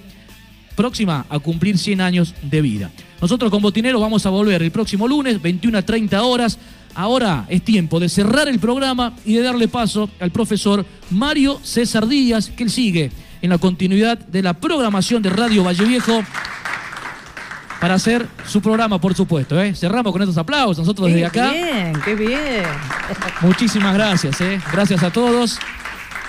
próxima 0.75 1.25
a 1.29 1.39
cumplir 1.39 1.77
100 1.77 2.01
años 2.01 2.33
de 2.41 2.61
vida. 2.61 2.91
Nosotros 3.21 3.51
con 3.51 3.61
Botinero 3.61 3.99
vamos 3.99 4.25
a 4.25 4.29
volver 4.29 4.63
el 4.63 4.71
próximo 4.71 5.07
lunes, 5.07 5.41
21 5.41 5.77
a 5.77 5.81
30 5.81 6.23
horas. 6.23 6.57
Ahora 6.95 7.45
es 7.49 7.63
tiempo 7.63 7.99
de 7.99 8.09
cerrar 8.09 8.47
el 8.47 8.59
programa 8.59 9.13
y 9.25 9.33
de 9.33 9.41
darle 9.41 9.67
paso 9.67 10.09
al 10.19 10.31
profesor 10.31 10.85
Mario 11.09 11.59
César 11.63 12.07
Díaz, 12.07 12.49
que 12.49 12.63
él 12.63 12.69
sigue 12.69 13.11
en 13.41 13.49
la 13.49 13.57
continuidad 13.57 14.17
de 14.17 14.41
la 14.41 14.53
programación 14.53 15.21
de 15.21 15.29
Radio 15.29 15.63
Valle 15.63 15.85
Viejo 15.85 16.23
para 17.81 17.95
hacer 17.95 18.25
su 18.47 18.61
programa, 18.61 19.01
por 19.01 19.13
supuesto. 19.13 19.61
¿eh? 19.61 19.75
Cerramos 19.75 20.13
con 20.13 20.21
estos 20.21 20.37
aplausos, 20.37 20.77
nosotros 20.77 21.09
desde 21.09 21.25
acá. 21.25 21.51
Qué 21.51 21.63
bien, 21.63 21.93
qué 22.05 22.15
bien. 22.15 22.63
Muchísimas 23.41 23.93
gracias, 23.93 24.39
¿eh? 24.39 24.61
gracias 24.71 25.03
a 25.03 25.11
todos. 25.11 25.59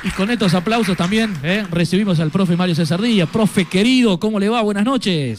Y 0.03 0.11
con 0.11 0.31
estos 0.31 0.53
aplausos 0.53 0.97
también 0.97 1.35
¿eh? 1.43 1.65
recibimos 1.71 2.21
al 2.21 2.31
profe 2.31 2.57
Mario 2.57 2.75
César 2.75 3.01
Díaz. 3.01 3.29
Profe 3.33 3.65
querido, 3.65 4.19
¿cómo 4.21 4.39
le 4.39 4.49
va? 4.49 4.61
Buenas 4.61 4.85
noches. 4.85 5.33